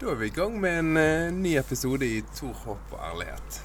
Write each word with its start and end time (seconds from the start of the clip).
Da 0.00 0.08
er 0.10 0.14
vi 0.14 0.26
i 0.26 0.30
gang 0.34 0.56
med 0.60 0.78
en 0.78 0.96
eh, 0.96 1.32
ny 1.32 1.52
episode 1.54 2.06
i 2.06 2.16
Tor, 2.34 2.54
håp 2.64 2.94
og 2.96 3.02
ærlighet. 3.06 3.58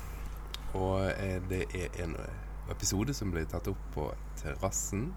Og 0.78 1.08
eh, 1.10 1.40
det 1.50 1.64
er 1.74 1.96
en 2.04 2.14
eh, 2.22 2.44
episode 2.70 3.16
som 3.18 3.32
blir 3.34 3.48
tatt 3.50 3.66
opp 3.72 3.88
på 3.96 4.06
terrassen. 4.38 5.08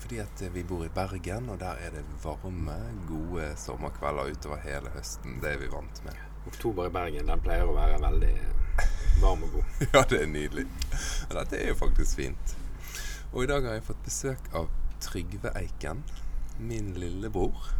Fordi 0.00 0.22
at 0.24 0.42
eh, 0.46 0.54
vi 0.54 0.64
bor 0.64 0.86
i 0.86 0.88
Bergen, 0.94 1.50
og 1.52 1.60
der 1.60 1.76
er 1.76 1.92
det 1.98 2.06
varme, 2.22 2.78
gode 3.04 3.50
sommerkvelder 3.60 4.32
utover 4.32 4.64
hele 4.64 4.94
høsten. 4.96 5.36
Det 5.44 5.52
er 5.52 5.60
vi 5.60 5.68
vant 5.76 6.00
med. 6.08 6.24
Oktober 6.48 6.88
i 6.88 6.96
Bergen 6.96 7.28
den 7.28 7.44
pleier 7.44 7.68
å 7.68 7.76
være 7.76 8.00
veldig 8.08 8.32
eh, 8.32 8.90
varm 9.20 9.44
og 9.44 9.58
god. 9.58 9.78
Ja, 9.92 10.06
det 10.08 10.24
er 10.24 10.32
nydelig. 10.32 10.64
Og 11.28 11.36
dette 11.42 11.60
er 11.60 11.74
jo 11.74 11.78
faktisk 11.84 12.24
fint. 12.24 12.58
Og 13.34 13.44
i 13.44 13.52
dag 13.52 13.68
har 13.68 13.76
jeg 13.76 13.88
fått 13.92 14.04
besøk 14.08 14.52
av 14.56 14.72
Trygve 15.04 15.52
Eiken, 15.60 16.00
min 16.64 16.94
lillebror. 16.96 17.74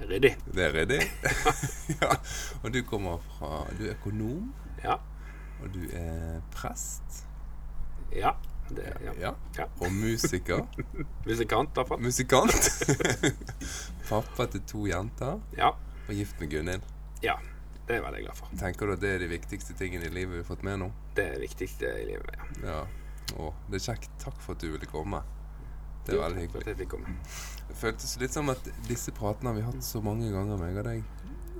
Ryddig. 0.00 0.34
Det 0.54 0.64
er 0.66 0.72
ryddig. 0.76 1.00
ja. 2.02 2.10
Og 2.62 2.72
du 2.74 2.82
kommer 2.84 3.18
fra 3.38 3.62
Du 3.78 3.84
er 3.86 3.94
økonom, 3.94 4.50
Ja. 4.84 4.98
og 5.62 5.70
du 5.74 5.80
er 5.96 6.40
prest. 6.52 7.22
Ja. 8.12 8.34
Det, 8.68 8.82
ja. 9.04 9.12
Ja. 9.20 9.30
Ja. 9.58 9.64
Og 9.80 9.92
musiker. 9.94 10.66
Musikant, 11.26 11.70
i 11.70 11.74
hvert 11.78 11.88
fall. 11.88 12.00
Musikant. 12.02 12.70
Pappa 14.08 14.46
til 14.50 14.62
to 14.68 14.86
jenter. 14.90 15.40
Ja. 15.56 15.70
Og 16.08 16.14
gift 16.14 16.40
med 16.40 16.50
Gunhild. 16.52 16.82
ja. 17.22 17.34
Det 17.86 17.94
er 17.94 18.00
jeg 18.00 18.04
veldig 18.08 18.20
glad 18.24 18.34
for. 18.34 18.48
Tenker 18.58 18.88
du 18.88 18.92
at 18.96 19.00
det 19.00 19.10
er 19.14 19.20
de 19.22 19.26
viktigste 19.30 19.74
tingene 19.78 20.08
i 20.08 20.10
livet 20.10 20.32
vi 20.32 20.40
har 20.40 20.46
fått 20.48 20.64
med 20.66 20.80
nå? 20.80 20.88
Det 21.14 21.22
er 21.22 21.36
det 21.36 21.44
viktigste 21.44 21.86
i 22.00 22.06
livet. 22.08 22.32
Ja. 22.34 22.66
Ja. 22.66 22.80
Å, 23.38 23.52
det 23.70 23.78
er 23.78 23.84
kjekt. 23.84 24.08
Takk 24.18 24.40
for 24.42 24.56
at 24.58 24.64
du 24.64 24.72
ville 24.72 24.88
komme. 24.90 25.20
Det 26.06 26.16
er 26.16 26.22
veldig 26.22 26.42
hyggelig. 26.46 26.66
jeg 26.70 26.78
fikk 26.80 26.90
komme. 26.94 27.14
Det 27.68 27.76
føltes 27.80 28.16
litt 28.20 28.34
som 28.36 28.50
at 28.52 28.68
disse 28.88 29.12
pratene 29.16 29.50
har 29.52 29.56
vi 29.58 29.64
hatt 29.66 29.84
så 29.84 30.02
mange 30.04 30.30
ganger, 30.32 30.60
meg 30.60 30.76
og 30.80 30.84
deg. 30.86 31.04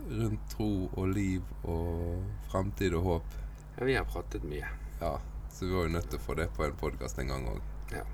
Rundt 0.07 0.45
tro 0.53 0.69
og 0.93 1.09
liv 1.11 1.43
og 1.67 2.21
fremtid 2.51 2.95
og 2.95 3.03
håp. 3.09 3.33
Ja, 3.79 3.85
vi 3.89 3.97
har 3.99 4.05
pratet 4.09 4.45
mye. 4.47 4.69
Ja, 5.01 5.17
så 5.53 5.67
vi 5.67 5.73
var 5.75 5.89
jo 5.89 5.97
nødt 5.97 6.07
til 6.13 6.21
å 6.21 6.23
få 6.23 6.37
det 6.39 6.47
på 6.57 6.65
en 6.65 6.77
podkast 6.79 7.19
en 7.19 7.33
gang 7.33 7.49
òg. 7.51 7.59
Ja. 7.93 8.05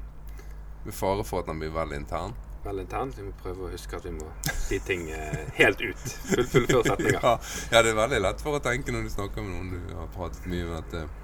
Med 0.85 0.95
fare 0.97 1.23
for 1.25 1.45
at 1.45 1.51
den 1.53 1.61
blir 1.63 1.71
veldig 1.75 2.01
intern. 2.01 2.33
Veldig 2.65 2.83
intern. 2.87 3.13
Vi 3.17 3.23
må 3.27 3.33
prøve 3.43 3.67
å 3.67 3.71
huske 3.73 3.99
at 3.99 4.05
vi 4.07 4.13
må 4.17 4.27
si 4.65 4.79
ting 4.87 5.09
eh, 5.11 5.45
helt 5.59 5.81
ut. 5.83 6.03
Full, 6.33 6.47
fullføre 6.57 6.85
setninger. 6.93 7.19
Ja, 7.27 7.35
ja, 7.75 7.83
det 7.83 7.93
er 7.93 7.99
veldig 7.99 8.21
lett 8.23 8.43
for 8.43 8.59
å 8.59 8.63
tenke 8.63 8.95
når 8.95 9.07
du 9.07 9.13
snakker 9.15 9.45
med 9.45 9.53
noen 9.57 9.73
du 9.91 9.95
har 9.99 10.09
pratet 10.15 10.47
mye 10.51 10.65
med. 10.71 10.79
At 10.81 10.97
eh, 11.03 11.19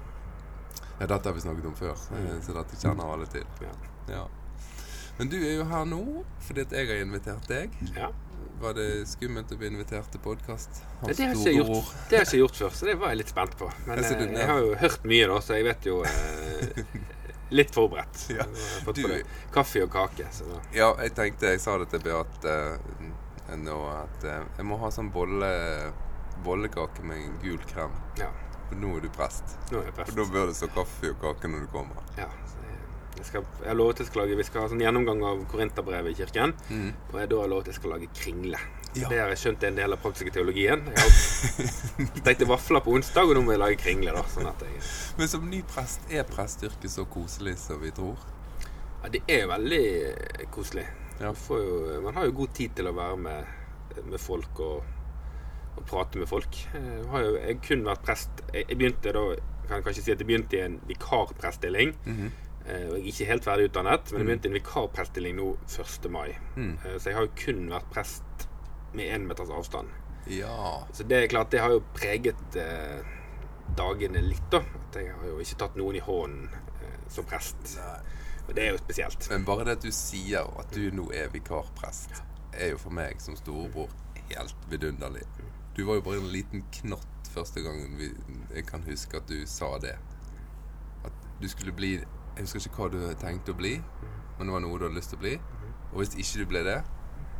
ja, 0.99 1.07
dette 1.07 1.23
har 1.31 1.35
vi 1.35 1.43
snakket 1.43 1.67
om 1.71 1.75
før, 1.79 1.95
eh, 2.19 2.35
så 2.45 2.55
dette 2.59 2.79
kjenner 2.79 3.13
alle 3.15 3.27
til. 3.31 3.47
Ja. 3.63 3.73
Ja. 4.13 4.23
Men 5.19 5.29
du 5.29 5.35
er 5.37 5.57
jo 5.59 5.67
her 5.67 5.85
nå 5.89 6.01
fordi 6.47 6.63
at 6.63 6.73
jeg 6.79 6.87
har 6.87 7.03
invitert 7.03 7.47
deg. 7.51 7.77
ja. 7.95 8.09
Var 8.59 8.73
det 8.75 8.85
skummelt 9.07 9.51
å 9.51 9.55
bli 9.55 9.69
invitert 9.71 10.09
til 10.11 10.19
podkast? 10.19 10.81
Det 11.05 11.13
jeg 11.15 11.15
det 11.15 11.27
har 11.29 11.45
jeg 12.11 12.25
ikke 12.25 12.39
gjort 12.41 12.57
før, 12.59 12.73
så 12.75 12.87
det 12.89 12.95
var 12.99 13.13
jeg 13.13 13.19
litt 13.21 13.29
spent 13.31 13.53
på. 13.55 13.69
Men 13.85 14.01
Jeg 14.01 14.09
ser 14.09 14.23
eh, 14.25 14.33
jeg 14.35 14.47
har 14.49 14.59
jo 14.65 14.73
hørt 14.81 15.05
mye, 15.07 15.27
da, 15.31 15.37
så 15.45 15.55
jeg 15.55 15.67
vet 15.69 15.87
jo 15.87 16.01
eh, 16.03 16.81
Litt 17.59 17.71
forberedt. 17.71 18.25
Ja. 18.35 18.43
Jeg 18.51 18.83
fått 18.83 18.99
Du-. 18.99 19.13
Kaffe 19.55 19.85
og 19.85 19.93
kake. 19.95 20.27
Så 20.35 20.49
da. 20.49 20.59
Ja, 20.75 20.89
jeg 20.99 21.15
tenkte 21.15 21.53
Jeg 21.53 21.63
sa 21.63 21.77
det 21.79 21.87
til 21.93 22.03
Beate 22.03 22.57
eh, 22.67 23.55
nå 23.63 23.77
at 23.93 24.27
eh, 24.27 24.43
jeg 24.59 24.67
må 24.67 24.81
ha 24.83 24.91
sånn 24.91 25.07
bolle, 25.15 25.53
bollekake 26.43 27.07
med 27.07 27.23
en 27.23 27.39
gul 27.45 27.63
krem. 27.71 27.95
Ja. 28.19 28.27
For 28.67 28.75
nå 28.83 28.91
er 28.99 29.07
du 29.07 29.09
prest. 29.15 29.55
Nå 29.71 29.79
er 29.85 29.87
jeg 29.87 29.95
Og 29.95 30.03
For 30.11 30.19
da 30.19 30.27
bør 30.35 30.51
det 30.51 30.59
stå 30.59 30.67
kaffe 30.75 31.15
og 31.15 31.23
kake 31.23 31.55
når 31.55 31.63
du 31.63 31.71
kommer. 31.79 32.03
Ja, 32.19 32.27
jeg, 33.19 33.25
jeg, 33.25 33.27
skal, 33.27 33.45
jeg 33.61 33.69
har 33.69 33.77
lovet 33.77 33.99
jeg 33.99 34.07
skal 34.07 34.21
lage 34.23 34.37
Vi 34.39 34.45
skal 34.47 34.63
ha 34.63 34.71
sånn 34.71 34.83
gjennomgang 34.83 35.23
av 35.27 35.41
Korinterbrevet 35.51 36.13
i 36.13 36.19
kirken. 36.21 36.53
Mm. 36.69 36.91
Og 37.11 37.17
jeg 37.19 37.31
da 37.31 37.39
har 37.41 37.51
lovet 37.51 37.71
jeg 37.71 37.77
skal 37.79 37.93
lage 37.95 38.09
kringle. 38.15 38.61
Ja. 38.95 39.09
Det 39.11 39.19
har 39.19 39.29
jeg 39.29 39.41
skjønt 39.43 39.63
er 39.63 39.69
en 39.69 39.77
del 39.77 39.93
av 39.93 40.01
praktiske 40.01 40.33
teologien. 40.33 40.87
Jeg 40.95 41.67
stekte 42.23 42.47
vafler 42.53 42.81
på 42.85 42.95
onsdag, 42.97 43.29
og 43.29 43.37
nå 43.37 43.43
må 43.45 43.53
jeg 43.53 43.61
lage 43.61 43.79
kringle. 43.81 44.15
da 44.15 44.23
Sånn 44.31 44.49
jeg 44.49 44.81
Men 45.19 45.31
som 45.31 45.45
ny 45.49 45.61
prest, 45.69 46.07
er 46.09 46.25
prestyrket 46.29 46.93
så 46.95 47.05
koselig 47.09 47.57
som 47.61 47.81
vi 47.83 47.93
tror? 47.95 48.23
Ja, 49.03 49.11
det 49.13 49.21
er 49.29 49.45
veldig 49.51 49.83
koselig. 50.55 50.87
Ja. 51.19 51.33
Jo, 51.35 51.59
man 52.05 52.15
har 52.15 52.25
jo 52.29 52.37
god 52.41 52.55
tid 52.55 52.79
til 52.79 52.89
å 52.89 52.95
være 52.95 53.19
med, 53.19 53.53
med 54.07 54.19
folk 54.23 54.63
og, 54.63 54.89
og 55.75 55.85
prate 55.87 56.21
med 56.21 56.31
folk. 56.31 56.59
Jeg 56.73 57.07
har 57.13 57.25
jo 57.27 57.37
jeg 57.37 57.61
kun 57.67 57.85
vært 57.87 58.05
prest 58.07 58.43
Jeg, 58.53 58.65
jeg 58.65 58.79
begynte 58.79 59.15
da 59.15 59.25
kan 59.69 59.77
jeg 59.77 59.85
kanskje 59.85 60.01
si 60.01 60.13
at 60.15 60.21
jeg 60.23 60.25
begynte 60.25 60.57
i 60.57 60.63
en 60.65 60.79
vikarpreststilling. 60.89 61.91
Mm 62.09 62.21
Og 62.25 62.48
jeg 62.69 62.89
er 62.89 63.07
ikke 63.11 63.25
helt 63.29 63.43
ferdig 63.45 63.69
utdannet, 63.69 64.11
men 64.11 64.19
jeg 64.19 64.25
Mm. 64.25 64.27
begynte 64.27 64.45
i 64.45 64.51
en 64.51 64.57
vikarpreststilling 64.59 65.35
nå 65.35 65.57
1. 65.67 66.09
mai. 66.11 66.37
Mm. 66.55 66.77
Eh, 66.85 66.97
Så 66.99 67.09
jeg 67.09 67.15
har 67.15 67.25
jo 67.25 67.31
kun 67.35 67.69
vært 67.69 67.89
prest 67.91 68.47
med 68.93 69.05
én 69.15 69.27
meters 69.27 69.49
avstand. 69.49 69.89
Ja. 70.27 70.83
Så 70.93 71.03
det 71.07 71.23
er 71.23 71.27
klart, 71.27 71.49
det 71.51 71.59
har 71.61 71.69
jo 71.69 71.83
preget 71.93 72.55
eh, 72.55 73.01
dagene 73.75 74.21
litt, 74.21 74.49
da. 74.51 74.59
At 74.59 74.95
jeg 74.95 75.13
har 75.13 75.25
jo 75.27 75.37
ikke 75.39 75.57
tatt 75.57 75.75
noen 75.75 75.95
i 75.95 75.99
hånden 75.99 76.49
eh, 76.53 76.97
som 77.09 77.25
prest. 77.25 77.77
Nei. 77.77 77.99
Og 78.49 78.55
det 78.55 78.63
er 78.63 78.71
jo 78.71 78.77
spesielt. 78.77 79.29
Men 79.29 79.45
bare 79.45 79.63
det 79.65 79.77
at 79.77 79.81
du 79.83 79.91
sier 79.91 80.41
at 80.59 80.71
du 80.73 80.89
nå 80.91 81.11
er 81.13 81.29
vikarprest, 81.29 82.23
er 82.53 82.71
jo 82.71 82.77
for 82.77 82.89
meg 82.89 83.21
som 83.21 83.35
storebror 83.35 83.89
helt 84.29 84.55
vidunderlig. 84.69 85.23
Du 85.75 85.85
var 85.85 85.95
jo 85.95 86.01
bare 86.01 86.17
en 86.17 86.31
liten 86.33 86.63
knott 86.71 87.29
første 87.29 87.61
gangen 87.61 87.95
vi, 87.97 88.09
jeg 88.55 88.65
kan 88.65 88.81
huske 88.87 89.17
at 89.17 89.27
du 89.29 89.45
sa 89.45 89.77
det. 89.77 89.95
At 91.05 91.11
du 91.41 91.47
skulle 91.47 91.71
bli 91.71 91.99
Jeg 92.39 92.47
husker 92.47 92.69
ikke 92.69 92.85
hva 92.85 92.89
du 92.93 92.99
tenkte 93.19 93.51
å 93.51 93.57
bli, 93.59 93.73
men 94.39 94.47
det 94.47 94.53
var 94.55 94.61
noe 94.63 94.77
du 94.79 94.85
hadde 94.87 94.95
lyst 94.95 95.11
til 95.11 95.19
å 95.19 95.23
bli. 95.25 95.33
Og 95.91 95.97
hvis 95.99 96.13
ikke 96.15 96.39
du 96.39 96.45
ble 96.53 96.61
det, 96.63 96.77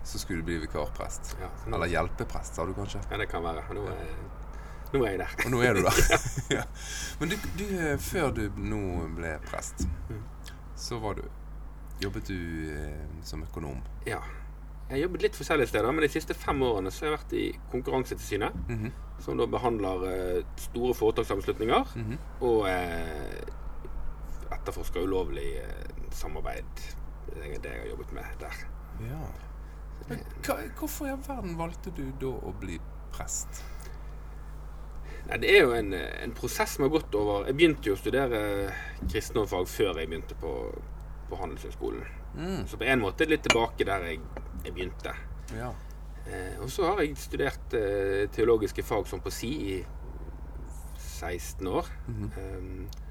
så 0.04 0.20
skulle 0.20 0.42
du 0.44 0.48
bli 0.50 0.58
vikarprest. 0.66 1.36
Ja, 1.40 1.48
sånn. 1.64 1.76
Eller 1.78 1.88
hjelpeprest, 1.94 2.58
sa 2.58 2.66
du 2.68 2.74
kanskje. 2.76 3.00
Ja, 3.12 3.20
det 3.22 3.30
kan 3.32 3.44
være. 3.46 3.64
Nå 3.78 3.86
er, 3.88 4.12
nå 4.92 5.04
er 5.06 5.14
jeg 5.14 5.20
der. 5.22 5.36
Og 5.46 5.52
nå 5.54 5.62
er 5.64 5.78
du 5.78 5.82
der. 5.86 6.02
ja. 6.58 6.64
Men 7.22 7.32
du, 7.32 7.38
du, 7.62 7.66
før 8.04 8.34
du 8.36 8.44
nå 8.59 8.82
ble 9.20 9.38
prest, 9.48 9.86
Mm. 10.09 10.24
så 10.76 10.98
var 11.00 11.16
du 11.20 11.24
Jobbet 12.02 12.28
du 12.32 12.72
eh, 12.72 13.08
som 13.28 13.42
økonom? 13.44 13.80
Ja. 14.08 14.20
Jeg 14.90 14.96
har 14.96 15.02
jobbet 15.04 15.22
litt 15.28 15.36
forskjellige 15.38 15.68
steder, 15.70 15.92
men 15.94 16.02
de 16.02 16.08
siste 16.09 16.34
fem 16.34 16.62
årene 16.64 16.90
så 16.96 17.06
har 17.06 17.12
jeg 17.12 17.18
vært 17.20 17.34
i 17.38 17.46
Konkurransetilsynet, 17.72 18.56
Mhm. 18.72 18.92
som 19.22 19.38
da 19.38 19.46
behandler 19.52 20.06
eh, 20.09 20.44
store 20.58 20.94
foretakssammenslutninger 20.96 21.92
Mhm. 22.00 22.18
og 22.42 22.68
eh, 22.70 23.44
etterforsker 24.56 25.06
ulovlig 25.06 25.48
eh, 25.62 25.90
samarbeid. 26.16 26.86
Det 27.30 27.46
er 27.46 27.64
det 27.64 27.74
jeg 27.74 27.84
har 27.84 27.92
jobbet 27.94 28.14
med 28.18 28.38
der. 28.42 28.62
Ja. 29.10 29.24
Men 30.10 30.24
hva, 30.46 30.56
hvorfor 30.80 31.08
i 31.08 31.12
all 31.14 31.26
verden 31.28 31.58
valgte 31.60 31.94
du 31.96 32.06
da 32.22 32.32
å 32.32 32.54
bli 32.62 32.80
prest? 33.14 33.62
Nei, 35.30 35.38
Det 35.44 35.52
er 35.52 35.62
jo 35.62 35.76
en, 35.78 35.94
en 35.94 36.34
prosess 36.38 36.78
som 36.78 36.88
har 36.88 36.94
gått 36.94 37.14
over 37.18 37.46
Jeg 37.50 37.58
begynte 37.59 37.92
jo 37.92 37.98
å 37.98 38.00
studere 38.00 38.40
kristendomsfag 39.04 39.68
før 39.70 40.00
jeg 40.02 40.09
begynte 40.09 40.38
på, 40.40 40.54
på 41.30 41.42
Handelshøyskolen. 41.42 42.08
Mm. 42.40 42.64
Så 42.70 42.80
på 42.80 42.88
en 42.88 43.04
måte 43.04 43.28
litt 43.30 43.46
tilbake 43.46 43.86
der 43.86 44.08
jeg, 44.09 44.24
jeg 44.66 44.74
begynte. 44.74 45.14
Ja. 45.58 45.70
Eh, 46.30 46.58
og 46.62 46.70
så 46.74 46.90
har 46.90 47.04
jeg 47.04 47.18
studert 47.18 47.78
eh, 47.78 48.26
teologiske 48.34 48.86
fag 48.86 49.08
som 49.09 49.22
på 49.24 49.34
si 49.34 49.52
i 49.76 49.78
16 50.98 51.68
år. 51.68 51.94
Mhm. 52.08 52.32
eh, 52.38 53.06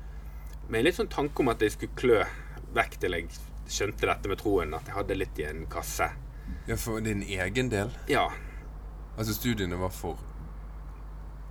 med 0.69 0.81
en 0.81 0.89
litt 0.89 0.99
sånn 0.99 1.13
tanke 1.13 1.43
om 1.43 1.53
at 1.53 1.63
jeg 1.65 1.75
skulle 1.75 1.99
klø 1.99 2.19
vekk 2.77 2.99
til 3.01 3.17
jeg 3.17 3.39
skjønte 3.69 4.09
dette 4.09 4.31
med 4.31 4.41
troen. 4.41 4.75
At 4.77 4.89
jeg 4.89 4.97
hadde 4.97 5.17
litt 5.17 5.41
i 5.41 5.49
en 5.49 5.65
kasse. 5.71 6.11
ja, 6.69 6.77
for 6.77 7.01
din 7.05 7.23
egen 7.23 7.69
del? 7.73 7.91
Ja, 8.09 8.29
Altså 9.19 9.35
studiene 9.35 9.77
var 9.77 9.91
for 9.91 10.19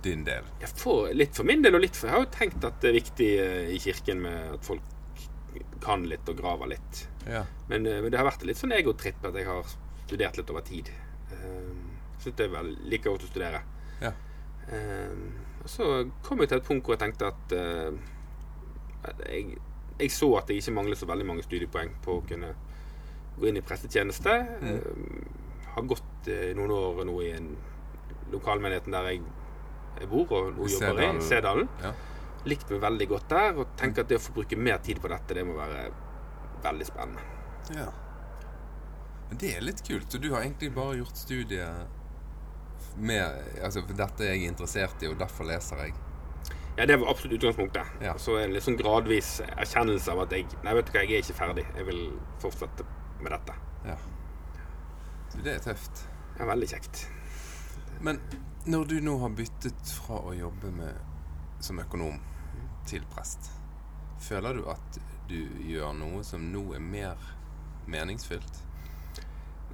din 0.02 0.22
del? 0.24 0.46
Ja, 0.60 0.68
for, 0.76 1.10
litt 1.12 1.36
for 1.36 1.44
min 1.44 1.62
del, 1.62 1.76
og 1.76 1.82
litt 1.84 1.96
for 1.98 2.08
Jeg 2.08 2.14
har 2.14 2.22
jo 2.24 2.30
tenkt 2.32 2.64
at 2.64 2.78
det 2.80 2.88
er 2.90 2.96
viktig 2.96 3.28
eh, 3.42 3.72
i 3.74 3.80
kirken 3.82 4.22
med 4.24 4.54
at 4.54 4.64
folk 4.64 4.94
kan 5.84 6.06
litt 6.08 6.28
og 6.32 6.38
graver 6.38 6.70
litt. 6.72 7.02
Ja. 7.28 7.42
Men, 7.68 7.84
eh, 7.86 8.00
men 8.00 8.08
det 8.12 8.20
har 8.20 8.28
vært 8.28 8.46
litt 8.48 8.60
sånn 8.60 8.72
egotripp 8.72 9.26
at 9.28 9.36
jeg 9.36 9.48
har 9.50 9.68
studert 10.06 10.40
litt 10.40 10.52
over 10.54 10.64
tid. 10.64 10.88
Um, 11.34 11.84
Syns 12.22 12.38
det 12.38 12.46
er 12.46 12.54
vel 12.54 12.72
like 12.88 13.04
godt 13.04 13.26
å 13.26 13.28
studere. 13.28 13.60
Ja. 14.00 14.14
Um, 14.72 15.26
og 15.60 15.68
så 15.70 15.90
kom 16.24 16.40
jeg 16.40 16.50
til 16.50 16.62
et 16.62 16.66
punkt 16.70 16.88
hvor 16.88 16.96
jeg 16.96 17.02
tenkte 17.04 17.28
at, 17.28 17.52
uh, 17.52 17.92
jeg, 19.04 19.58
jeg 19.98 20.14
så 20.14 20.30
at 20.40 20.50
jeg 20.50 20.62
ikke 20.62 20.74
manglet 20.78 21.00
så 21.00 21.08
veldig 21.08 21.26
mange 21.28 21.44
studiepoeng 21.46 21.94
på 22.04 22.18
å 22.18 22.24
kunne 22.28 22.52
gå 23.38 23.50
inn 23.50 23.60
i 23.60 23.64
prestetjeneste. 23.64 24.34
Um, 24.62 25.48
har 25.74 25.86
gått 25.86 26.30
eh, 26.32 26.50
noen 26.58 26.72
år 26.74 27.04
nå 27.06 27.18
i 27.22 27.30
en 27.36 27.52
lokalmenigheten 28.32 28.96
der 28.96 29.12
jeg, 29.12 29.22
jeg 30.00 30.10
bor 30.10 30.32
og 30.34 30.50
nå 30.56 30.66
jobber 30.72 31.04
i, 31.04 31.12
Sedalen. 31.24 31.70
Ja. 31.84 31.92
Likt 32.48 32.70
meg 32.72 32.82
veldig 32.82 33.08
godt 33.12 33.30
der, 33.30 33.62
og 33.62 33.72
tenker 33.78 34.04
at 34.04 34.10
det 34.10 34.18
å 34.18 34.24
få 34.24 34.34
bruke 34.40 34.58
mer 34.58 34.80
tid 34.82 35.00
på 35.02 35.10
dette, 35.12 35.36
det 35.38 35.46
må 35.46 35.56
være 35.58 35.88
veldig 36.64 36.90
spennende. 36.90 37.24
ja. 37.76 37.88
Men 39.28 39.40
det 39.42 39.48
er 39.58 39.60
litt 39.60 39.82
kult. 39.84 40.06
Så 40.08 40.16
du 40.16 40.30
har 40.32 40.40
egentlig 40.40 40.70
bare 40.72 40.94
gjort 40.96 41.18
studiet 41.20 41.96
med 42.96 43.58
Altså, 43.60 43.82
for 43.84 43.92
dette 43.98 44.24
er 44.24 44.38
jeg 44.38 44.48
interessert 44.48 45.02
i, 45.04 45.10
og 45.10 45.18
derfor 45.20 45.44
leser 45.50 45.82
jeg. 45.84 45.92
Ja, 46.78 46.86
det 46.86 46.96
var 46.96 47.10
absolutt 47.10 47.32
utgangspunktet. 47.32 47.86
Ja. 48.00 48.12
Så 48.18 48.36
en 48.38 48.52
litt 48.54 48.62
sånn 48.62 48.76
gradvis 48.78 49.40
erkjennelse 49.48 50.12
av 50.12 50.20
at 50.28 50.34
jeg 50.36 50.46
Nei, 50.62 50.74
vet 50.78 50.86
du 50.86 50.92
hva, 50.94 51.00
jeg 51.02 51.16
er 51.16 51.24
ikke 51.24 51.34
ferdig. 51.34 51.64
Jeg 51.74 51.86
vil 51.88 52.04
fortsette 52.38 52.86
med 53.18 53.34
dette. 53.34 53.56
Ja. 53.88 53.96
Du, 55.32 55.40
det 55.42 55.56
er 55.56 55.64
tøft. 55.64 56.04
Er 56.38 56.46
veldig 56.46 56.68
kjekt. 56.70 57.00
Men 57.98 58.20
når 58.70 58.86
du 58.92 58.94
nå 59.02 59.16
har 59.24 59.34
byttet 59.34 59.90
fra 60.04 60.20
å 60.22 60.36
jobbe 60.38 60.70
med, 60.76 61.02
som 61.58 61.82
økonom 61.82 62.22
til 62.86 63.02
prest, 63.10 63.50
føler 64.22 64.60
du 64.60 64.70
at 64.70 65.02
du 65.26 65.40
gjør 65.66 65.98
noe 65.98 66.22
som 66.22 66.46
nå 66.52 66.62
er 66.78 66.84
mer 66.94 67.28
meningsfylt? 67.90 68.62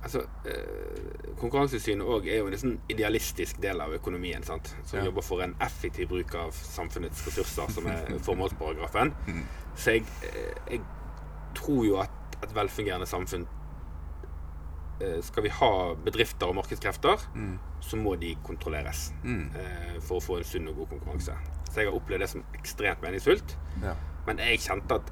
Altså, 0.05 0.21
eh, 0.45 1.33
Konkurransesynet 1.41 2.05
òg 2.07 2.27
er 2.29 2.39
jo 2.43 2.47
en 2.51 2.59
sånn 2.61 2.75
idealistisk 2.93 3.59
del 3.61 3.81
av 3.81 3.93
økonomien. 3.97 4.43
sant? 4.45 4.75
Som 4.85 4.99
Ja. 4.99 5.05
jobber 5.07 5.23
for 5.23 5.41
en 5.43 5.55
effektiv 5.61 6.09
bruk 6.09 6.35
av 6.35 6.53
samfunnets 6.53 7.25
ressurser, 7.27 7.71
som 7.73 7.87
er 7.87 8.07
formålsparagrafen. 8.29 9.15
Så 9.77 9.91
jeg, 9.97 10.05
eh, 10.23 10.55
jeg 10.71 10.81
tror 11.55 11.85
jo 11.87 11.97
at 12.01 12.11
et 12.43 12.53
velfungerende 12.55 13.07
samfunn 13.07 13.47
eh, 15.01 15.21
Skal 15.23 15.43
vi 15.43 15.49
ha 15.49 15.95
bedrifter 16.05 16.47
og 16.47 16.55
markedskrefter, 16.55 17.19
så 17.81 17.97
må 17.97 18.15
de 18.21 18.37
kontrolleres 18.45 19.13
Mm. 19.25 19.51
eh, 19.57 20.01
for 20.01 20.19
å 20.21 20.23
få 20.23 20.37
en 20.39 20.45
sunn 20.45 20.69
og 20.69 20.77
god 20.77 20.89
konkurranse. 20.89 21.35
Så 21.71 21.77
jeg 21.83 21.87
har 21.91 21.99
opplevd 21.99 22.21
det 22.21 22.29
som 22.29 22.45
ekstremt 22.55 23.01
meningsfullt. 23.03 23.57
Ja. 23.83 23.95
Men 24.27 24.37
jeg 24.39 24.59
kjente 24.61 24.93
at 24.95 25.11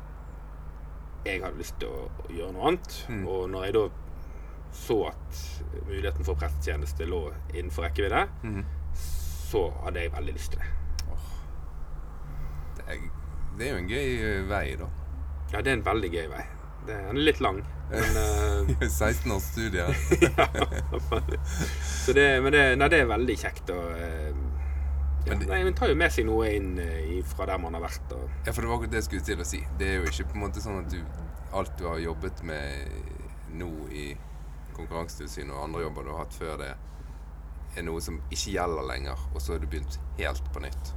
jeg 1.26 1.42
hadde 1.42 1.58
lyst 1.58 1.78
til 1.80 1.88
å 1.88 2.10
gjøre 2.30 2.52
noe 2.52 2.68
annet. 2.68 3.06
Mm. 3.08 3.26
Og 3.26 3.50
når 3.50 3.64
jeg 3.64 3.72
da 3.74 3.88
så 4.72 4.98
at 5.08 5.42
muligheten 5.86 6.24
for 6.24 6.38
prestetjeneste 6.40 7.06
lå 7.08 7.26
innenfor 7.54 7.86
rekkevidde, 7.86 8.24
mm. 8.42 8.62
så 9.50 9.66
hadde 9.84 10.06
jeg 10.06 10.14
veldig 10.14 10.34
lyst 10.36 10.54
til 10.54 10.62
det. 10.62 10.70
Det, 12.76 12.84
er, 12.88 13.04
det 13.58 13.66
er 13.66 13.70
jo 13.70 13.82
en 13.82 13.92
gøy 13.92 14.16
eh, 14.30 14.42
vei, 14.48 14.64
da. 14.80 14.88
Ja, 15.52 15.60
det 15.60 15.68
er 15.70 15.78
en 15.78 15.86
veldig 15.86 16.10
gøy 16.12 16.26
vei. 16.32 16.44
Det 16.86 16.96
den 16.98 17.20
er 17.20 17.26
litt 17.28 17.40
lang, 17.44 17.60
men 17.92 18.16
eh, 18.80 18.88
16 18.88 19.32
års 19.32 19.50
studie. 19.52 19.84
Så 22.04 22.16
det, 22.16 22.26
men 22.42 22.52
det, 22.52 22.64
nei, 22.80 22.88
det 22.90 23.02
er 23.04 23.12
veldig 23.12 23.36
kjekt 23.38 23.70
å 23.70 23.78
eh, 23.94 24.32
ja, 25.22 25.36
Men 25.36 25.44
nei, 25.46 25.60
tar 25.78 25.92
jo 25.92 25.98
med 26.00 26.10
seg 26.10 26.26
noe 26.26 26.48
inn 26.50 26.72
eh, 26.82 27.20
fra 27.30 27.46
der 27.46 27.60
man 27.62 27.76
har 27.78 27.84
vært. 27.84 28.16
Og, 28.16 28.24
Ja, 28.46 28.50
for 28.50 28.64
det 28.64 28.72
var 28.72 28.80
akkurat 28.80 28.96
det 28.96 29.02
jeg 29.02 29.10
skulle 29.10 29.28
til 29.28 29.44
å 29.44 29.46
si. 29.46 29.60
Det 29.78 29.92
er 29.92 30.00
jo 30.00 30.10
ikke 30.10 30.32
på 30.32 30.38
en 30.40 30.44
måte 30.48 30.64
sånn 30.64 30.80
at 30.80 30.90
du 30.90 30.98
alt 31.52 31.78
du 31.78 31.86
har 31.86 32.00
jobbet 32.00 32.42
med 32.48 32.88
nå 33.60 33.70
i 33.92 34.06
Konkurransetilsynet 34.76 35.54
og 35.54 35.64
andre 35.68 35.82
jobber 35.84 36.02
du 36.06 36.10
har 36.14 36.24
hatt 36.24 36.34
før 36.34 36.56
det, 36.62 36.72
er 37.76 37.82
noe 37.86 38.00
som 38.04 38.18
ikke 38.30 38.52
gjelder 38.52 38.84
lenger, 38.88 39.20
og 39.34 39.40
så 39.40 39.54
har 39.54 39.62
du 39.62 39.66
begynt 39.66 39.98
helt 40.18 40.42
på 40.52 40.60
nytt. 40.60 40.92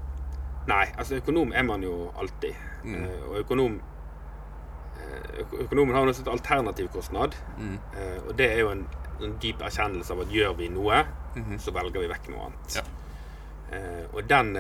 nei, 0.68 0.86
altså 0.98 1.16
økonom 1.22 1.54
er 1.54 1.63
man 1.63 1.83
jo 1.86 2.12
alltid. 2.18 2.56
Mm. 2.83 2.95
Eh, 3.04 3.24
og 3.30 3.36
økonom 3.44 3.75
eh, 4.98 5.44
Økonomen 5.62 5.95
har 5.95 6.07
også 6.07 6.22
et 6.25 6.31
alternativkostnad. 6.33 7.36
Mm. 7.57 7.75
Eh, 7.98 8.18
og 8.27 8.33
det 8.39 8.48
er 8.51 8.60
jo 8.63 8.72
en, 8.74 8.81
en 9.22 9.36
dyp 9.44 9.62
erkjennelse 9.62 10.13
av 10.16 10.24
at 10.25 10.33
gjør 10.33 10.56
vi 10.57 10.69
noe, 10.74 11.04
Mhm. 11.36 11.57
så 11.60 11.72
velger 11.75 12.00
vi 12.00 12.07
vekk 12.07 12.30
noe 12.31 12.45
annet. 12.48 12.75
Ja. 12.80 12.83
Og 14.16 14.22
den, 14.30 14.54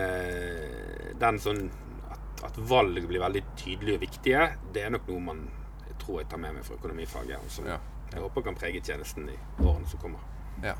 den 1.21 1.37
sånn 1.39 1.69
at, 2.11 2.41
at 2.43 2.57
valg 2.67 3.05
blir 3.07 3.21
veldig 3.23 3.43
tydelige 3.55 3.95
og 3.95 4.01
viktige, 4.01 4.41
det 4.73 4.81
er 4.83 4.89
nok 4.91 5.05
noe 5.07 5.21
man 5.23 5.43
jeg 5.87 5.95
tror 6.01 6.19
jeg 6.19 6.27
tar 6.33 6.41
med 6.43 6.57
meg 6.57 6.65
fra 6.67 6.75
økonomifaget. 6.75 7.37
Altså. 7.39 7.63
Ja. 7.69 7.77
Jeg 8.15 8.23
håper 8.23 8.41
kan 8.41 8.55
prege 8.55 8.79
tjenesten 8.79 9.29
i 9.29 9.37
årene 9.59 9.87
som 9.91 9.99
kommer. 9.99 10.21
Ja. 10.63 10.75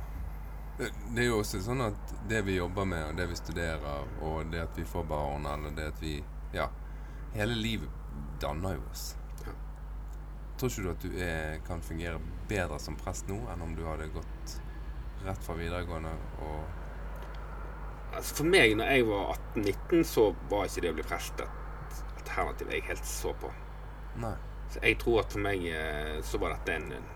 Det 0.78 1.22
er 1.22 1.28
jo 1.28 1.40
også 1.42 1.60
sånn 1.64 1.84
at 1.84 2.14
det 2.30 2.42
vi 2.48 2.58
jobber 2.58 2.88
med, 2.88 3.10
og 3.10 3.20
det 3.20 3.28
vi 3.32 3.38
studerer, 3.40 4.08
og 4.24 4.52
det 4.52 4.62
at 4.64 4.80
vi 4.80 4.88
får 4.88 5.04
barn, 5.08 5.48
eller 5.52 5.76
det 5.76 5.92
at 5.94 6.02
vi 6.04 6.16
Ja. 6.56 6.70
Hele 7.36 7.56
livet 7.56 7.90
danner 8.40 8.78
jo 8.78 8.84
oss. 8.92 9.18
Ja. 9.44 9.52
Tror 10.58 10.72
ikke 10.72 10.84
du 10.84 10.90
at 10.92 11.04
du 11.04 11.18
er, 11.20 11.60
kan 11.68 11.82
fungere 11.84 12.22
bedre 12.48 12.80
som 12.80 12.96
prest 12.96 13.28
nå 13.28 13.42
enn 13.52 13.64
om 13.66 13.76
du 13.76 13.84
hadde 13.84 14.08
gått 14.16 14.56
rett 15.26 15.44
fra 15.44 15.60
videregående 15.60 16.16
og 16.40 16.82
Altså 18.16 18.36
For 18.38 18.48
meg, 18.48 18.78
når 18.80 18.92
jeg 18.94 19.06
var 19.10 19.32
18-19, 19.58 20.04
så 20.08 20.30
var 20.48 20.70
ikke 20.70 20.82
det 20.86 20.92
å 20.94 20.96
bli 20.96 21.04
prest 21.04 21.42
et 21.44 21.98
alternativ 22.16 22.70
jeg 22.72 22.86
helt 22.88 23.10
så 23.10 23.34
på. 23.42 23.50
Nei. 24.24 24.36
Så 24.72 24.80
jeg 24.86 24.96
tror 25.02 25.20
at 25.20 25.36
for 25.36 25.44
meg 25.44 25.66
eh, 25.68 26.22
så 26.24 26.40
var 26.40 26.56
dette 26.56 26.78
en 26.78 27.10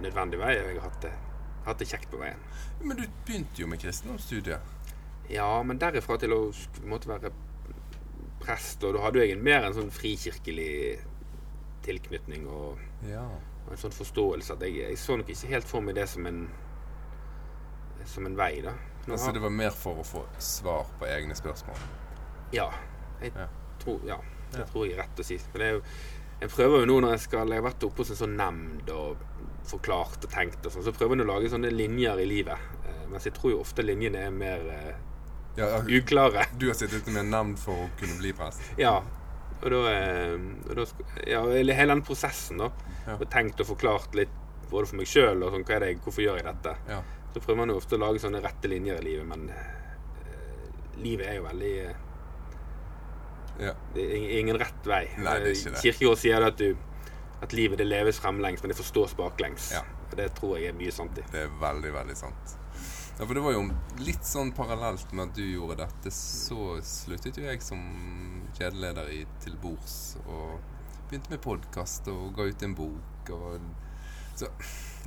nødvendig 0.00 0.38
vei, 0.38 0.54
jeg 0.54 0.80
har 0.80 0.88
hatt 0.90 1.00
det, 1.02 1.12
hatt 1.66 1.78
det 1.78 1.88
kjekt 1.88 2.10
på 2.10 2.18
veien. 2.20 2.38
Men 2.82 2.96
du 2.96 3.04
begynte 3.26 3.62
jo 3.62 3.66
med 3.66 3.80
kristendomsstudiet. 3.80 4.60
Ja, 5.30 5.62
men 5.62 5.78
derifra 5.78 6.18
til 6.18 6.30
å 6.36 6.40
måte 6.86 7.08
være 7.10 7.32
prest, 8.40 8.84
og 8.84 8.94
da 8.94 9.00
hadde 9.06 9.24
jeg 9.26 9.38
mer 9.42 9.64
en 9.66 9.74
sånn 9.74 9.90
frikirkelig 9.90 10.98
tilknytning 11.86 12.46
og, 12.50 12.78
Ja. 13.08 13.22
og 13.66 13.72
en 13.72 13.76
sånn 13.80 13.94
forståelse 13.94 14.52
at 14.52 14.60
jeg, 14.62 14.76
jeg 14.82 14.98
så 14.98 15.16
nok 15.16 15.28
ikke 15.28 15.50
helt 15.50 15.66
for 15.66 15.80
meg 15.80 15.94
det 15.94 16.08
som 16.08 16.26
en 16.26 16.48
som 18.06 18.26
en 18.26 18.36
vei, 18.38 18.60
da. 18.62 18.70
Nå 19.06 19.14
Altså 19.16 19.32
det 19.34 19.40
var 19.42 19.50
mer 19.50 19.70
for 19.74 19.98
å 19.98 20.04
få 20.06 20.20
svar 20.38 20.86
på 21.00 21.06
egne 21.10 21.34
spørsmål. 21.34 21.76
Ja. 22.54 22.68
Jeg 23.20 23.32
Ja. 23.34 23.48
tror, 23.80 24.00
ja, 24.06 24.16
det 24.52 24.58
Ja. 24.60 24.64
tror 24.64 24.86
jeg 24.86 24.92
er 24.98 25.02
rett 25.02 25.18
å 25.18 25.24
si. 25.24 25.38
Men 25.52 25.60
det 25.60 25.70
jo, 25.72 25.82
jeg 26.40 26.50
prøver 26.50 26.78
jo 26.80 26.86
nå 26.86 27.00
når 27.00 27.10
jeg 27.10 27.20
skal 27.20 27.48
Jeg 27.48 27.62
har 27.62 27.70
vært 27.72 27.82
oppe 27.84 27.96
hos 27.98 28.10
en 28.10 28.16
sånn 28.16 28.36
nemnd 28.36 28.88
og 28.90 29.16
forklart 29.70 30.24
og 30.24 30.30
tenkt 30.32 30.64
og 30.66 30.72
sånn, 30.74 30.84
så 30.86 30.94
prøver 30.96 31.18
en 31.18 31.24
å 31.26 31.28
lage 31.34 31.50
sånne 31.52 31.70
linjer 31.74 32.22
i 32.22 32.26
livet. 32.28 32.70
Eh, 32.86 33.04
mens 33.12 33.26
jeg 33.28 33.34
tror 33.36 33.54
jo 33.54 33.60
ofte 33.64 33.84
linjene 33.86 34.24
er 34.28 34.34
mer 34.34 34.64
eh, 34.72 34.94
Ja, 35.56 35.80
uklare. 35.88 36.46
du 36.58 36.66
har 36.68 36.76
sittet 36.78 37.06
med 37.08 37.22
en 37.24 37.30
navn 37.32 37.54
for 37.60 37.86
å 37.86 37.90
kunne 38.00 38.18
bli 38.20 38.32
prest. 38.36 38.60
Ja. 38.80 38.98
Og 39.62 39.70
da, 39.72 39.82
eh, 39.92 40.34
og 40.68 40.74
da 40.76 40.86
Ja, 41.26 41.44
eller 41.48 41.74
hele 41.78 41.94
den 41.94 42.04
prosessen, 42.06 42.58
da. 42.60 42.70
Ja. 43.06 43.16
Og 43.20 43.28
tenkt 43.32 43.60
og 43.62 43.70
forklart 43.74 44.14
litt 44.18 44.32
både 44.70 44.90
for 44.90 44.98
meg 44.98 45.06
sjøl 45.06 45.44
og 45.46 45.52
sånn, 45.54 45.64
hva 45.66 45.76
er 45.76 45.84
det, 45.86 45.92
hvorfor 46.02 46.24
gjør 46.24 46.40
jeg 46.40 46.48
dette? 46.48 46.74
Ja. 46.90 47.02
Så 47.32 47.40
prøver 47.44 47.60
man 47.62 47.70
jo 47.70 47.76
ofte 47.78 47.96
å 47.96 48.02
lage 48.02 48.18
sånne 48.22 48.40
rette 48.42 48.68
linjer 48.68 48.98
i 49.00 49.04
livet, 49.04 49.26
men 49.28 49.48
eh, 49.52 50.98
livet 50.98 51.28
er 51.30 51.38
jo 51.38 51.46
veldig 51.46 51.72
eh, 51.84 52.02
ja. 53.60 53.72
Det 53.94 54.02
er 54.04 54.40
ingen 54.40 54.58
rett 54.60 54.84
vei. 54.84 55.06
Nei, 55.16 55.38
det 55.40 55.48
er 55.48 55.54
ikke 55.54 55.70
det. 55.72 55.80
Kirkegård 55.80 56.18
sier 56.20 56.44
at, 56.44 56.58
du, 56.60 56.76
at 57.44 57.52
livet 57.52 57.78
det 57.78 57.86
leves 57.88 58.20
fremlengs, 58.20 58.62
men 58.62 58.72
det 58.72 58.78
forstås 58.78 59.16
baklengs. 59.16 59.70
Ja. 59.76 59.82
Og 60.10 60.16
det 60.18 60.30
tror 60.38 60.56
jeg 60.58 60.70
er 60.70 60.78
mye 60.78 60.94
sant 60.94 61.18
i. 61.20 61.24
Det 61.32 61.42
er 61.46 61.58
veldig, 61.60 61.92
veldig 61.96 62.16
sant. 62.16 62.56
Ja, 63.18 63.24
for 63.24 63.32
det 63.32 63.42
var 63.46 63.54
jo 63.54 63.64
litt 64.04 64.28
sånn 64.28 64.52
parallelt 64.56 65.12
med 65.16 65.30
at 65.30 65.38
du 65.38 65.44
gjorde 65.44 65.78
dette, 65.80 66.12
så 66.12 66.76
sluttet 66.84 67.40
jo 67.40 67.46
jeg 67.46 67.62
som 67.64 67.80
kjedeleder 68.56 69.08
i 69.12 69.22
Til 69.44 69.56
bords 69.60 70.16
og 70.26 70.58
begynte 71.08 71.32
med 71.32 71.40
podkast 71.44 72.08
og 72.12 72.34
ga 72.36 72.48
ut 72.48 72.64
en 72.66 72.74
bok 72.76 73.30
og 73.36 73.60
Så 74.36 74.50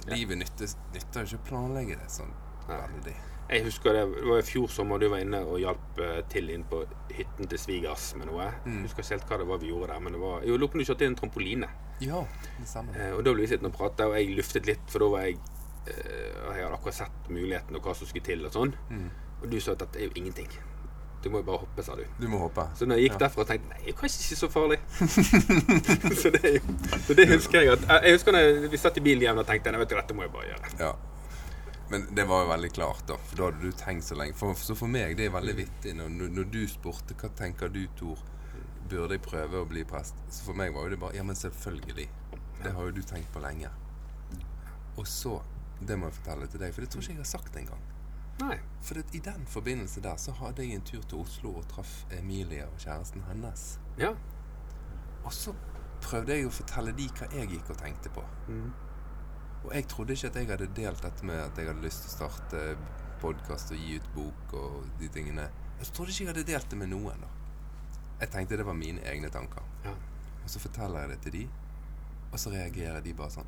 livet 0.09 0.39
nytter, 0.39 0.71
nytter 0.95 1.25
jo 1.25 1.35
ikke 1.35 1.41
å 1.43 1.49
planlegge 1.51 1.99
det 1.99 2.07
sånn 2.13 2.31
veldig. 2.69 3.13
Jeg 3.49 3.65
husker 3.65 3.93
det, 3.93 4.01
det 4.13 4.25
var 4.29 4.41
i 4.41 4.45
fjor 4.45 4.69
sommer 4.69 5.01
du 5.01 5.07
var 5.09 5.21
inne 5.23 5.41
og 5.41 5.57
hjalp 5.61 6.01
eh, 6.05 6.19
til 6.29 6.51
inn 6.53 6.65
på 6.69 6.83
hytten 7.13 7.49
til 7.49 7.61
svigers 7.61 8.11
med 8.17 8.29
noe. 8.29 8.45
Mm. 8.65 8.75
Jeg 8.75 8.89
husker 8.89 9.03
ikke 9.03 9.15
helt 9.15 9.31
hva 9.31 9.39
det 9.41 9.47
var 9.49 9.61
vi 9.61 9.71
gjorde 9.71 9.89
der, 9.89 10.03
men 10.05 10.17
det 10.17 10.21
var 10.21 10.43
Jeg 10.45 10.53
lurer 10.53 10.69
på 10.69 10.77
om 10.77 10.83
du 10.83 10.89
kjørte 10.89 11.07
inn 11.07 11.13
en 11.15 11.19
trampoline. 11.21 11.69
Ja, 11.99 12.23
det 12.59 12.67
samme. 12.69 12.93
Eh, 12.95 13.11
og 13.17 13.23
da 13.27 13.33
ble 13.35 13.43
vi 13.45 13.51
sittende 13.51 13.71
og 13.73 13.77
prate, 13.79 14.07
og 14.07 14.15
jeg 14.17 14.35
luftet 14.37 14.67
litt, 14.69 14.85
for 14.91 15.03
da 15.03 15.09
var 15.15 15.25
jeg 15.27 15.37
eh, 15.89 16.47
og 16.47 16.55
Jeg 16.55 16.63
hadde 16.65 16.75
akkurat 16.77 16.97
sett 17.01 17.29
muligheten 17.29 17.75
og 17.79 17.83
hva 17.87 17.95
som 17.97 18.07
skulle 18.09 18.25
til 18.25 18.45
og 18.47 18.53
sånn. 18.55 18.73
Mm. 18.89 19.09
Og 19.41 19.47
du 19.51 19.59
sa 19.63 19.75
at 19.75 19.83
dette 19.85 19.99
er 19.99 20.07
jo 20.09 20.15
ingenting. 20.19 20.49
Du 21.19 21.27
må 21.29 21.41
jo 21.41 21.47
bare 21.49 21.59
hoppe, 21.65 21.83
sa 21.83 21.97
du. 21.99 22.05
Du 22.19 22.29
må 22.31 22.37
hoppe. 22.39 22.63
Så 22.79 22.85
når 22.87 22.95
jeg 23.01 23.09
gikk 23.09 23.17
Ja. 23.19 23.25
derfra 23.27 23.43
tenkte 23.49 23.67
Nei, 23.73 23.81
det 23.83 23.91
er 23.91 23.97
kanskje 23.99 24.21
ikke 24.23 24.39
så 24.39 24.49
farlig. 24.53 24.77
så, 26.21 26.29
det, 26.31 26.51
så 27.07 27.15
det 27.19 27.25
husker 27.33 27.59
jeg 27.65 27.73
at 27.75 27.83
Jeg 28.05 28.15
husker 28.15 28.35
når 28.37 28.69
vi 28.71 28.79
satt 28.79 28.97
i 29.01 29.03
bilen 29.03 29.25
igjen 29.25 29.41
og 29.41 29.47
tenkte 29.49 29.73
Nei, 29.75 29.81
vet 29.83 29.91
du, 29.91 29.95
dette 29.99 30.15
må 30.15 30.23
jeg 30.23 30.31
bare 30.37 30.47
gjøre. 30.53 30.71
Ja. 30.79 30.93
Men 31.91 32.05
det 32.15 32.23
var 32.29 32.43
jo 32.45 32.49
veldig 32.53 32.69
klart, 32.71 33.03
da. 33.09 33.17
For 33.27 33.35
da 33.41 33.49
hadde 33.49 33.65
du 33.67 33.71
tenkt 33.83 34.05
så 34.07 34.15
lenge. 34.15 34.35
For, 34.39 34.53
så 34.55 34.75
for 34.79 34.87
meg, 34.95 35.17
det 35.19 35.25
er 35.27 35.33
veldig 35.35 35.55
vittig 35.57 35.95
når, 35.97 36.15
når 36.37 36.49
du 36.53 36.59
spurte 36.69 37.17
hva 37.19 37.31
tenker 37.35 37.71
du, 37.73 37.81
Tor, 37.99 38.21
burde 38.89 39.17
jeg 39.17 39.23
prøve 39.25 39.61
å 39.61 39.69
bli 39.69 39.85
prest? 39.87 40.17
Så 40.29 40.47
for 40.47 40.57
meg 40.57 40.73
var 40.75 40.87
jo 40.87 40.95
det 40.95 40.99
bare 41.01 41.15
Ja, 41.17 41.23
men 41.23 41.37
selvfølgelig. 41.37 42.09
Det 42.63 42.73
har 42.75 42.89
jo 42.89 42.91
du 42.91 43.01
tenkt 43.01 43.31
på 43.33 43.43
lenge. 43.43 43.71
Og 44.97 45.07
så 45.07 45.39
Det 45.79 45.95
må 45.95 46.09
jeg 46.09 46.17
fortelle 46.17 46.47
til 46.51 46.59
deg, 46.59 46.73
for 46.75 46.83
det 46.83 46.89
tror 46.91 47.05
ikke 47.05 47.13
jeg 47.13 47.21
har 47.21 47.27
sagt 47.29 47.55
engang. 47.55 47.83
For 48.81 48.99
i 49.15 49.19
den 49.19 49.45
forbindelse 49.47 50.01
der 50.01 50.17
så 50.17 50.31
hadde 50.31 50.63
jeg 50.63 50.75
en 50.75 50.81
tur 50.81 51.01
til 51.01 51.21
Oslo 51.23 51.53
og 51.59 51.67
traff 51.71 52.05
Emilie 52.11 52.65
og 52.67 52.77
kjæresten 52.79 53.23
hennes. 53.27 53.79
Ja. 53.99 54.13
Og 55.23 55.33
så 55.33 55.53
prøvde 56.03 56.35
jeg 56.35 56.47
å 56.47 56.53
fortelle 56.53 56.91
de 56.95 57.07
hva 57.15 57.27
jeg 57.35 57.49
gikk 57.53 57.71
og 57.73 57.81
tenkte 57.81 58.11
på. 58.15 58.23
Mm. 58.47 58.69
Og 59.65 59.73
jeg 59.75 59.87
trodde 59.91 60.15
ikke 60.15 60.31
at 60.31 60.39
jeg 60.39 60.51
hadde 60.53 60.69
delt 60.75 61.03
dette 61.03 61.25
med 61.27 61.41
at 61.43 61.57
jeg 61.59 61.67
hadde 61.67 61.83
lyst 61.83 62.05
til 62.05 62.11
å 62.11 62.15
starte 62.15 62.63
podkast 63.19 63.73
og 63.75 63.83
gi 63.83 63.99
ut 63.99 64.13
bok 64.15 64.55
og 64.61 64.87
de 65.01 65.11
tingene. 65.11 65.49
Jeg 65.79 65.91
trodde 65.95 66.15
ikke 66.15 66.23
jeg 66.23 66.31
hadde 66.33 66.47
delt 66.47 66.71
det 66.71 66.79
med 66.79 66.91
noen. 66.93 67.23
da. 67.23 67.38
Jeg 68.19 68.29
tenkte 68.31 68.57
det 68.57 68.65
var 68.67 68.73
mine 68.73 68.99
egne 69.07 69.29
tanker. 69.31 69.63
Ja. 69.85 69.93
Og 70.43 70.49
så 70.49 70.59
forteller 70.59 71.01
jeg 71.05 71.09
det 71.09 71.21
til 71.21 71.31
de, 71.31 71.49
og 72.31 72.39
så 72.39 72.51
reagerer 72.53 73.01
de 73.01 73.13
bare 73.13 73.29
sånn 73.29 73.47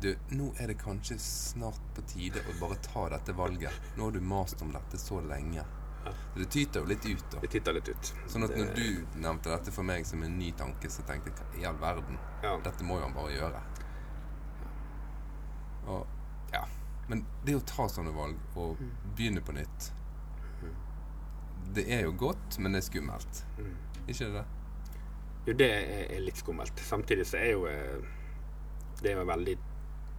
Du, 0.00 0.10
nå 0.36 0.50
er 0.60 0.66
det 0.68 0.74
kanskje 0.82 1.16
snart 1.22 1.80
på 1.94 2.02
tide 2.10 2.40
å 2.50 2.54
bare 2.60 2.76
ta 2.82 3.08
dette 3.08 3.32
valget. 3.32 3.72
Nå 3.96 4.04
har 4.04 4.12
du 4.12 4.20
mast 4.20 4.60
om 4.62 4.72
dette 4.74 4.98
så 4.98 5.20
lenge. 5.24 5.62
Ja. 6.04 6.12
Så 6.34 6.38
det 6.42 6.48
tyter 6.50 6.80
jo 6.82 6.86
litt 6.90 7.06
ut, 7.06 7.22
da. 7.32 7.38
Det 7.40 7.48
titter 7.54 7.72
litt 7.72 7.88
ut. 7.88 8.10
Sånn 8.28 8.44
at 8.44 8.50
Det- 8.50 8.58
når 8.58 8.74
du 8.74 9.06
nevnte 9.22 9.48
dette 9.50 9.72
for 9.72 9.82
meg 9.82 10.04
som 10.06 10.22
en 10.22 10.38
ny 10.38 10.50
tanke, 10.52 10.90
så 10.90 11.02
tenkte 11.06 11.30
jeg 11.30 11.36
hva 11.38 11.60
i 11.62 11.64
all 11.64 11.76
verden? 11.80 12.18
Ja. 12.42 12.58
Dette 12.60 12.84
må 12.84 12.98
jo 12.98 13.06
han 13.06 13.14
bare 13.14 13.30
gjøre. 13.32 13.62
Og 15.86 16.06
ja. 16.52 16.64
Men 17.08 17.24
det 17.44 17.54
å 17.56 17.64
ta 17.66 17.86
sånne 17.88 18.12
valg 18.14 18.36
og 18.56 18.76
Mm. 18.80 18.90
begynne 19.16 19.40
på 19.40 19.52
nytt 19.52 19.92
Det 21.74 21.88
er 21.88 22.02
jo 22.02 22.12
godt, 22.12 22.58
men 22.58 22.72
det 22.72 22.78
er 22.84 22.90
skummelt. 22.90 23.42
Mm. 23.58 23.74
Ikke 24.08 24.30
det? 24.34 24.44
Jo, 25.44 25.54
det 25.60 25.68
er, 25.70 26.18
litt 26.24 26.40
skummelt. 26.40 26.80
Samtidig 26.80 27.26
så 27.28 27.38
er 27.40 27.50
jo 27.52 27.66
eh, 27.68 28.10
det 29.02 29.12
er 29.12 29.20
jo 29.20 29.28
veldig 29.28 29.54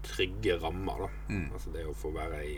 trygge 0.05 0.57
rammer, 0.61 1.05
da. 1.05 1.09
Mm. 1.33 1.45
Altså 1.53 1.73
det 1.73 1.85
å 1.89 1.95
få 1.97 2.13
være 2.13 2.41
i 2.45 2.55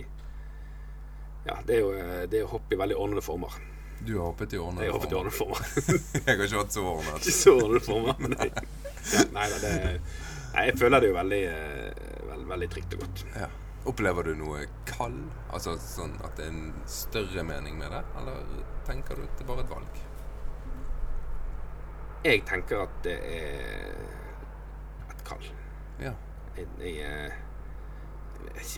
Ja, 1.47 1.61
det 1.63 1.77
er 1.77 1.83
jo 1.83 1.91
eh, 1.95 2.23
det 2.27 2.41
er 2.41 2.47
å 2.47 2.53
hoppe 2.57 2.75
i 2.75 2.79
veldig 2.79 2.97
ordnede 2.99 3.23
former. 3.23 3.59
Du 3.97 4.17
har 4.19 4.27
hoppet 4.27 4.53
i 4.53 4.59
ordnede 4.61 4.85
Jeg 4.85 4.91
har 4.91 4.99
hoppet 4.99 5.13
i 5.13 5.17
ordnede 5.17 5.37
former. 5.37 5.61
Jeg 6.25 6.25
har 6.27 6.43
ikke 6.45 6.63
hatt 6.63 6.75
så 6.75 6.83
ordnet. 6.85 7.21
Ikke 7.21 7.37
så 7.37 7.53
ordnede 7.55 7.83
former, 7.87 8.19
men 8.21 8.35
jeg, 8.37 8.65
Nei 9.33 9.45
da, 9.53 9.61
det 9.63 9.71
Nei, 10.57 10.63
jeg 10.71 10.77
føler 10.79 11.03
det 11.03 11.09
jo 11.11 11.13
veldig, 11.13 11.39
eh, 11.51 12.21
veld, 12.25 12.45
veldig 12.49 12.67
trygt 12.73 12.93
og 12.95 13.01
godt. 13.03 13.23
Ja. 13.35 13.47
Opplever 13.87 14.25
du 14.25 14.31
noe 14.39 14.63
kald? 14.89 15.19
Altså 15.53 15.75
sånn 15.79 16.15
at 16.25 16.39
det 16.39 16.47
er 16.47 16.55
en 16.55 16.71
større 16.89 17.43
mening 17.45 17.77
med 17.77 17.93
det? 17.93 17.99
Eller 18.19 18.63
tenker 18.87 19.19
du 19.19 19.27
at 19.27 19.35
det 19.37 19.45
er 19.45 19.51
bare 19.51 19.65
et 19.67 19.73
valg? 19.75 19.99
Jeg 22.27 22.43
tenker 22.49 22.83
at 22.85 22.95
det 23.05 23.17
er 23.17 23.91
et 25.13 25.23
kall. 25.27 25.43
Ja. 26.01 26.13
Jeg, 26.57 26.67
jeg, 26.81 26.95
eh, 27.05 27.43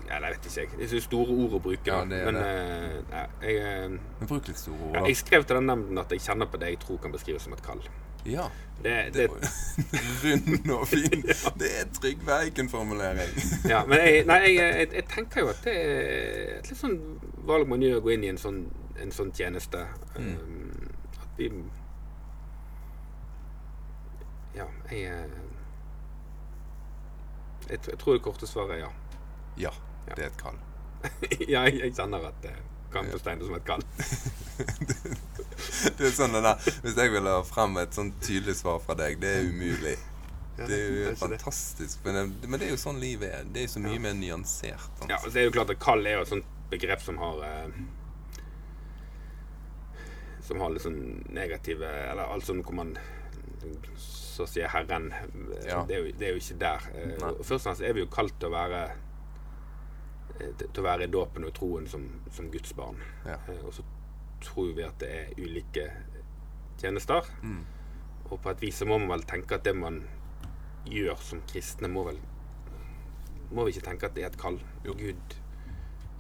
Eller 0.10 0.28
jeg 0.28 0.36
vet 0.36 0.46
ikke, 0.50 0.62
jeg. 0.62 0.70
Det 0.78 0.86
er 0.86 0.92
så 0.94 1.02
store 1.06 1.36
ord 1.46 1.54
å 1.58 1.62
bruke. 1.64 1.88
Ja, 1.88 2.02
det 2.10 2.20
men 2.28 2.36
det. 2.36 2.46
eh, 2.46 3.00
nei, 3.14 3.26
jeg, 3.46 3.58
eh, 3.64 3.90
Men 4.20 4.28
bruk 4.32 4.48
litt 4.50 4.60
store 4.60 4.80
ord, 4.90 4.96
ja, 5.00 5.06
jeg 5.08 5.20
skrev 5.22 5.46
til 5.48 5.60
den 5.60 5.70
nemnden 5.72 6.02
at 6.02 6.12
jeg 6.16 6.24
kjenner 6.26 6.50
på 6.52 6.60
det 6.62 6.74
jeg 6.74 6.82
tror 6.84 7.00
kan 7.06 7.14
beskrives 7.16 7.48
som 7.48 7.54
et 7.56 7.64
kall. 7.66 7.82
Ja. 8.28 8.50
Det, 8.84 8.94
Det 9.16 9.26
det, 9.32 9.50
rund 10.24 10.70
og 10.76 10.86
fin. 10.88 11.24
Det 11.62 11.70
er 11.82 11.88
Trygve 11.96 12.36
Eiken-formulering. 12.46 13.32
ja, 13.68 13.82
men 13.88 14.00
jeg, 14.04 14.26
nei, 14.32 14.42
jeg, 14.56 14.90
jeg 14.94 15.06
tenker 15.12 15.42
jo 15.46 15.50
at 15.54 15.64
det 15.66 15.74
er 15.76 16.54
et 16.60 16.70
litt 16.72 16.80
sånn 16.80 16.98
valg 17.48 17.68
man 17.68 17.84
gjør 17.84 18.00
å 18.00 18.06
gå 18.06 18.14
inn 18.16 18.24
i 18.28 18.32
en 18.32 18.40
sånn, 18.40 18.62
en 19.00 19.12
sånn 19.16 19.32
tjeneste. 19.36 19.84
Mm. 20.16 20.32
Um, 20.36 20.92
at 21.24 21.40
vi 21.40 21.50
Ja, 24.60 24.68
jeg 24.92 25.08
eh, 25.08 25.38
jeg, 27.70 27.80
jeg 27.86 28.00
tror 28.02 28.18
det 28.18 28.24
korte 28.26 28.48
svaret 28.50 28.78
er 28.80 28.84
ja. 28.88 28.92
Ja, 29.60 29.72
det 30.16 30.24
er 30.24 30.30
et 30.32 30.40
kall. 30.40 30.58
ja, 31.54 31.64
jeg, 31.68 31.80
jeg 31.84 31.96
kjenner 31.96 32.30
at 32.32 32.40
det 32.44 32.56
kan 32.94 33.10
betegnes 33.12 33.46
som 33.48 33.58
et 33.60 33.68
kall. 33.68 33.84
Det 36.00 36.08
er 36.08 36.14
sånn 36.16 36.34
det 36.34 36.52
Hvis 36.84 36.96
jeg 36.98 37.12
ville 37.14 37.32
ha 37.34 37.42
frem 37.46 37.78
et 37.82 37.96
sånn 37.96 38.10
tydelig 38.24 38.56
svar 38.60 38.80
fra 38.84 38.96
deg, 38.98 39.20
det 39.22 39.30
er 39.38 39.50
umulig. 39.50 39.96
Det 40.60 40.76
er 40.76 40.96
jo 40.96 41.14
fantastisk. 41.20 42.00
Men 42.04 42.18
det, 42.18 42.48
men 42.50 42.60
det 42.60 42.68
er 42.68 42.74
jo 42.74 42.80
sånn 42.82 43.00
livet 43.00 43.32
er. 43.32 43.46
Det 43.48 43.62
er 43.62 43.68
jo 43.68 43.74
så 43.76 43.84
mye 43.84 44.02
mer 44.04 44.16
nyansert. 44.18 44.88
sant? 45.00 45.12
Ja, 45.12 45.20
og 45.22 45.32
det 45.36 45.44
er 45.44 45.48
jo 45.48 45.54
klart 45.56 45.72
at 45.76 45.82
kall 45.84 46.04
er 46.08 46.18
jo 46.18 46.26
et 46.26 46.32
sånt 46.32 46.50
begrep 46.72 47.04
som 47.04 47.20
har 47.22 47.44
eh, 47.48 47.80
Som 50.48 50.64
har 50.64 50.74
litt 50.74 50.86
sånn 50.86 51.00
negative 51.34 51.88
Eller 52.12 52.30
alt 52.30 52.46
sånn 52.48 52.64
hvor 52.66 52.78
man 52.78 52.96
Så 54.40 54.46
sier 54.48 54.70
Herren 54.72 55.10
eh, 55.12 55.66
Ja. 55.68 55.82
det, 55.84 55.96
er 55.98 56.06
jo, 56.06 56.12
det 56.20 56.28
er 56.30 56.36
jo 56.38 56.40
ikke 56.40 56.60
der. 56.62 56.86
Eh, 56.96 57.16
Nei. 57.20 57.32
først 57.44 57.60
og 57.60 57.66
fremst 57.68 57.82
er 57.84 57.94
vi 57.98 58.06
jo 58.06 58.12
kalt 58.14 58.38
til 58.40 58.48
å 58.48 58.54
være 58.56 58.84
eh, 60.40 60.54
til 60.60 60.80
å 60.80 60.86
være 60.86 61.08
i 61.08 61.12
dåpen 61.12 61.48
og 61.48 61.54
troen 61.58 61.88
som, 61.92 62.06
som 62.32 62.48
Guds 62.54 62.72
barn. 62.78 63.02
Ja. 63.28 63.36
Og 63.66 63.74
så 63.76 63.84
tror 64.46 64.72
vi 64.78 64.86
at 64.88 64.96
det 65.04 65.10
er 65.12 65.34
ulike 65.44 65.90
tjenester. 66.80 67.28
Mm. 67.44 67.66
Og 68.30 68.38
på 68.44 68.52
et 68.54 68.62
vis 68.64 68.80
så 68.80 68.88
må 68.88 69.00
man 69.02 69.12
vel 69.18 69.26
tenke 69.28 69.58
at 69.58 69.66
det 69.68 69.76
man 69.76 70.04
gjør 70.90 71.20
som 71.22 71.42
kristne, 71.50 71.90
må 71.92 72.06
vel 72.08 72.20
Må 73.52 73.64
vi 73.66 73.72
ikke 73.74 73.82
tenke 73.90 74.06
at 74.06 74.14
det 74.16 74.24
er 74.24 74.30
et 74.30 74.38
kall? 74.38 74.60
Gud, 74.86 75.34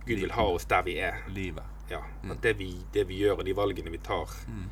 Gud 0.07 0.17
vil 0.23 0.31
ha 0.33 0.43
oss 0.49 0.65
der 0.65 0.81
vi 0.88 0.95
er. 0.97 1.19
Livet. 1.29 1.63
Ja, 1.91 1.99
Mm. 2.23 2.31
At 2.33 2.41
det 2.43 2.55
vi, 2.59 2.71
det 2.93 3.03
vi 3.07 3.19
gjør, 3.21 3.38
og 3.39 3.45
de 3.45 3.53
valgene 3.55 3.91
vi 3.93 3.97
tar, 4.01 4.27
Mm. 4.47 4.65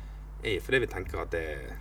er 0.44 0.60
fordi 0.60 0.78
vi 0.82 0.86
tenker 0.90 1.20
at 1.22 1.30
det 1.32 1.40
er 1.54 1.76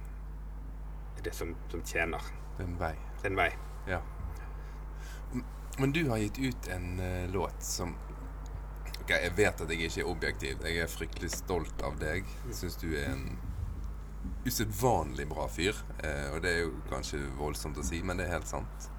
det 1.23 1.33
som, 1.35 1.55
som 1.71 1.83
tjener. 1.83 2.21
Det 2.57 2.63
er 2.63 2.67
en 2.67 2.79
vei. 2.79 2.93
Det 3.21 3.27
er 3.27 3.31
en 3.31 3.39
vei. 3.39 3.49
Ja. 3.87 4.01
Men 5.77 5.91
du 5.91 6.09
har 6.09 6.17
gitt 6.17 6.39
ut 6.39 6.67
en 6.67 6.99
uh, 6.99 7.29
låt 7.31 7.63
som 7.63 7.95
Ok, 9.01 9.09
Jeg 9.09 9.31
vet 9.37 9.61
at 9.61 9.69
jeg 9.71 9.87
ikke 9.87 10.01
er 10.01 10.09
objektiv. 10.09 10.63
Jeg 10.65 10.79
er 10.83 10.89
fryktelig 10.91 11.29
stolt 11.31 11.83
av 11.85 11.95
deg. 12.01 12.25
Syns 12.51 12.75
du 12.81 12.89
er 12.91 13.13
en 13.13 13.27
usedvanlig 14.43 15.27
bra 15.29 15.45
fyr. 15.47 15.77
Uh, 16.01 16.33
og 16.33 16.41
det 16.43 16.53
er 16.53 16.63
jo 16.65 16.73
kanskje 16.89 17.21
voldsomt 17.37 17.79
å 17.79 17.85
si, 17.85 18.01
men 18.03 18.19
det 18.19 18.27
er 18.27 18.35
helt 18.35 18.49
sant. 18.49 18.89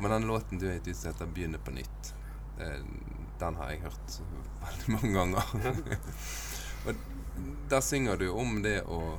Men 0.00 0.16
den 0.16 0.26
låten 0.30 0.58
du 0.58 0.66
har 0.66 0.80
gitt 0.80 0.88
ut 0.88 0.96
som 0.96 1.12
heter 1.12 1.30
'Begynne 1.30 1.60
på 1.62 1.76
nytt', 1.76 2.14
uh, 2.58 2.80
den 3.38 3.60
har 3.60 3.70
jeg 3.70 3.84
hørt 3.84 4.18
veldig 4.64 4.96
mange 4.96 5.12
ganger. 5.18 5.44
og 6.86 6.94
der 7.70 7.80
synger 7.80 8.16
du 8.16 8.30
om 8.30 8.62
det 8.62 8.82
å 8.82 9.18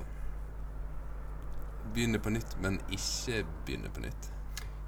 begynne 1.94 2.20
på 2.20 2.34
nytt, 2.34 2.56
men 2.62 2.80
ikke 2.92 3.44
begynne 3.66 3.92
på 3.94 4.06
nytt. 4.06 4.30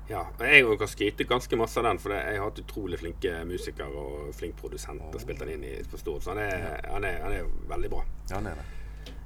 Ja, 0.10 0.22
og 0.22 0.42
Jeg 0.46 0.66
har 0.66 0.78
kan 0.78 0.88
skryte 0.88 1.26
ganske 1.26 1.58
masse 1.58 1.80
av 1.80 1.88
den, 1.88 2.00
for 2.00 2.14
jeg 2.14 2.38
har 2.38 2.46
hatt 2.46 2.60
utrolig 2.62 3.00
flinke 3.02 3.40
musikere 3.50 3.90
og 3.90 4.36
flink 4.38 4.56
produsent 4.60 5.02
og 5.02 5.22
spilt 5.22 5.42
den 5.42 5.56
inn 5.56 5.64
i 5.66 5.76
på 5.90 5.98
stort. 5.98 6.24
Så 6.24 6.36
han 6.36 6.44
er, 6.44 6.82
han 6.92 7.04
er, 7.04 7.22
han 7.24 7.34
er 7.34 7.48
veldig 7.72 7.90
bra. 7.90 8.04
Ja, 8.30 8.36
han 8.36 8.52
er 8.52 8.60
det. 8.60 8.66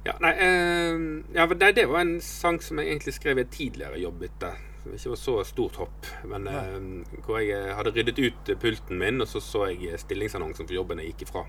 Ja, 0.04 0.14
nei, 0.24 0.32
eh, 0.40 0.96
ja, 1.36 1.44
nei, 1.44 1.72
det, 1.76 1.84
var 1.90 2.00
en 2.00 2.16
sang 2.24 2.62
som 2.64 2.80
jeg 2.80 2.88
egentlig 2.88 3.12
skrev 3.12 3.38
i 3.38 3.44
et 3.44 3.52
tidligere 3.52 4.00
jobbbytte. 4.00 4.54
Som 4.80 4.94
ikke 4.96 5.12
var 5.12 5.20
så 5.20 5.34
stort 5.44 5.76
hopp. 5.76 6.08
Men 6.32 6.48
eh, 6.48 6.78
hvor 7.26 7.42
jeg 7.42 7.52
eh, 7.52 7.74
hadde 7.76 7.92
ryddet 7.98 8.22
ut 8.24 8.54
pulten 8.62 9.00
min, 9.02 9.20
og 9.20 9.28
så 9.28 9.44
så 9.44 9.66
jeg 9.74 10.00
stillingsannonsen 10.00 10.64
for 10.64 10.78
jobben 10.78 11.02
jeg 11.04 11.12
gikk 11.12 11.28
ifra. 11.28 11.44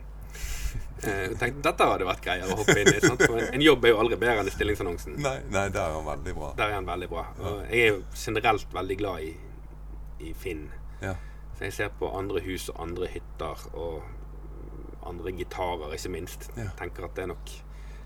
Eh, 1.01 1.22
jeg 1.32 1.38
tenkte 1.42 1.63
dette 1.66 1.86
hadde 1.90 2.06
vært 2.06 2.22
greier 2.25 2.51
å 2.54 2.58
hoppe 2.60 2.75
inn 2.78 2.92
i. 2.94 3.00
For 3.01 3.40
en, 3.42 3.62
jobb 3.66 3.86
er 3.88 3.94
jo 3.94 4.00
aldri 4.04 4.18
bedre 4.22 4.44
enn 4.44 4.51
i 4.51 4.54
stillingsannonsen. 4.54 5.16
Nei, 5.24 5.38
nei, 5.50 5.63
der 5.74 5.82
er 5.88 5.96
han 5.98 6.06
veldig 6.06 6.36
bra. 6.38 6.51
Der 6.60 6.70
er 6.70 6.78
han 6.78 6.86
veldig 6.90 7.10
bra. 7.10 7.24
Og 7.42 7.62
jeg 7.72 7.82
er 7.88 7.92
jo 7.96 8.04
generelt 8.25 8.74
veldig 8.78 8.98
glad 9.01 9.25
i, 9.25 9.32
i 10.30 10.34
Finn. 10.38 10.68
Ja. 11.01 11.16
Så 11.58 11.66
jeg 11.68 11.74
ser 11.78 11.94
på 12.00 12.10
andre 12.18 12.42
hus 12.46 12.70
og 12.74 12.80
andre 12.86 13.10
hytter 13.12 13.66
og 13.74 14.04
andre 15.10 15.34
gitarer, 15.34 15.94
ikke 15.98 16.12
minst. 16.13 16.50
Ja. 16.58 16.70
Tenker 16.80 17.08
at 17.10 17.16
det 17.18 17.24
er 17.25 17.32
nok 17.34 17.50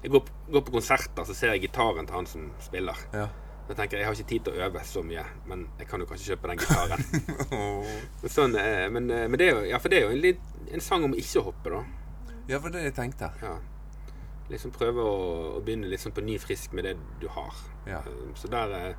Jeg 0.06 0.12
går, 0.14 0.22
på- 0.28 0.52
går 0.54 0.62
på 0.68 0.72
konserter, 0.78 1.26
så 1.26 1.34
ser 1.34 1.52
jeg 1.56 1.62
gitaren 1.68 2.06
til 2.08 2.16
han 2.16 2.28
som 2.30 2.52
spiller. 2.62 2.96
ja. 3.14 3.28
Da 3.68 3.74
tenker 3.74 3.98
jeg 3.98 4.04
jeg 4.04 4.06
har 4.06 4.14
ikke 4.20 4.30
tid 4.30 4.44
til 4.46 4.54
å 4.54 4.66
øve 4.68 4.82
så 4.86 5.02
mye, 5.02 5.24
men 5.50 5.64
jeg 5.80 5.88
kan 5.90 6.00
jo 6.00 6.06
kanskje 6.06 6.36
kjøpe 6.36 6.52
den 6.52 6.60
gitaren. 6.62 7.06
oh. 7.58 8.28
Sånn, 8.30 8.54
eh, 8.62 8.84
men, 8.94 9.08
eh, 9.10 9.24
men 9.28 9.40
det 9.42 9.48
er 9.48 9.56
jo, 9.56 9.64
ja, 9.72 9.80
for 9.82 9.90
det 9.90 9.98
er 9.98 10.06
jo 10.06 10.12
en, 10.14 10.44
en 10.78 10.84
sang 10.86 11.04
om 11.08 11.16
ikke 11.18 11.42
å 11.42 11.48
hoppe, 11.48 11.72
da. 11.74 11.80
Ja, 12.48 12.60
for 12.60 12.70
det 12.70 12.84
jeg 12.84 12.94
tenkte. 12.96 13.32
Ja. 13.42 13.56
Liksom 14.50 14.72
prøve 14.75 15.02
å, 15.02 15.14
å 15.58 15.62
begynne 15.66 15.88
liksom 15.90 16.12
på 16.14 16.22
ny 16.22 16.38
frisk 16.40 16.74
med 16.78 16.86
det 16.86 16.96
du 17.22 17.28
har. 17.34 17.54
Ja. 17.90 18.00
Eh, 18.06 18.34
Så 18.38 18.48
der 18.52 18.72
eh, 18.78 18.96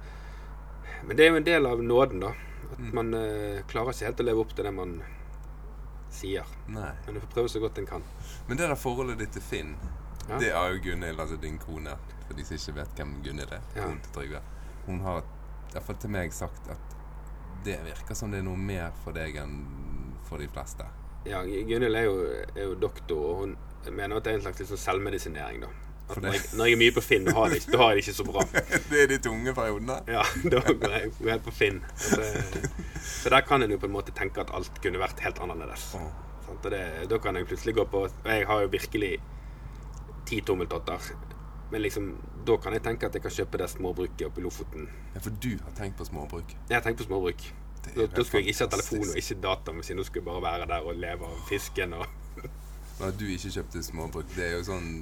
Men 1.06 1.16
det 1.16 1.24
er 1.26 1.30
jo 1.30 1.36
en 1.36 1.44
del 1.46 1.66
av 1.66 1.82
nåden, 1.82 2.20
da. 2.20 2.32
At 2.72 2.78
Mm. 2.82 2.94
man 2.94 3.14
uh, 3.14 3.60
klarer 3.70 3.92
ikke 3.94 4.04
helt 4.08 4.20
å 4.20 4.24
leve 4.26 4.40
opp 4.42 4.54
til 4.56 4.64
det 4.66 4.72
man 4.74 4.96
sier. 6.10 6.44
Nei. 6.68 6.90
Men 7.06 7.14
du 7.14 7.20
får 7.20 7.30
prøve 7.34 7.48
så 7.52 7.60
godt 7.62 7.78
en 7.78 7.86
kan. 7.86 8.02
Men 8.48 8.56
det 8.58 8.66
der 8.68 8.74
forholdet 8.80 9.18
ditt 9.20 9.32
til 9.36 9.42
Finn, 9.42 9.76
Ja. 10.28 10.38
det 10.42 10.48
er 10.50 10.72
jo 10.74 10.80
Gunhild, 10.82 11.20
altså 11.20 11.36
din 11.40 11.58
kone. 11.62 11.94
For 12.26 12.34
de 12.34 12.44
som 12.44 12.56
ikke 12.56 12.74
vet 12.80 12.96
hvem 12.98 13.12
Gunhild 13.22 13.52
er. 13.52 13.62
Ja. 13.76 13.86
Hun 13.86 14.00
til 14.02 14.12
Trygve. 14.16 14.40
Hun 14.86 15.00
har 15.00 15.22
iallfall 15.74 15.96
til 16.02 16.10
meg 16.10 16.32
sagt 16.34 16.68
at 16.74 16.96
det 17.64 17.78
virker 17.84 18.14
som 18.18 18.30
det 18.32 18.40
er 18.40 18.42
noe 18.48 18.56
mer 18.58 18.90
for 19.04 19.12
deg 19.12 19.36
enn 19.36 19.60
for 20.26 20.38
de 20.42 20.48
fleste. 20.48 20.84
Ja, 21.26 21.42
Gunhild 21.42 21.96
er, 21.98 22.12
er 22.54 22.68
jo 22.68 22.76
doktor, 22.80 23.24
og 23.30 23.40
hun 23.40 23.56
mener 23.90 24.16
at 24.16 24.24
det 24.24 24.32
er 24.32 24.38
en 24.40 24.46
slags 24.46 24.62
liksom 24.62 24.80
selvmedisinering. 24.80 25.64
da. 25.64 25.72
At 26.06 26.20
når, 26.22 26.36
jeg, 26.36 26.42
når 26.54 26.68
jeg 26.68 26.76
er 26.76 26.78
mye 26.78 26.94
på 26.94 27.02
Finn, 27.02 27.24
da 27.26 27.32
har 27.34 27.50
jeg 27.50 27.64
da 27.66 27.78
har 27.80 27.88
jeg 27.90 27.98
det 27.98 28.02
ikke 28.04 28.14
så 28.14 28.26
bra. 28.28 28.44
det 28.90 29.00
er 29.02 29.08
de 29.10 29.18
tunge 29.22 29.54
periodene. 29.54 29.96
Ja, 30.06 30.22
Da 30.52 30.60
går 30.62 30.94
jeg 30.94 31.10
helt 31.18 31.44
på 31.44 31.54
Finn. 31.54 31.80
Det, 31.98 32.28
så 33.02 33.32
der 33.34 33.42
kan 33.48 33.62
en 33.62 33.74
jo 33.74 33.80
på 33.82 33.90
en 33.90 33.96
måte 33.96 34.14
tenke 34.14 34.44
at 34.44 34.52
alt 34.54 34.78
kunne 34.82 35.02
vært 35.02 35.22
helt 35.26 35.42
annerledes. 35.42 35.88
Oh. 35.98 36.06
Sånn, 36.46 36.60
det, 36.70 36.84
da 37.10 37.18
kan 37.18 37.34
jeg 37.34 37.48
plutselig 37.50 37.74
gå 37.74 37.84
på 37.90 38.04
Og 38.06 38.28
jeg 38.30 38.46
har 38.46 38.62
jo 38.62 38.68
virkelig 38.70 39.16
ti 40.30 40.40
tommeltotter. 40.46 41.10
Men 41.72 41.82
liksom, 41.82 42.12
da 42.46 42.54
kan 42.62 42.76
jeg 42.76 42.84
tenke 42.86 43.10
at 43.10 43.18
jeg 43.18 43.24
kan 43.24 43.34
kjøpe 43.40 43.58
det 43.58 43.70
småbruket 43.72 44.28
oppe 44.28 44.42
i 44.42 44.44
Lofoten. 44.46 44.86
Ja, 45.14 45.22
for 45.24 45.34
du 45.42 45.56
har 45.64 45.74
tenkt 45.78 45.98
på 45.98 46.06
småbruk. 46.06 46.54
Jeg 46.68 46.78
har 46.78 46.86
tenkt 46.86 47.02
på 47.02 47.08
småbruk. 47.08 47.48
Da, 47.94 48.06
da 48.06 48.24
skulle 48.24 48.42
jeg 48.44 48.48
ikke 48.54 48.64
ha 48.64 48.70
telefon 48.76 49.08
og 49.08 49.16
ikke 49.16 49.38
datamaskin. 49.42 49.96
Da 49.96 50.04
skulle 50.04 50.24
jeg 50.24 50.28
bare 50.32 50.42
være 50.42 50.66
der 50.74 50.80
og 50.90 50.94
leve 50.96 51.24
av 51.30 51.38
fisken. 51.48 51.92
Og, 51.94 52.06
at 53.06 53.18
du 53.20 53.26
ikke 53.28 53.50
kjøpte 53.50 53.82
småbruk, 53.82 54.28
det 54.36 54.44
er 54.50 54.54
jo 54.58 54.62
sånn 54.64 54.92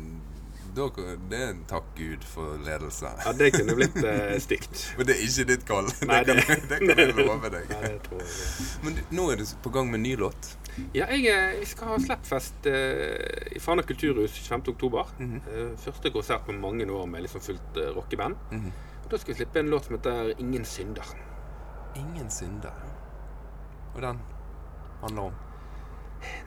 Det 0.74 1.38
er 1.38 1.50
en 1.52 1.60
takk 1.70 1.84
Gud 1.94 2.24
for 2.26 2.56
ledelse. 2.66 3.06
ja, 3.24 3.32
det 3.38 3.52
kunne 3.54 3.76
blitt 3.78 3.94
eh, 4.02 4.34
stygt. 4.42 4.80
Men 4.98 5.06
det 5.06 5.14
er 5.14 5.20
ikke 5.22 5.44
ditt 5.52 5.64
kall. 5.68 5.86
Det, 6.00 6.08
kan, 6.08 6.36
det- 6.36 6.68
det 6.68 6.78
kan 6.82 6.98
jeg 6.98 7.14
love 7.28 7.50
deg. 7.54 7.68
Nei, 7.70 7.82
det 7.92 8.00
tror 8.08 8.18
jeg. 8.24 8.32
Men 8.82 8.98
nå 9.14 9.28
er 9.30 9.36
du 9.36 9.44
på 9.62 9.70
gang 9.70 9.90
med 9.92 10.00
ny 10.02 10.16
låt. 10.18 10.48
Ja, 10.94 11.06
jeg, 11.14 11.28
eh, 11.30 11.60
jeg 11.60 11.68
skal 11.70 11.92
ha 11.92 11.98
Sleppfest 12.02 12.66
eh, 12.66 13.54
i 13.54 13.62
Fana 13.62 13.82
kulturhus 13.86 14.34
25. 14.34 14.72
oktober. 14.74 15.04
-hmm. 15.20 15.76
Første 15.84 16.10
konsert 16.10 16.42
på 16.46 16.52
mange 16.52 16.90
år 16.90 17.06
med 17.06 17.22
liksom 17.22 17.40
fullt 17.40 17.76
eh, 17.76 17.94
rockeband. 17.96 18.34
Mm 18.50 18.72
Og 19.04 19.10
Da 19.10 19.18
skal 19.18 19.34
vi 19.34 19.36
slippe 19.38 19.58
en 19.60 19.70
låt 19.70 19.84
som 19.84 19.94
heter 19.96 20.34
'Ingen 20.38 20.64
synder'. 20.64 21.14
Ingen 21.96 22.30
synder. 22.30 22.74
Og 23.94 24.02
den 24.02 24.20
handler 25.02 25.22
om 25.30 25.40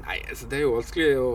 Nei, 0.08 0.18
altså 0.30 0.48
det 0.50 0.58
er 0.58 0.64
jo 0.64 0.74
vanskelig 0.74 1.08
å 1.22 1.26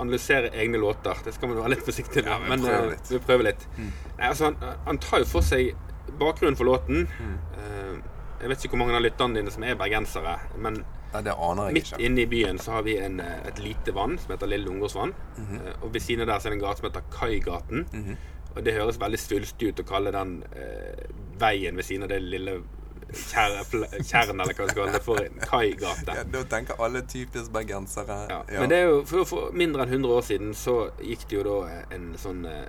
analysere 0.00 0.48
egne 0.56 0.78
låter. 0.80 1.18
Det 1.24 1.34
skal 1.36 1.50
man 1.50 1.58
være 1.60 1.74
litt 1.74 1.82
forsiktig 1.84 2.22
med. 2.24 2.30
Ja, 2.32 2.38
men 2.40 2.48
men 2.54 2.64
prøv 2.64 2.84
eh, 2.86 2.90
litt. 2.94 3.10
vi 3.12 3.18
prøver 3.26 3.44
litt. 3.50 3.66
Mm. 3.76 3.90
Nei, 4.18 4.28
altså 4.30 4.44
han, 4.48 4.56
han 4.86 4.98
tar 5.04 5.20
jo 5.20 5.28
for 5.28 5.44
seg 5.44 5.74
bakgrunnen 6.20 6.56
for 6.56 6.68
låten. 6.70 7.04
Eh, 7.60 7.98
jeg 8.40 8.48
vet 8.52 8.64
ikke 8.64 8.76
hvor 8.76 8.82
mange 8.84 8.96
av 8.96 9.04
lytterne 9.04 9.36
dine 9.40 9.52
som 9.52 9.64
er 9.64 9.76
bergensere, 9.80 10.38
men 10.60 10.80
Nei, 11.12 11.22
det 11.24 11.34
aner 11.36 11.68
jeg 11.70 11.76
midt 11.78 11.90
ikke. 11.92 12.00
inne 12.08 12.24
i 12.24 12.28
byen 12.32 12.58
så 12.60 12.78
har 12.78 12.86
vi 12.88 12.96
en, 13.00 13.20
eh, 13.20 13.44
et 13.48 13.60
lite 13.64 13.92
vann 13.96 14.16
som 14.20 14.32
heter 14.34 14.50
Lille 14.52 14.68
Lungåsvann. 14.70 15.12
Mhm. 15.36 15.60
Eh, 15.66 15.76
og 15.82 15.92
ved 15.94 16.00
siden 16.04 16.24
av 16.24 16.32
der 16.32 16.40
så 16.40 16.48
er 16.48 16.56
det 16.56 16.58
en 16.62 16.64
gate 16.64 16.80
som 16.80 16.88
heter 16.90 17.06
Kaigaten. 17.12 18.16
Og 18.56 18.64
det 18.64 18.72
høres 18.72 18.96
veldig 19.00 19.20
svulstig 19.20 19.68
ut 19.74 19.84
å 19.84 19.88
kalle 19.88 20.12
den 20.16 20.38
eh, 20.56 21.04
veien 21.40 21.76
ved 21.76 21.84
siden 21.84 22.04
av 22.08 22.08
det 22.14 22.22
lille 22.24 22.62
tjernet, 23.14 23.72
eller 23.72 24.34
hva 24.34 24.46
vi 24.46 24.54
skal 24.54 24.70
kalle 24.74 24.92
det, 24.96 25.02
for 25.04 25.20
en 25.22 25.38
kaigate. 25.42 26.16
Ja, 26.18 26.24
da 26.32 26.42
tenker 26.50 26.80
alle 26.82 27.02
typisk 27.06 27.52
bergensere. 27.54 28.18
Ja. 28.30 28.40
Ja. 28.50 28.60
Men 28.60 28.72
det 28.72 28.78
er 28.82 28.90
jo, 28.90 29.02
for, 29.06 29.28
for 29.28 29.54
mindre 29.56 29.86
enn 29.86 29.94
100 30.00 30.16
år 30.16 30.26
siden 30.26 30.54
så 30.58 30.76
gikk 30.98 31.26
det 31.30 31.38
jo 31.38 31.44
da 31.46 31.82
en 31.94 32.08
sånn 32.20 32.44
eh, 32.50 32.66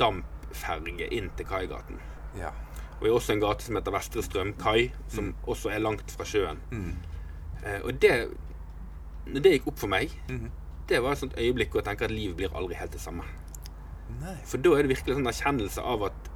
dampferge 0.00 1.10
inn 1.12 1.32
til 1.36 1.50
Kaigaten. 1.50 2.00
ja. 2.40 2.54
Og 2.94 3.08
det 3.08 3.10
er 3.10 3.16
også 3.18 3.32
en 3.34 3.40
gate 3.42 3.64
som 3.64 3.76
heter 3.76 3.92
Vestre 3.92 4.22
Strømkai, 4.22 4.82
som 5.12 5.32
også 5.50 5.72
er 5.74 5.80
langt 5.82 6.12
fra 6.14 6.24
sjøen. 6.24 6.60
Mm. 6.70 6.92
Eh, 7.64 7.80
og 7.82 7.98
det 8.00 8.12
Når 9.26 9.40
det 9.40 9.50
gikk 9.54 9.66
opp 9.72 9.78
for 9.80 9.88
meg, 9.88 10.12
mm. 10.28 10.46
det 10.88 11.00
var 11.02 11.12
et 11.12 11.20
sånt 11.22 11.34
øyeblikk 11.40 11.72
hvor 11.72 11.80
jeg 11.80 11.88
tenker 11.88 12.06
at 12.06 12.12
livet 12.12 12.36
blir 12.36 12.56
aldri 12.56 12.76
helt 12.76 12.92
det 12.92 13.00
samme. 13.00 13.24
Nei. 14.20 14.34
For 14.44 14.60
da 14.60 14.74
er 14.76 14.84
det 14.84 14.92
virkelig 14.92 15.16
sånn 15.16 15.30
erkjennelse 15.30 15.84
av 15.84 16.04
at 16.10 16.28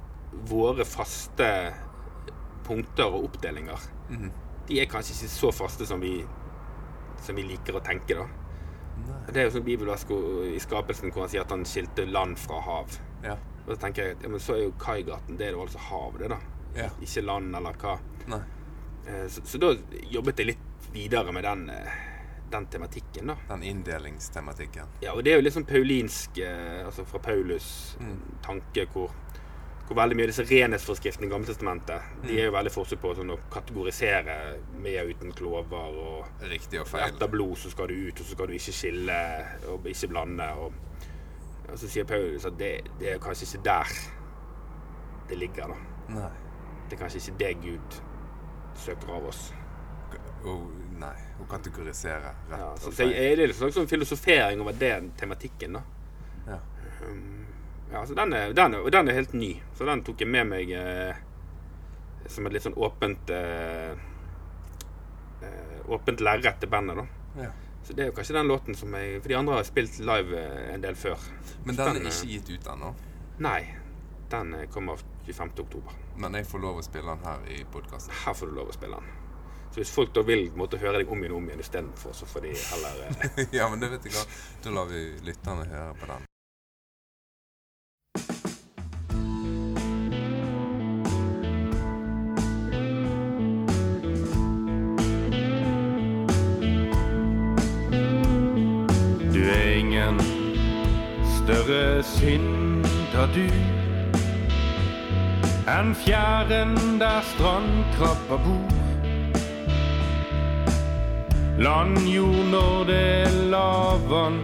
våre 0.49 0.85
faste 0.85 1.49
punkter 2.69 3.09
og 3.09 3.25
oppdelinger 3.31 3.89
Mm. 4.09 4.29
De 4.69 4.77
er 4.81 4.85
kanskje 4.89 5.15
ikke 5.17 5.29
så 5.33 5.49
faste 5.53 5.85
som 5.89 5.99
vi, 6.01 6.13
som 7.25 7.35
vi 7.37 7.43
liker 7.43 7.73
å 7.77 7.81
tenke, 7.85 8.15
da. 8.17 8.25
Nei. 8.99 9.19
Det 9.33 9.37
er 9.37 9.47
jo 9.49 9.53
sånn 9.57 9.65
bibelvers 9.65 10.03
hvor- 10.09 10.45
i 10.45 10.59
skapelsen 10.61 11.11
hvor 11.11 11.21
han 11.25 11.29
sier 11.29 11.41
at 11.41 11.49
han 11.53 11.63
skilte 11.65 12.05
land 12.09 12.37
fra 12.37 12.59
hav. 12.61 12.97
Ja. 13.23 13.33
Og 13.65 13.71
da 13.73 13.75
tenker 13.87 14.03
jeg 14.07 14.15
at 14.17 14.23
ja, 14.23 14.29
men 14.29 14.39
så 14.39 14.53
er 14.55 14.63
jo 14.67 14.71
Kaigaten 14.81 15.37
det 15.37 15.47
er 15.47 15.51
jo 15.57 15.61
altså 15.65 15.77
hav, 15.89 16.17
det, 16.19 16.29
da. 16.29 16.37
Ja. 16.75 16.89
Ikke 17.01 17.23
land 17.25 17.55
eller 17.55 17.73
hva. 17.81 17.99
Nei. 18.27 18.41
Eh, 19.07 19.27
Så, 19.27 19.41
så 19.45 19.57
da 19.59 19.73
jobbet 20.11 20.37
jeg 20.37 20.47
litt 20.47 20.91
videre 20.93 21.31
med 21.33 21.43
den, 21.43 21.69
eh, 21.69 21.91
den 22.51 22.65
tematikken, 22.67 23.27
da. 23.27 23.35
Den 23.47 23.63
inndelingstematikken. 23.63 24.87
Ja, 25.01 25.13
og 25.13 25.23
det 25.23 25.33
er 25.33 25.37
jo 25.39 25.43
litt 25.45 25.53
sånn 25.53 25.65
paulinsk, 25.69 26.37
eh, 26.43 26.85
altså 26.85 27.05
fra 27.05 27.19
Paulus' 27.19 27.97
Mm. 27.99 28.19
tanke, 28.43 28.85
hvor, 28.93 29.09
hvor 29.89 29.97
veldig 29.97 30.17
mye 30.19 30.27
av 30.27 30.29
disse 30.29 30.43
renhetsforskriftene 30.45 31.25
i 31.25 31.29
Gammeltestamentet 31.31 32.09
Mm. 32.19 32.27
De 32.27 32.35
er 32.37 32.45
jo 32.45 32.51
veldig 32.53 32.71
forsøk 32.71 32.99
på 33.01 33.13
sånn, 33.17 33.31
å 33.33 33.37
kategorisere 33.49 34.35
med 34.77 34.99
og 35.01 35.09
uten 35.15 35.31
klover. 35.33 35.95
og 36.03 36.43
Riktig 36.45 36.81
og 36.81 36.87
feil. 36.87 37.07
Etter 37.07 37.27
blod 37.27 37.57
så 37.57 37.71
skal 37.73 37.87
du 37.87 37.95
ut, 37.95 38.19
og 38.19 38.25
så 38.25 38.35
skal 38.35 38.47
du 38.47 38.53
ikke 38.53 38.75
skille 38.75 39.17
og 39.71 39.87
ikke 39.89 40.07
blande. 40.11 40.45
Og, 40.61 40.73
og 41.71 41.79
så 41.79 41.89
sier 41.89 42.05
Paulus 42.05 42.45
at 42.45 42.59
det, 42.59 42.71
det 42.99 43.15
er 43.15 43.23
kanskje 43.23 43.47
ikke 43.47 43.63
der 43.65 43.95
det 45.29 45.37
ligger, 45.37 45.73
da. 45.73 45.79
Nei. 46.19 46.29
Det 46.89 46.97
er 46.97 47.01
kanskje 47.03 47.19
ikke 47.23 47.37
det 47.39 47.51
Gud 47.63 47.99
søker 48.85 49.15
av 49.17 49.25
oss. 49.29 49.41
Å, 50.45 50.55
nei. 51.01 51.15
Å 51.41 51.49
kategorisere 51.49 52.31
rett 52.49 52.61
Ja, 52.61 52.69
så, 52.77 52.89
og 52.89 52.93
så 52.93 53.09
er 53.09 53.35
det 53.37 53.43
er 53.43 53.51
litt 53.51 53.57
sånn, 53.57 53.73
sånn 53.75 53.89
filosofering 53.89 54.61
over 54.61 54.77
den 54.77 55.11
tematikken, 55.19 55.77
da. 55.79 55.83
Ja. 56.47 56.59
Um, 57.05 57.38
ja, 57.91 58.05
så 58.05 58.13
den 58.17 58.33
er, 58.33 58.53
den, 58.53 58.75
er, 58.77 58.89
den 58.93 59.09
er 59.09 59.17
helt 59.17 59.33
ny, 59.33 59.53
så 59.77 59.87
den 59.89 60.03
tok 60.05 60.21
jeg 60.21 60.29
med 60.29 60.49
meg 60.51 60.71
eh, 60.77 61.17
som 62.29 62.45
et 62.45 62.53
litt 62.53 62.65
sånn 62.65 62.77
åpent 62.77 63.31
eh, 63.33 63.95
eh, 65.41 65.75
Åpent 65.89 66.21
lerret 66.21 66.59
til 66.61 66.69
bandet, 66.69 66.99
da. 67.01 67.43
Ja. 67.45 67.49
Så 67.83 67.95
det 67.97 68.03
er 68.03 68.11
jo 68.11 68.15
kanskje 68.19 68.35
den 68.35 68.49
låten 68.51 68.75
som 68.77 68.93
jeg 68.93 69.21
For 69.23 69.31
de 69.31 69.37
andre 69.39 69.55
har 69.57 69.65
spilt 69.65 69.95
live 70.03 70.37
eh, 70.37 70.73
en 70.75 70.83
del 70.83 70.97
før. 70.99 71.17
Men 71.63 71.79
den 71.79 71.95
den, 71.95 72.03
er 72.03 72.11
eh, 72.11 72.19
ikke 72.19 72.33
gitt 72.35 72.51
ut 72.53 72.69
ennå. 72.75 72.93
Nei. 73.41 73.61
Den 74.29 74.53
kommer 74.69 75.01
25. 75.25 75.55
oktober. 75.63 75.97
Men 76.21 76.37
jeg 76.37 76.45
får 76.45 76.61
lov 76.61 76.77
å 76.77 76.85
spille 76.85 77.15
den 77.15 77.25
her 77.25 77.49
i 77.49 77.63
podkasten. 77.73 78.13
Her 78.27 78.37
får 78.37 78.51
du 78.51 78.59
lov 78.59 78.69
å 78.69 78.77
spille 78.77 79.01
den. 79.01 79.17
Så 79.71 79.81
hvis 79.81 79.93
folk 79.93 80.13
da 80.13 80.21
vil 80.25 80.51
måtte 80.57 80.77
høre 80.81 81.01
deg 81.01 81.09
om 81.09 81.21
igjen 81.23 81.33
og 81.33 81.41
om 81.41 81.49
igjen 81.49 81.65
istedenfor, 81.65 82.13
så 82.13 82.29
får 82.29 82.45
de 82.45 82.53
heller 82.53 83.47
ja, 83.57 83.69
men 83.69 83.81
det 83.81 83.93
vet 83.95 84.09
jeg 84.09 84.17
hva. 84.19 84.27
Da 84.65 84.77
lar 84.77 84.89
vi 84.93 85.07
lytterne 85.25 85.65
høre 85.73 85.95
på 85.97 86.13
den. 86.13 86.28
Større 101.49 102.03
synder 102.03 103.29
du 103.33 103.45
enn 105.69 105.95
fjæren 105.97 106.75
der 107.01 107.23
strandkrabber 107.25 108.37
bor. 108.43 108.75
Landjord 111.57 112.45
når 112.51 112.83
det 112.89 112.99
er 113.21 113.39
lavvann, 113.53 114.37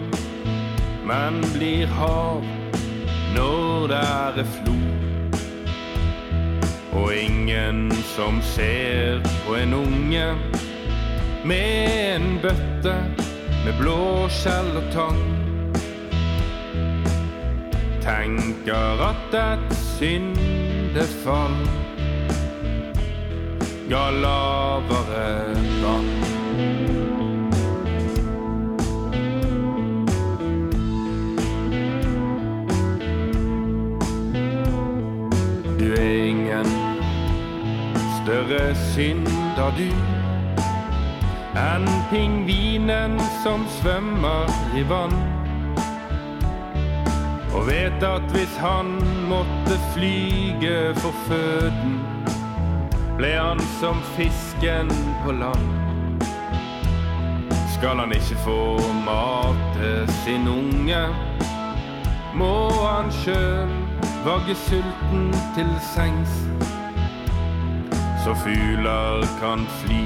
men 1.06 1.38
blir 1.54 1.86
hav 2.00 2.42
når 3.38 3.88
det 3.94 4.02
er 4.42 4.50
flod. 4.56 5.40
Og 6.94 7.16
ingen 7.16 7.92
som 8.16 8.42
ser 8.42 9.22
på 9.46 9.56
en 9.62 9.74
unge 9.74 10.28
med 11.46 12.18
en 12.18 12.30
bøtte 12.42 12.98
med 13.66 13.74
blåskjell 13.82 14.78
og 14.82 14.94
tang. 14.94 15.35
Tenker 18.06 19.02
at 19.02 19.34
et 19.34 19.72
syndefall 19.98 21.56
ga 23.90 24.10
lavere 24.10 25.56
vann. 25.82 26.10
Du 35.80 35.94
er 35.94 36.26
ingen 36.26 36.66
større 38.22 38.76
synder, 38.94 39.72
du 39.78 39.90
enn 41.56 41.90
pingvinen 42.12 43.18
som 43.42 43.66
svømmer 43.80 44.54
i 44.78 44.86
vann. 44.90 45.35
Og 47.56 47.68
vet 47.68 48.04
at 48.04 48.22
hvis 48.36 48.58
han 48.60 48.86
måtte 49.30 49.80
flyge 49.94 50.92
for 51.00 51.16
føden, 51.28 51.96
ble 53.18 53.32
han 53.32 53.60
som 53.80 54.02
fisken 54.18 54.92
på 55.24 55.32
land. 55.32 55.70
Skal 57.78 57.98
han 58.04 58.12
ikke 58.12 58.36
få 58.44 58.60
mate 59.06 59.94
sin 60.24 60.48
unge, 60.52 61.02
må 62.36 62.72
han 62.84 63.12
sjøl 63.24 63.72
vagge 64.26 64.56
sulten 64.56 65.32
til 65.56 65.72
sengs. 65.94 66.36
Så 68.26 68.36
fugler 68.44 69.24
kan 69.40 69.64
fly 69.80 70.04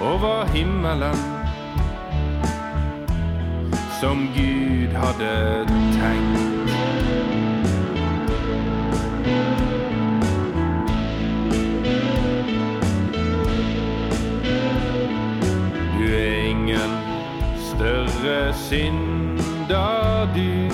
over 0.00 0.44
himmelen 0.44 1.18
som 4.00 4.28
Gud 4.34 4.96
hadde 4.96 5.66
tenkt. 6.00 6.71
Større 18.22 18.54
synder, 18.54 20.26
du, 20.34 20.70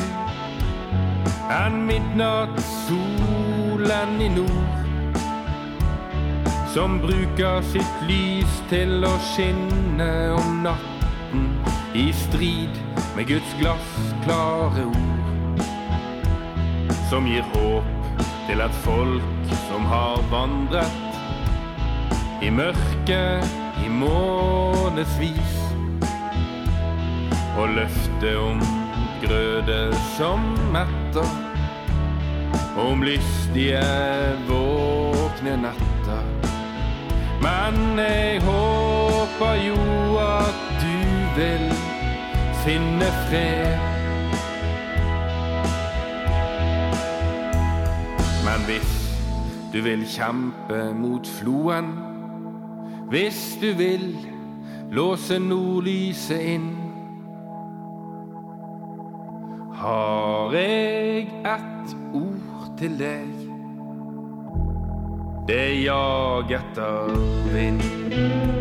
enn 1.48 1.86
midnattssolen 1.88 4.20
i 4.20 4.28
nord 4.34 4.76
som 6.74 7.00
bruker 7.00 7.62
sitt 7.70 8.02
lys 8.04 8.54
til 8.68 9.04
å 9.08 9.14
skinne 9.30 10.10
om 10.36 10.60
natten 10.66 11.46
i 11.96 12.12
strid 12.12 12.76
med 13.16 13.24
Guds 13.30 13.52
glassklare 13.62 14.84
ord. 14.90 15.58
Som 17.08 17.22
gir 17.30 17.44
håp 17.54 17.88
til 18.50 18.58
et 18.66 18.76
folk 18.84 19.46
som 19.70 19.82
har 19.88 20.20
vandret 20.34 21.00
i 22.44 22.48
mørket 22.52 23.40
i 23.80 23.88
månedsvis. 24.02 25.57
Og 27.58 27.68
løftet 27.68 28.36
om 28.38 28.60
grøde 29.22 29.94
som 30.16 30.40
metter, 30.72 31.26
om 32.78 33.02
lystige 33.02 33.82
våkne 34.46 35.56
netter. 35.64 36.22
Men 37.42 37.98
jeg 37.98 38.40
håper 38.42 39.54
jo 39.66 39.82
at 40.22 40.62
du 40.84 41.40
vil 41.40 41.66
finne 42.62 43.10
fred. 43.26 43.78
Men 48.46 48.66
hvis 48.70 48.96
du 49.72 49.82
vil 49.82 50.06
kjempe 50.06 50.94
mot 50.94 51.26
floen, 51.26 51.94
hvis 53.10 53.58
du 53.60 53.72
vil 53.74 54.12
låse 54.90 55.38
nordlyset 55.38 56.54
inn, 56.54 56.87
har 59.88 60.52
jeg 60.52 61.28
et 61.48 61.96
ord 62.14 62.68
til 62.80 62.98
deg. 63.00 63.32
Det 65.48 65.68
jag 65.80 66.52
etter 66.60 67.16
vind. 67.54 68.57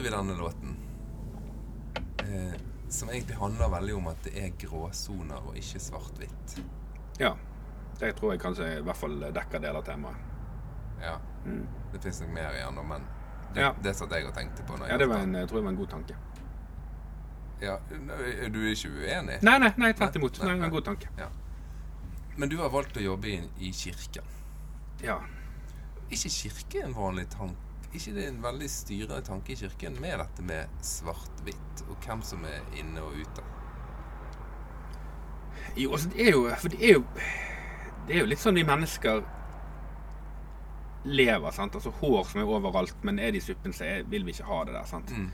Hørte 0.00 0.10
vi 0.10 0.16
denne 0.16 0.38
låten. 0.38 0.76
Eh, 2.18 2.54
som 2.88 3.08
egentlig 3.08 3.36
handler 3.36 3.68
veldig 3.68 3.94
om 3.96 4.06
at 4.10 4.22
det 4.24 4.32
er 4.40 4.50
gråsoner 4.58 5.46
og 5.46 5.56
ikke 5.56 5.80
svart-hvitt. 5.80 6.56
Ja. 7.20 7.34
Det 8.00 8.14
tror 8.16 8.32
jeg 8.32 8.40
kanskje 8.40 8.68
i 8.78 8.82
hvert 8.82 8.96
fall 8.96 9.18
dekker 9.20 9.60
deler 9.60 9.80
av 9.80 9.84
temaet. 9.84 10.16
Ja. 11.02 11.18
Det 11.92 12.00
fins 12.02 12.20
nok 12.20 12.32
mer 12.34 12.56
igjen, 12.56 12.74
nå, 12.76 12.82
men 12.84 13.00
det, 13.00 13.16
Mm. 13.50 13.56
Ja. 13.64 13.72
det 13.82 13.96
satt 13.96 14.12
jeg 14.12 14.26
og 14.26 14.34
tenkte 14.34 14.62
på. 14.62 14.76
Jeg 14.78 14.88
Ja, 14.90 14.96
det 14.96 15.08
var 15.08 15.18
en, 15.18 15.34
jeg 15.34 15.48
tror 15.48 15.58
jeg 15.58 15.64
var 15.64 15.70
en 15.70 15.76
god 15.76 15.88
tanke. 15.88 16.14
ja, 17.60 17.76
Du 18.48 18.60
er 18.60 18.70
ikke 18.70 18.88
uenig? 18.88 19.42
Nei, 19.42 19.58
nei, 19.58 19.72
nei 19.76 19.92
tvert 19.92 20.16
imot. 20.16 20.38
Nei, 20.42 20.54
Nei, 20.54 20.64
en 20.66 20.70
god 20.70 20.84
tanke. 20.84 21.08
Men 22.36 22.48
du 22.48 22.56
har 22.58 22.70
valgt 22.70 22.96
å 22.96 23.00
jobbe 23.02 23.26
i, 23.28 23.42
i 23.58 23.72
kirken. 23.72 24.22
Ja. 25.02 25.18
ikke 26.10 26.28
kirke 26.28 26.84
en 26.84 26.94
vanlig 26.94 27.28
tanke? 27.28 27.56
Ikke 27.90 28.12
det 28.14 28.28
en 28.28 28.42
veldig 28.42 28.68
styrende 28.70 29.22
tanke 29.26 29.52
i 29.52 29.58
kirken 29.58 29.96
med 30.02 30.20
dette 30.22 30.44
med 30.46 30.82
svart-hvitt, 30.86 31.82
og 31.88 31.96
hvem 32.04 32.22
som 32.22 32.44
er 32.46 32.62
inne 32.78 33.02
og 33.02 33.18
ute? 33.18 33.46
Jo, 35.76 35.92
altså 35.92 36.10
det 36.10 36.24
er 36.26 36.32
jo 36.34 36.40
For 36.58 36.72
det 36.72 36.80
er 36.82 36.96
jo 36.96 37.02
Det 38.06 38.14
er 38.14 38.24
jo 38.24 38.30
litt 38.30 38.40
sånn 38.42 38.58
vi 38.58 38.64
mennesker 38.66 39.20
lever, 41.04 41.50
sant. 41.56 41.76
Altså 41.78 41.92
hår 42.00 42.24
som 42.28 42.40
er 42.42 42.50
overalt, 42.50 43.04
men 43.08 43.18
er 43.18 43.30
det 43.32 43.40
i 43.40 43.44
suppen, 43.44 43.72
så 43.72 43.86
er, 43.86 44.02
vil 44.10 44.26
vi 44.26 44.34
ikke 44.34 44.48
ha 44.50 44.58
det 44.68 44.74
der, 44.74 44.88
sant. 44.88 45.12
Mm. 45.16 45.30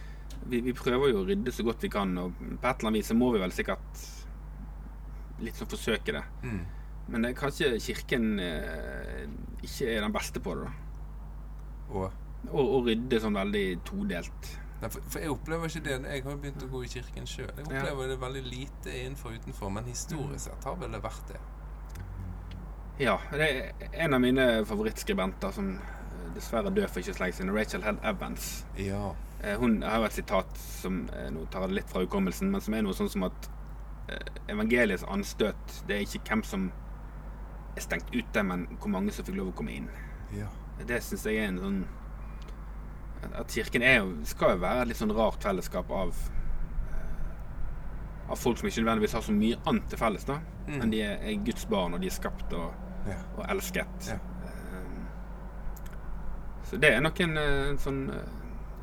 Vi, 0.52 0.60
vi 0.62 0.74
prøver 0.76 1.10
jo 1.10 1.22
å 1.22 1.24
rydde 1.26 1.54
så 1.54 1.64
godt 1.66 1.82
vi 1.82 1.90
kan, 1.90 2.12
og 2.22 2.36
på 2.38 2.44
et 2.52 2.68
eller 2.68 2.90
annet 2.92 3.00
vis 3.00 3.10
så 3.10 3.16
må 3.18 3.32
vi 3.34 3.40
vel 3.42 3.54
sikkert 3.56 4.04
litt 5.42 5.58
sånn 5.58 5.70
forsøke 5.72 6.14
det. 6.14 6.22
Mm. 6.44 6.60
Men 7.08 7.24
det 7.26 7.32
er 7.32 7.40
kanskje 7.40 7.72
Kirken 7.82 8.28
eh, 8.42 9.26
ikke 9.66 9.90
er 9.96 10.06
den 10.06 10.14
beste 10.14 10.42
på 10.44 10.54
det, 10.54 10.68
da. 10.68 11.02
Og 11.96 12.06
Å, 12.52 12.62
og 12.76 12.87
rydde 12.87 13.20
sånn 13.20 13.35
veldig 13.37 13.64
todelt. 13.85 14.48
Nei, 14.82 14.88
for, 14.92 15.00
for 15.09 15.20
jeg 15.24 15.30
opplever 15.32 15.70
ikke 15.70 15.80
det. 15.87 15.96
Jeg 16.04 16.22
har 16.24 16.30
jo 16.35 16.38
begynt 16.42 16.62
å 16.62 16.68
gå 16.70 16.82
i 16.85 16.88
kirken 16.92 17.26
sjøl. 17.26 17.48
Jeg 17.56 17.64
Ja. 17.64 17.80
opplever 17.80 18.09
det 18.12 18.18
veldig 18.20 18.42
lite 18.44 18.92
innenfor 19.02 19.30
og 19.32 19.38
utenfor, 19.40 19.70
men 19.72 19.85
historisk 19.88 20.44
sett 20.50 20.64
har 20.68 20.76
vel 20.76 20.92
det 20.92 21.00
vært 21.02 21.30
det. 21.32 21.40
Ja, 22.98 23.18
det 23.32 23.46
er 23.48 23.90
en 24.06 24.14
av 24.16 24.20
mine 24.20 24.44
favorittskribenter 24.64 25.52
som 25.52 25.74
eh, 25.76 26.28
dessverre 26.37 26.70
dør 26.72 26.88
for 26.88 27.00
ikke 27.02 27.12
så 27.16 27.24
lenge 27.24 27.37
siden, 27.37 27.52
Rachel 27.56 27.82
Held 27.85 27.98
Evans. 28.09 28.64
Ja. 28.80 29.11
Eh, 29.42 29.59
Hun 29.61 29.82
har 29.82 29.98
jo 30.00 30.04
et 30.09 30.16
sitat 30.16 30.56
som 30.59 31.02
eh, 31.12 31.28
Nå 31.35 31.44
tar 31.52 31.66
det 31.68 31.76
litt 31.76 31.90
fra 31.92 32.00
hukommelsen, 32.04 32.50
men 32.50 32.61
som 32.64 32.74
er 32.74 32.82
noe 32.87 32.96
sånn 32.96 33.11
som 33.12 33.26
at 33.28 33.50
evangeliets 34.48 35.02
anstøt 35.11 35.80
Det 35.88 35.96
er 35.96 36.04
ikke 36.06 36.20
hvem 36.28 36.42
som 36.46 36.68
er 37.76 37.82
stengt 37.82 38.12
ute, 38.14 38.42
men 38.46 38.62
hvor 38.80 38.88
mange 38.94 39.11
som 39.12 39.26
fikk 39.26 39.37
lov 39.37 39.48
å 39.50 39.56
komme 39.59 39.74
inn. 39.76 39.88
ja. 40.32 40.46
Det 40.87 40.98
syns 41.02 41.24
jeg 41.26 41.37
er 41.40 41.48
en 41.50 41.59
sånn 41.59 41.78
At 43.34 43.50
kirken 43.52 43.82
jo, 43.82 44.10
skal 44.24 44.54
jo 44.56 44.62
være 44.62 44.82
et 44.82 44.88
litt 44.92 44.98
sånn 45.00 45.14
rart 45.16 45.42
fellesskap 45.42 45.90
av 45.90 46.12
eh, 46.90 48.30
Av 48.30 48.36
folk 48.38 48.58
som 48.58 48.68
ikke 48.68 48.82
nødvendigvis 48.84 49.12
har 49.18 49.22
så 49.26 49.32
mye 49.34 49.58
annet 49.66 49.88
til 49.90 49.98
felles, 50.00 50.24
da. 50.28 50.40
Mm. 50.66 50.78
Men 50.80 50.90
de 50.94 51.02
er, 51.02 51.18
er 51.22 51.44
Guds 51.46 51.66
barn, 51.70 51.94
og 51.94 52.00
de 52.02 52.06
er 52.10 52.14
skapt 52.16 52.52
og, 52.58 52.72
ja. 53.06 53.18
og 53.36 53.44
elsket. 53.50 54.08
Ja. 54.10 54.18
Eh, 54.46 55.04
Så 56.66 56.76
det 56.82 56.90
er 56.94 57.00
nok 57.00 57.20
en, 57.22 57.36
eh, 57.38 57.68
en 57.70 57.78
sånn 57.78 58.02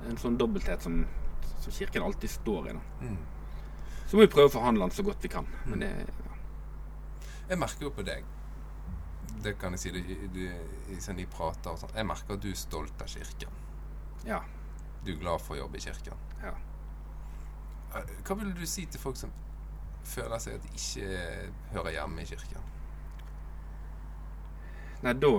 En 0.03 0.17
sånn 0.19 0.35
dobbelthet 0.37 0.81
som, 0.83 1.05
som 1.63 1.71
kirken 1.71 2.03
alltid 2.03 2.29
står 2.29 2.69
i. 2.69 2.73
da 2.73 3.07
Mm. 3.07 3.17
Så 4.07 4.17
må 4.17 4.25
vi 4.25 4.31
prøve 4.33 4.49
å 4.49 4.53
forhandle 4.53 4.83
den 4.83 4.91
så 4.93 5.03
godt 5.07 5.23
vi 5.23 5.29
kan. 5.31 5.45
Men 5.65 5.79
det 5.79 5.87
ja. 5.89 6.33
Jeg 7.49 7.57
merker 7.59 7.87
jo 7.87 7.91
på 7.91 8.03
deg 8.05 8.23
Det 9.43 9.55
kan 9.59 9.71
jeg 9.73 9.79
si 9.79 9.91
du, 9.91 10.01
du, 10.03 10.43
du, 10.89 10.99
sånn 11.01 11.17
de 11.17 11.25
prater 11.25 11.71
og 11.71 11.79
sånn. 11.79 11.95
Jeg 11.95 12.05
merker 12.05 12.35
at 12.35 12.43
du 12.43 12.49
er 12.51 12.59
stolt 12.59 13.01
av 13.01 13.07
kirken. 13.11 13.49
Ja. 14.25 14.39
Du 15.05 15.11
er 15.11 15.19
glad 15.19 15.41
for 15.43 15.55
å 15.55 15.63
jobbe 15.63 15.77
i 15.77 15.83
kirken. 15.83 16.13
ja. 16.43 16.53
Eh, 17.95 18.13
Hva 18.25 18.35
vil 18.39 18.53
du 18.55 18.65
si 18.65 18.85
til 18.85 18.99
folk 19.01 19.17
som 19.19 19.31
føler 20.03 20.39
seg 20.41 20.55
at 20.57 20.63
de 20.63 20.69
ikke 20.77 21.09
hører 21.75 21.91
hjemme 21.97 22.21
i 22.23 22.25
kirken? 22.25 22.69
Nei, 25.03 25.13
da 25.19 25.31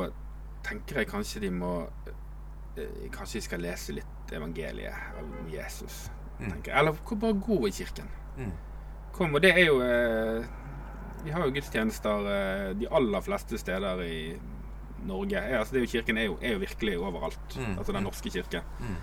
tenker 0.64 1.00
jeg 1.00 1.08
kanskje 1.08 1.40
de 1.46 1.50
må 1.52 1.72
eh, 2.06 3.08
Kanskje 3.14 3.38
de 3.40 3.44
skal 3.46 3.62
lese 3.64 3.94
litt 3.96 4.32
evangeliet 4.34 5.18
om 5.20 5.48
Jesus. 5.52 6.08
Mm. 6.40 6.56
Eller 6.66 6.96
bare 7.20 7.36
gå 7.38 7.58
i 7.68 7.72
kirken. 7.72 8.08
Mm. 8.36 8.52
Kom, 9.14 9.34
og 9.34 9.42
det 9.44 9.52
er 9.54 9.66
jo 9.68 9.76
eh, 9.84 10.44
Vi 11.24 11.30
har 11.32 11.44
jo 11.46 11.52
gudstjenester 11.54 12.74
de 12.76 12.88
aller 12.90 13.22
fleste 13.24 13.58
steder 13.58 14.02
i 14.04 14.16
Norge. 15.04 15.36
Er, 15.40 15.58
altså 15.58 15.74
det 15.74 15.80
er 15.82 15.86
jo, 15.86 15.90
kirken 15.98 16.18
er 16.18 16.24
jo, 16.30 16.38
er 16.42 16.52
jo 16.56 16.62
virkelig 16.62 16.98
overalt. 16.98 17.56
Mm. 17.58 17.78
Altså 17.78 17.92
Den 17.92 18.02
norske 18.08 18.30
kirke. 18.30 18.62
Mm. 18.80 18.96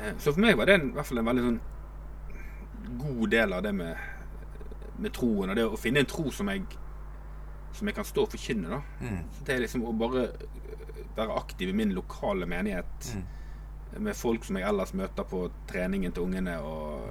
Eh, 0.00 0.12
så 0.18 0.32
for 0.32 0.40
meg 0.44 0.56
var 0.58 0.66
det 0.70 0.74
en, 0.80 0.88
i 0.90 0.96
hvert 0.98 1.06
fall 1.10 1.18
en 1.22 1.28
veldig 1.30 1.44
sånn 1.48 1.60
god 3.00 3.30
del 3.32 3.52
av 3.56 3.62
det 3.64 3.72
med, 3.74 3.96
med 4.98 5.14
troen. 5.16 5.50
Og 5.50 5.56
det 5.58 5.64
å 5.66 5.78
finne 5.80 6.02
en 6.04 6.10
tro 6.10 6.30
som 6.34 6.50
jeg 6.52 6.64
som 7.74 7.88
jeg 7.90 7.96
kan 7.96 8.06
stå 8.06 8.22
og 8.22 8.30
forkynne. 8.30 8.68
da 8.70 8.82
Mm. 9.02 9.22
det 9.44 9.54
er 9.54 9.58
liksom 9.64 9.82
å 9.82 9.92
bare 9.98 10.28
være 11.16 11.34
aktiv 11.40 11.68
i 11.68 11.72
min 11.74 11.90
lokale 11.94 12.46
menighet. 12.46 13.08
Mm. 13.14 13.24
Med 14.04 14.14
folk 14.16 14.44
som 14.44 14.56
jeg 14.56 14.66
ellers 14.68 14.92
møter 14.94 15.26
på 15.26 15.50
treningen 15.66 16.12
til 16.12 16.22
ungene 16.22 16.54
og, 16.62 17.02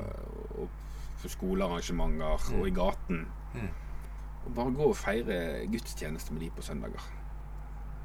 og 0.55 0.69
på 1.21 1.29
skolearrangementer 1.31 2.47
og 2.59 2.67
i 2.67 2.71
gaten. 2.75 3.25
Mm. 3.55 3.67
Og 4.45 4.55
bare 4.55 4.71
gå 4.75 4.88
og 4.89 4.95
feire 4.99 5.65
gudstjeneste 5.71 6.33
med 6.33 6.41
de 6.43 6.49
på 6.55 6.62
søndager. 6.62 7.03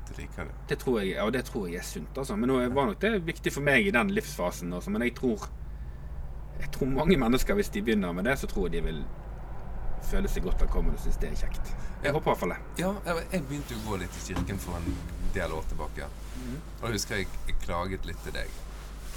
Det 0.09 0.19
liker 0.19 0.49
du. 0.49 0.51
Det 0.69 0.79
tror 0.79 1.01
jeg, 1.01 1.15
ja, 1.17 1.31
det 1.31 1.45
tror 1.45 1.69
jeg 1.69 1.81
er 1.83 1.87
sunt. 1.87 2.19
altså. 2.19 2.37
Men 2.37 2.49
det 2.49 2.75
var 2.75 2.87
nok 2.91 3.01
det 3.03 3.27
viktig 3.27 3.53
for 3.53 3.65
meg 3.65 3.87
i 3.87 3.95
den 3.95 4.11
livsfasen. 4.17 4.73
Også. 4.73 4.91
Men 4.91 5.03
jeg 5.03 5.15
tror, 5.19 5.49
jeg 6.61 6.71
tror 6.73 6.87
mange 6.87 7.17
mennesker, 7.17 7.55
hvis 7.55 7.69
de 7.75 7.83
begynner 7.83 8.13
med 8.13 8.25
det, 8.25 8.39
så 8.39 8.47
tror 8.47 8.69
jeg 8.69 8.79
de 8.79 8.85
vil 8.91 9.03
føle 10.09 10.31
seg 10.31 10.47
godt 10.47 10.63
velkommen 10.63 10.95
og 10.95 11.03
synes 11.03 11.19
det 11.21 11.33
er 11.33 11.37
kjekt. 11.43 11.75
Jeg 12.05 12.15
håper 12.15 12.31
i 12.31 12.31
hvert 12.31 12.41
fall 12.41 12.55
det. 12.55 12.61
Ja, 12.79 12.95
jeg, 13.33 13.43
begynte 13.51 13.75
jo 13.75 13.83
å 13.83 13.91
gå 13.91 14.01
litt 14.05 14.17
i 14.17 14.25
kirken 14.31 14.61
for 14.63 14.79
en 14.79 14.97
del 15.35 15.53
år 15.53 15.67
tilbake. 15.69 16.09
Og 16.79 16.87
da 16.87 16.95
husker 16.95 17.21
jeg 17.21 17.29
jeg 17.49 17.61
klaget 17.65 18.09
litt 18.09 18.21
til 18.25 18.37
deg. 18.37 18.59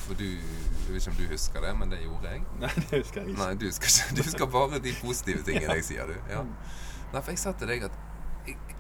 For 0.02 0.18
du 0.18 0.26
Jeg 0.26 0.96
vet 0.96 1.04
ikke 1.04 1.12
om 1.12 1.18
du 1.20 1.28
husker 1.30 1.62
det, 1.64 1.72
men 1.78 1.92
det 1.92 2.00
gjorde 2.02 2.32
jeg. 2.34 2.46
Nei, 2.64 2.72
det 2.90 3.02
husker 3.04 3.22
jeg 3.22 3.30
ikke. 3.30 3.42
Nei, 3.44 3.52
du 3.62 3.68
husker. 3.70 4.16
Du 4.18 4.24
husker 4.26 4.50
bare 4.58 4.82
de 4.84 4.96
positive 5.02 5.44
tingene 5.48 5.78
jeg 5.80 5.86
sier, 5.92 6.10
du. 6.10 6.32
Ja. 6.34 6.42
Nei, 7.12 7.22
for 7.22 7.32
jeg 7.32 7.40
sa 7.40 7.54
til 7.60 7.72
deg 7.72 7.86
at 7.88 8.01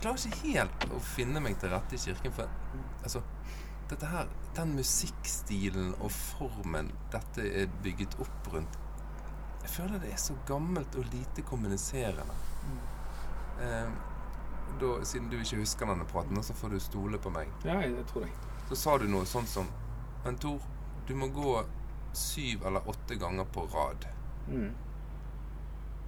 klarer 0.02 0.28
ikke 0.28 0.54
helt 0.56 0.86
å 0.96 1.00
finne 1.06 1.42
meg 1.44 1.58
til 1.62 1.72
rette 1.74 1.96
i 1.98 2.02
kirken. 2.02 2.34
For 2.36 2.50
altså 3.04 3.22
dette 3.92 4.08
her, 4.08 4.28
Den 4.56 4.74
musikkstilen 4.76 5.94
og 6.04 6.12
formen 6.12 6.90
dette 7.12 7.44
er 7.62 7.70
bygget 7.84 8.18
opp 8.20 8.48
rundt 8.54 8.78
Jeg 9.62 9.70
føler 9.70 10.00
det 10.04 10.12
er 10.12 10.18
så 10.20 10.34
gammelt 10.48 10.96
og 11.00 11.06
lite 11.14 11.42
kommuniserende. 11.48 12.34
Eh, 13.62 13.90
da, 14.82 14.90
siden 15.06 15.30
du 15.30 15.38
ikke 15.40 15.60
husker 15.62 15.86
denne 15.92 16.08
praten, 16.10 16.40
så 16.44 16.54
får 16.58 16.70
du 16.76 16.80
stole 16.80 17.20
på 17.22 17.30
meg. 17.32 17.48
Ja, 17.68 17.78
jeg 17.84 18.06
tror 18.10 18.26
det. 18.26 18.32
Så 18.70 18.76
sa 18.80 18.98
du 18.98 19.06
noe 19.12 19.26
sånn 19.28 19.48
som 19.48 19.68
Men 20.24 20.36
Tor, 20.38 20.60
du 21.08 21.16
må 21.16 21.28
gå 21.34 21.64
syv 22.14 22.66
eller 22.68 22.88
åtte 22.90 23.16
ganger 23.20 23.46
på 23.46 23.68
rad 23.74 24.08
Mm. 24.48 24.72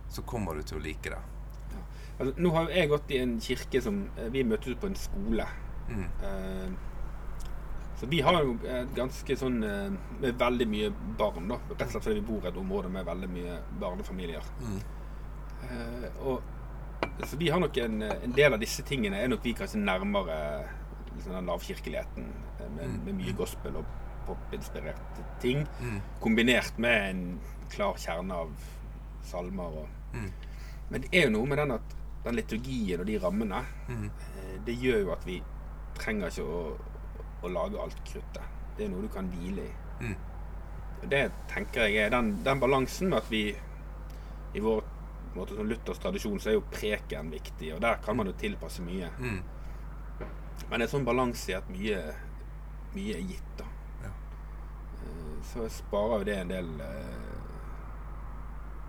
så 0.10 0.22
kommer 0.22 0.56
du 0.56 0.64
til 0.64 0.78
å 0.80 0.82
like 0.84 1.10
det. 1.10 1.20
Altså, 2.20 2.34
nå 2.38 2.50
har 2.54 2.68
jo 2.70 2.76
jeg 2.78 2.90
gått 2.92 3.12
i 3.12 3.18
en 3.24 3.40
kirke 3.42 3.82
som 3.82 3.96
eh, 4.18 4.28
Vi 4.34 4.44
møtes 4.46 4.76
på 4.80 4.88
en 4.90 4.96
skole. 4.96 5.46
Mm. 5.90 6.04
Uh, 6.24 6.70
så 8.00 8.08
vi 8.10 8.22
har 8.24 8.38
jo 8.44 8.54
et 8.64 8.94
ganske 8.96 9.36
sånn 9.38 9.58
uh, 9.64 9.90
Med 10.22 10.38
veldig 10.40 10.68
mye 10.72 10.92
barn, 11.20 11.48
da. 11.52 11.58
Rett 11.74 11.84
og 11.88 11.92
slett 11.96 12.06
fordi 12.08 12.20
vi 12.22 12.28
bor 12.28 12.46
i 12.46 12.50
et 12.52 12.58
område 12.62 12.90
med 12.94 13.06
veldig 13.08 13.30
mye 13.34 13.58
barnefamilier. 13.82 14.46
Mm. 14.62 14.80
Uh, 15.64 16.08
og 16.34 16.50
så 17.28 17.38
vi 17.38 17.50
har 17.52 17.60
nok 17.60 17.78
en, 17.84 18.02
en 18.04 18.34
del 18.36 18.56
av 18.56 18.62
disse 18.62 18.84
tingene 18.88 19.20
er 19.20 19.28
nok 19.32 19.44
vi 19.44 19.52
kanskje 19.58 19.82
nærmere 19.84 20.38
liksom 21.16 21.36
den 21.36 21.50
lavkirkeligheten. 21.52 22.30
Med, 22.64 22.88
Mm. 22.88 23.00
med 23.06 23.14
mye 23.20 23.34
gospel 23.38 23.76
og 23.76 23.86
popinspirerte 24.26 25.24
ting. 25.44 25.66
Mm. 25.82 25.98
Kombinert 26.24 26.78
med 26.82 27.10
en 27.10 27.24
klar 27.70 27.98
kjerne 28.00 28.34
av 28.46 28.54
salmer. 29.28 29.76
Og, 29.84 29.88
Mm. 30.14 30.32
men 30.90 31.02
det 31.02 31.10
er 31.14 31.28
jo 31.28 31.34
noe 31.36 31.46
med 31.52 31.58
den 31.60 31.72
at 31.76 31.94
den 32.24 32.36
liturgien 32.40 33.00
og 33.00 33.06
de 33.10 33.18
rammene 33.20 33.64
Mm. 33.90 34.06
eh, 34.38 34.60
Det 34.66 34.76
gjør 34.80 35.00
jo 35.02 35.12
at 35.12 35.26
vi 35.28 35.42
trenger 35.96 36.28
ikke 36.32 36.44
å, 36.44 36.78
å 37.44 37.48
lage 37.52 37.80
alt 37.82 38.00
kruttet. 38.08 38.44
Det 38.78 38.86
er 38.86 38.90
noe 38.90 39.02
du 39.02 39.08
kan 39.14 39.28
hvile 39.30 39.66
i. 39.68 39.74
Mm. 40.02 40.16
Det 41.10 41.32
tenker 41.52 41.82
jeg 41.90 42.06
er 42.06 42.10
den, 42.10 42.44
den 42.44 42.60
balansen 42.60 43.10
med 43.10 43.18
at 43.20 43.30
vi 43.32 43.42
i 44.54 44.60
vår 44.64 44.84
måte, 45.36 45.56
som 45.58 45.68
Luthers 45.68 46.00
tradisjon 46.00 46.40
så 46.40 46.50
er 46.50 46.54
jo 46.54 46.64
preken 46.72 47.30
viktig, 47.34 47.74
og 47.76 47.82
der 47.82 47.96
kan 48.06 48.16
man 48.18 48.28
jo 48.30 48.34
tilpasse 48.40 48.82
mye. 48.86 49.10
Mm. 49.20 49.42
Men 50.70 50.80
det 50.80 50.88
er 50.88 50.92
sånn 50.94 51.06
balanse 51.06 51.52
i 51.52 51.56
at 51.58 51.70
mye, 51.70 52.00
mye 52.96 53.16
er 53.18 53.24
gitt, 53.28 53.54
da. 53.60 53.66
Ja. 54.06 54.12
Eh, 55.04 55.38
Så 55.54 55.68
sparer 55.70 56.20
jo 56.24 56.24
det 56.30 56.38
en 56.40 56.48
del 56.54 56.70
eh, 56.82 57.20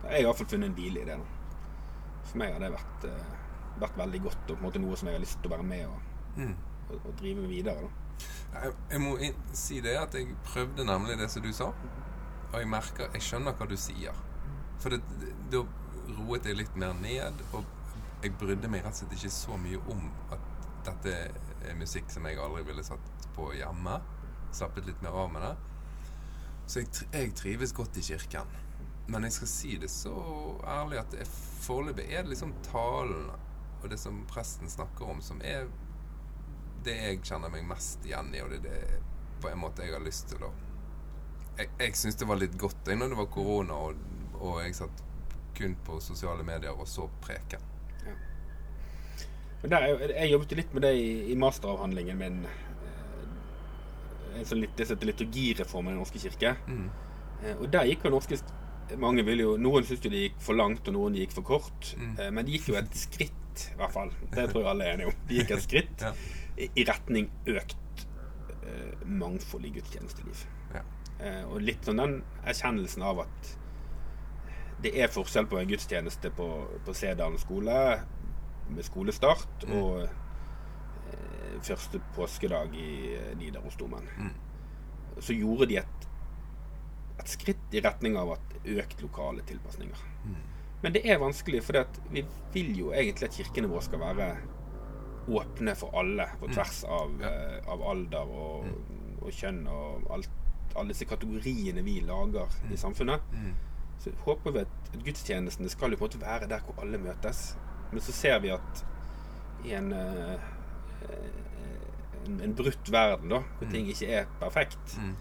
Jeg 0.05 0.13
har 0.13 0.21
i 0.21 0.25
hvert 0.29 0.37
fall 0.43 0.47
funnet 0.55 0.69
en 0.71 0.75
hvile 0.79 1.01
i 1.03 1.05
det. 1.09 1.17
da. 1.19 1.34
For 2.25 2.39
meg 2.41 2.53
har 2.53 2.61
det 2.65 2.73
vært, 2.73 3.05
eh, 3.11 3.35
vært 3.81 3.97
veldig 3.99 4.23
godt, 4.23 4.51
og 4.51 4.57
på 4.57 4.61
en 4.61 4.67
måte 4.69 4.81
noe 4.83 4.97
som 4.97 5.09
jeg 5.09 5.17
har 5.19 5.25
lyst 5.25 5.39
til 5.43 5.51
å 5.51 5.57
være 5.57 5.69
med 5.69 5.87
og, 5.87 6.01
Mm. 6.37 6.57
og, 6.91 6.97
og 7.07 7.13
drive 7.21 7.49
videre. 7.49 7.83
da. 8.55 8.71
Jeg, 8.91 9.01
må 9.01 9.17
si 9.53 9.81
det 9.81 9.97
at 9.99 10.15
jeg 10.15 10.35
prøvde 10.45 10.85
nemlig 10.87 11.19
det 11.19 11.31
som 11.31 11.43
du 11.43 11.53
sa. 11.53 11.73
Og 12.53 12.61
jeg 12.61 12.69
merker 12.71 13.09
Jeg 13.13 13.23
skjønner 13.23 13.53
hva 13.59 13.67
du 13.69 13.77
sier. 13.77 14.15
For 14.79 14.91
da 15.51 15.63
roet 16.19 16.45
jeg 16.47 16.57
litt 16.57 16.77
mer 16.77 16.93
ned, 16.95 17.41
og 17.53 17.65
jeg 18.23 18.33
brydde 18.39 18.69
meg 18.71 18.85
rett 18.85 18.93
og 18.95 18.99
slett 19.01 19.13
ikke 19.19 19.31
så 19.31 19.57
mye 19.59 19.81
om 19.91 20.11
at 20.33 20.41
dette 20.85 21.15
er 21.65 21.75
musikk 21.79 22.11
som 22.11 22.27
jeg 22.29 22.39
aldri 22.39 22.63
ville 22.65 22.85
satt 22.85 23.29
på 23.35 23.51
hjemme. 23.57 24.01
Slappet 24.53 24.87
litt 24.87 25.03
mer 25.03 25.11
av 25.25 25.33
med 25.33 25.43
det. 25.43 25.57
Så 26.67 26.81
jeg, 26.81 26.89
jeg 27.13 27.35
trives 27.35 27.73
godt 27.73 27.97
i 27.97 28.01
kirken. 28.07 28.47
Men 29.07 29.27
jeg 29.27 29.33
skal 29.37 29.51
si 29.51 29.77
det 29.81 29.91
så 29.93 30.15
ærlig 30.65 30.99
at 31.03 31.17
foreløpig 31.65 32.07
er 32.09 32.23
det 32.25 32.33
liksom 32.35 32.55
talen 32.65 33.27
og 33.83 33.91
det 33.93 33.99
som 34.01 34.23
presten 34.31 34.71
snakker 34.73 35.11
om, 35.13 35.19
som 35.21 35.43
er 35.45 35.67
det 36.85 36.95
jeg 36.97 37.19
kjenner 37.25 37.53
meg 37.53 37.67
mest 37.69 38.05
igjen 38.09 38.31
i, 38.33 38.41
og 38.41 38.53
det 38.53 38.63
er 38.63 38.65
det 38.65 39.03
på 39.43 39.51
en 39.51 39.61
måte 39.61 39.85
jeg 39.85 39.93
har 39.93 40.05
lyst 40.05 40.31
til 40.33 40.45
å 40.47 40.53
Jeg, 41.59 41.69
jeg 41.79 41.95
syns 42.01 42.17
det 42.19 42.27
var 42.27 42.41
litt 42.41 42.57
godt 42.59 42.89
jeg, 42.89 42.97
når 42.99 43.13
det 43.13 43.19
var 43.21 43.29
korona 43.31 43.77
og, 43.89 44.01
og 44.41 44.57
jeg 44.65 44.75
satt 44.75 45.03
kun 45.55 45.77
på 45.87 46.01
sosiale 46.03 46.43
medier 46.43 46.73
og 46.75 46.89
så 46.91 47.05
preken. 47.23 47.63
Men 49.63 49.71
der, 49.71 49.85
jeg, 49.87 50.09
jeg 50.17 50.33
jobbet 50.33 50.57
litt 50.59 50.73
med 50.75 50.83
det 50.85 50.91
i, 50.99 51.07
i 51.33 51.37
masteravhandlingen 51.41 52.19
min. 52.21 52.41
eh, 52.49 54.41
En 54.41 54.49
sånn 54.49 54.61
litt, 54.65 54.75
det 54.77 54.89
som 54.89 54.97
heter 54.99 55.13
liturgireformen 55.13 55.93
i 55.93 55.95
Den 55.95 56.03
norske 56.03 56.21
kirke. 56.25 56.57
Mm. 56.67 56.89
Eh, 57.45 57.55
Og 57.61 57.71
der 57.73 57.87
gikk 57.89 58.05
jo 58.05 58.13
norske 58.17 58.41
mange 59.01 59.25
vil 59.27 59.41
jo, 59.41 59.57
Noen 59.61 59.85
syntes 59.87 60.11
det 60.13 60.21
gikk 60.29 60.41
for 60.45 60.55
langt, 60.59 60.87
og 60.89 60.95
noen 60.97 61.15
gikk 61.19 61.33
for 61.37 61.43
kort. 61.43 61.95
Mm. 61.99 62.15
Eh, 62.21 62.31
Men 62.31 62.45
de 62.47 62.53
gikk 62.57 62.69
jo 62.73 62.77
et 62.81 62.95
skritt, 62.97 63.69
i 63.73 63.77
hvert 63.79 63.93
fall. 63.95 64.11
Det 64.35 64.49
tror 64.51 64.63
jeg 64.65 64.71
alle 64.71 64.85
er 64.89 64.95
enige 64.97 65.07
om. 65.13 65.21
De 65.29 65.39
gikk 65.41 65.51
et 65.57 65.63
skritt 65.69 66.05
Ja. 66.05 66.13
i, 66.59 66.69
i 66.77 66.85
retning 66.89 67.31
økt 67.47 68.07
eh, 68.63 69.05
mangfold 69.07 69.65
i 69.67 69.73
gudstjenesteliv. 69.77 70.45
Ja. 70.75 70.83
Eh, 71.21 71.43
og 71.49 71.61
litt 71.63 71.85
sånn 71.87 72.01
den 72.03 72.17
erkjennelsen 72.45 73.03
av 73.07 73.21
at 73.27 73.53
det 74.85 74.91
er 75.01 75.09
forskjell 75.09 75.47
på 75.49 75.57
en 75.61 75.69
gudstjeneste 75.71 76.31
på, 76.37 76.47
på 76.85 76.93
Sedalen 76.99 77.39
skole 77.41 77.77
med 78.69 78.85
skolestart 78.85 79.65
Mm. 79.69 79.75
og 79.79 80.03
eh, 80.03 81.61
første 81.65 82.01
påskedag 82.17 82.75
i 82.77 83.15
eh, 83.17 83.31
Nidarosdomen. 83.39 84.09
Mm. 84.19 84.33
Så 85.23 85.33
gjorde 85.39 85.69
de 85.71 85.79
et, 85.81 86.04
et 87.19 87.29
skritt 87.31 87.75
i 87.77 87.81
retning 87.85 88.17
av 88.19 88.33
at 88.37 88.55
økt 88.65 89.03
lokale 89.03 89.43
tilpasninger. 89.47 90.01
Mm. 90.25 90.37
Men 90.83 90.93
det 90.93 91.03
er 91.09 91.19
vanskelig, 91.23 91.63
for 91.65 91.79
vi 92.13 92.25
vil 92.53 92.73
jo 92.79 92.91
egentlig 92.93 93.29
at 93.31 93.37
kirkene 93.39 93.69
våre 93.71 93.83
skal 93.87 94.01
være 94.03 94.27
åpne 95.29 95.73
for 95.81 95.95
alle, 95.97 96.27
på 96.41 96.51
tvers 96.53 96.83
av, 96.85 97.11
Mm. 97.15 97.21
Ja. 97.21 97.29
eh, 97.29 97.69
av 97.73 97.83
alder 97.91 98.33
og, 98.43 98.67
og 99.23 99.31
kjønn 99.33 99.63
og 99.69 100.11
alt, 100.13 100.29
alle 100.77 100.89
disse 100.93 101.07
kategoriene 101.09 101.83
vi 101.87 102.01
lager 102.05 102.51
i 102.71 102.77
samfunnet. 102.77 103.21
Mm. 103.33 103.55
Så 104.03 104.11
håper 104.27 104.53
vi 104.53 104.59
at, 104.67 104.75
at 104.93 105.05
gudstjenestene 105.07 105.71
skal 105.73 105.91
jo 105.95 105.97
på 105.97 106.05
en 106.05 106.11
måte 106.11 106.21
være 106.27 106.49
der 106.51 106.61
hvor 106.67 106.83
alle 106.83 106.99
møtes. 106.99 107.55
Men 107.93 108.01
så 108.05 108.13
ser 108.13 108.39
vi 108.45 108.51
at 108.53 108.85
i 109.65 109.73
en, 109.79 109.93
eh, 109.93 110.37
en, 112.27 112.41
en 112.45 112.55
brutt 112.59 112.91
verden, 112.93 113.29
da, 113.33 113.41
hvor 113.59 113.71
ting 113.73 113.89
ikke 113.89 114.11
er 114.21 114.27
perfekt, 114.41 114.99
Mm. 114.99 115.15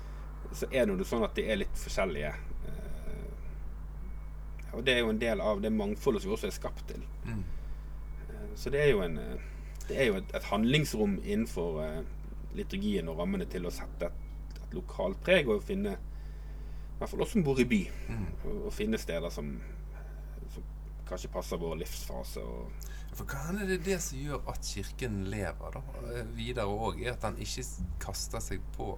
Så 0.53 0.67
er 0.71 0.85
det 0.85 0.97
jo 0.97 1.03
sånn 1.07 1.23
at 1.25 1.35
de 1.37 1.45
er 1.49 1.55
litt 1.63 1.77
forskjellige. 1.79 2.33
Eh, 2.67 3.29
Og 4.73 4.83
det 4.85 4.93
er 4.95 4.99
jo 5.03 5.09
en 5.13 5.19
del 5.21 5.41
av 5.41 5.61
det 5.61 5.71
mangfoldet 5.73 6.21
som 6.23 6.29
vi 6.31 6.35
også 6.37 6.47
er 6.49 6.55
skapt 6.55 6.87
til. 6.89 7.03
Mm. 7.25 7.43
Eh, 8.29 8.47
Så 8.55 8.69
det 8.73 8.81
er 8.81 8.89
jo, 8.91 9.01
en, 9.05 9.17
eh, 9.17 9.39
det 9.87 9.97
er 9.99 10.05
jo 10.11 10.15
et, 10.21 10.33
et 10.35 10.43
handlingsrom 10.49 11.19
innenfor 11.23 12.03
liturgien 12.55 13.07
og 13.09 13.17
rammene 13.19 13.45
til 13.49 13.65
å 13.65 13.71
sette 13.73 14.05
et, 14.05 14.13
et 14.63 14.73
lokalt 14.77 15.17
preg 15.25 15.47
og 15.49 15.63
finne 15.65 15.95
I 15.97 16.97
hvert 16.99 17.09
fall 17.09 17.21
oss 17.25 17.31
som 17.33 17.43
bor 17.43 17.59
i 17.59 17.65
by. 17.65 17.81
Mm. 18.09 18.25
Og, 18.45 18.65
og 18.67 18.73
finne 18.73 18.97
steder 19.01 19.29
som, 19.33 19.55
som 20.53 20.63
kanskje 21.09 21.31
passer 21.33 21.57
vår 21.59 21.75
livsfase. 21.81 22.39
Og, 22.45 22.69
For 23.17 23.25
hva 23.29 23.41
er 23.61 23.67
det 23.69 23.81
det 23.85 23.97
som 24.01 24.17
gjør 24.21 24.39
at 24.53 24.61
kirken 24.65 25.23
lever 25.29 25.73
da, 25.75 25.81
videre 26.37 26.65
òg, 26.69 27.01
er 27.03 27.11
at 27.13 27.21
den 27.25 27.37
ikke 27.43 27.65
kaster 28.01 28.39
seg 28.41 28.61
på 28.77 28.93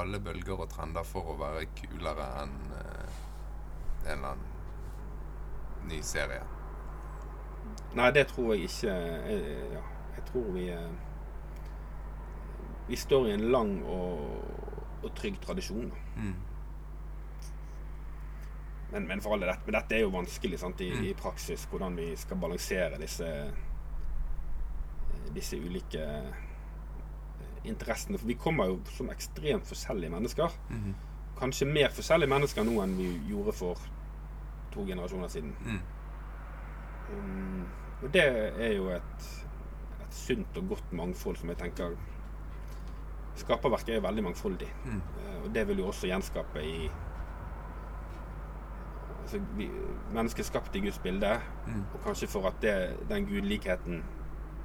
alle 0.00 0.20
bølger 0.20 0.60
og 0.64 0.68
trender 0.72 1.04
for 1.04 1.32
å 1.32 1.38
være 1.40 1.66
kulere 1.76 2.26
enn 2.42 2.54
eh, 2.78 3.16
en 4.06 4.12
eller 4.18 4.28
annen 4.32 5.88
ny 5.90 5.98
serie. 6.02 6.42
nei, 7.94 8.10
det 8.12 8.26
tror 8.30 8.54
jeg 8.54 8.64
ikke 8.68 8.92
Jeg, 8.92 9.56
ja, 9.72 9.80
Jeg 10.16 10.24
tror 10.30 10.46
vi 10.54 10.64
eh, 10.70 10.92
Vi 12.88 12.96
står 12.96 13.26
i 13.28 13.32
en 13.34 13.44
lang 13.52 13.74
og, 13.84 14.20
og 15.02 15.14
trygg 15.14 15.38
tradisjon. 15.40 15.92
Mm. 16.16 16.34
Men, 18.92 19.06
men 19.08 19.20
for 19.24 19.32
alle 19.36 19.46
dette, 19.48 19.64
men 19.66 19.74
dette 19.78 19.96
er 19.96 20.02
jo 20.04 20.10
vanskelig 20.12 20.58
sant, 20.60 20.80
i, 20.84 20.90
Mm. 20.92 21.04
i 21.08 21.14
praksis, 21.16 21.64
hvordan 21.70 21.96
vi 21.96 22.10
skal 22.16 22.36
balansere 22.42 22.98
disse, 23.00 23.28
disse 25.32 25.56
ulike 25.56 26.02
eh, 26.02 26.34
interessene. 27.64 28.18
For 28.18 28.26
vi 28.26 28.34
kommer 28.34 28.66
jo 28.66 28.80
som 28.96 29.10
ekstremt 29.10 29.66
forskjellige 29.66 30.10
mennesker. 30.10 30.48
Mhm. 30.70 30.94
Kanskje 31.38 31.66
mer 31.66 31.88
forskjellige 31.90 32.28
mennesker 32.30 32.64
nå 32.64 32.82
enn 32.82 32.96
vi 32.98 33.08
gjorde 33.28 33.52
for 33.52 33.78
to 34.72 34.84
generasjoner 34.86 35.28
siden. 35.28 35.54
Mm. 35.66 35.80
Um, 37.12 37.64
og 38.02 38.12
det 38.14 38.22
er 38.62 38.72
jo 38.76 38.88
et, 38.94 39.24
et 40.02 40.14
sunt 40.14 40.56
og 40.56 40.68
godt 40.68 40.92
mangfold 40.92 41.36
som 41.36 41.48
jeg 41.48 41.58
tenker 41.58 41.96
Skaperverket 43.36 43.88
er 43.88 43.94
jo 43.98 44.04
veldig 44.06 44.22
mangfoldig. 44.24 44.68
Mm. 44.84 45.00
Uh, 45.16 45.44
Og 45.44 45.54
det 45.54 45.68
vil 45.68 45.78
jo 45.78 45.86
også 45.86 46.06
gjenskape 46.06 46.62
i 46.64 46.90
altså, 49.22 49.40
vi, 49.56 49.70
Mennesket 50.14 50.46
skapt 50.46 50.76
i 50.76 50.80
Guds 50.80 50.98
bilde, 50.98 51.40
Mm. 51.66 51.84
og 51.94 52.00
kanskje 52.04 52.26
for 52.28 52.46
at 52.46 52.54
det, 52.62 52.96
den 53.08 53.26
gudlikheten 53.26 54.02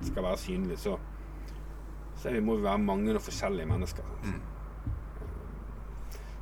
skal 0.02 0.24
være 0.24 0.38
synlig, 0.38 0.80
så, 0.80 0.98
så 2.18 2.32
vi, 2.34 2.40
må 2.42 2.56
være 2.62 2.78
mange 2.82 3.16
og 3.16 3.22
forskjellige 3.22 3.66
mennesker. 3.70 4.04
Mm. 4.24 4.40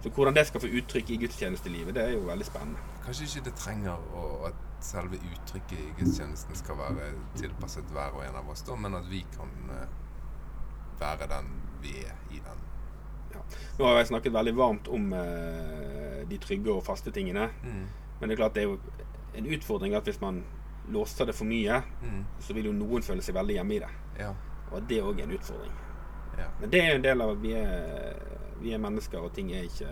Så 0.04 0.10
hvordan 0.14 0.36
det 0.36 0.46
skal 0.48 0.62
få 0.62 0.68
uttrykk 0.80 1.10
i 1.10 1.18
gudstjenestelivet, 1.18 1.96
det 1.96 2.04
er 2.04 2.12
jo 2.14 2.26
veldig 2.28 2.46
spennende. 2.46 2.80
Kanskje 3.06 3.26
ikke 3.26 3.46
det 3.50 3.56
trenger 3.58 4.04
å, 4.18 4.26
at 4.52 4.60
selve 4.86 5.18
uttrykket 5.18 5.80
i 5.82 5.88
gudstjenesten 5.98 6.58
skal 6.60 6.78
være 6.78 7.08
tilpasset 7.40 7.90
hver 7.94 8.14
og 8.14 8.26
en 8.28 8.38
av 8.38 8.50
oss, 8.54 8.62
da, 8.68 8.76
men 8.78 8.98
at 9.00 9.08
vi 9.10 9.24
kan 9.34 9.50
eh, 9.74 9.88
være 11.02 11.30
den 11.32 11.50
vi 11.82 11.96
er 12.06 12.14
i 12.34 12.42
den. 12.42 12.62
Ja. 13.34 13.42
Nå 13.80 13.88
har 13.90 13.98
jeg 14.00 14.12
snakket 14.12 14.34
veldig 14.38 14.54
varmt 14.58 14.88
om 14.94 15.10
eh, 15.18 16.22
de 16.30 16.38
trygge 16.42 16.72
og 16.74 16.86
faste 16.86 17.12
tingene. 17.14 17.50
Mm. 17.66 17.82
Men 18.20 18.30
det 18.30 18.36
er 18.38 18.44
klart 18.44 18.56
det 18.56 18.64
er 18.64 18.70
jo 18.70 18.78
en 19.36 19.50
utfordring 19.58 19.98
at 19.98 20.06
hvis 20.08 20.22
man 20.22 20.44
låser 20.94 21.26
det 21.26 21.34
for 21.36 21.50
mye, 21.50 21.82
Mm. 22.06 22.22
så 22.40 22.54
vil 22.54 22.70
jo 22.70 22.78
noen 22.78 23.02
føle 23.04 23.26
seg 23.26 23.34
veldig 23.36 23.56
hjemme 23.58 23.74
i 23.74 23.80
det. 23.82 23.90
Ja. 24.22 24.34
Og 24.72 24.88
det 24.90 25.02
òg 25.04 25.20
er 25.20 25.24
en 25.30 25.36
utfordring. 25.38 25.74
ja. 26.38 26.48
Men 26.60 26.70
det 26.70 26.82
er 26.84 26.96
en 26.96 27.02
del 27.04 27.22
av 27.22 27.36
vi 27.42 27.54
er, 27.54 28.16
vi 28.60 28.74
er 28.74 28.78
mennesker, 28.82 29.20
og 29.20 29.34
ting 29.34 29.52
er 29.54 29.64
ikke 29.70 29.90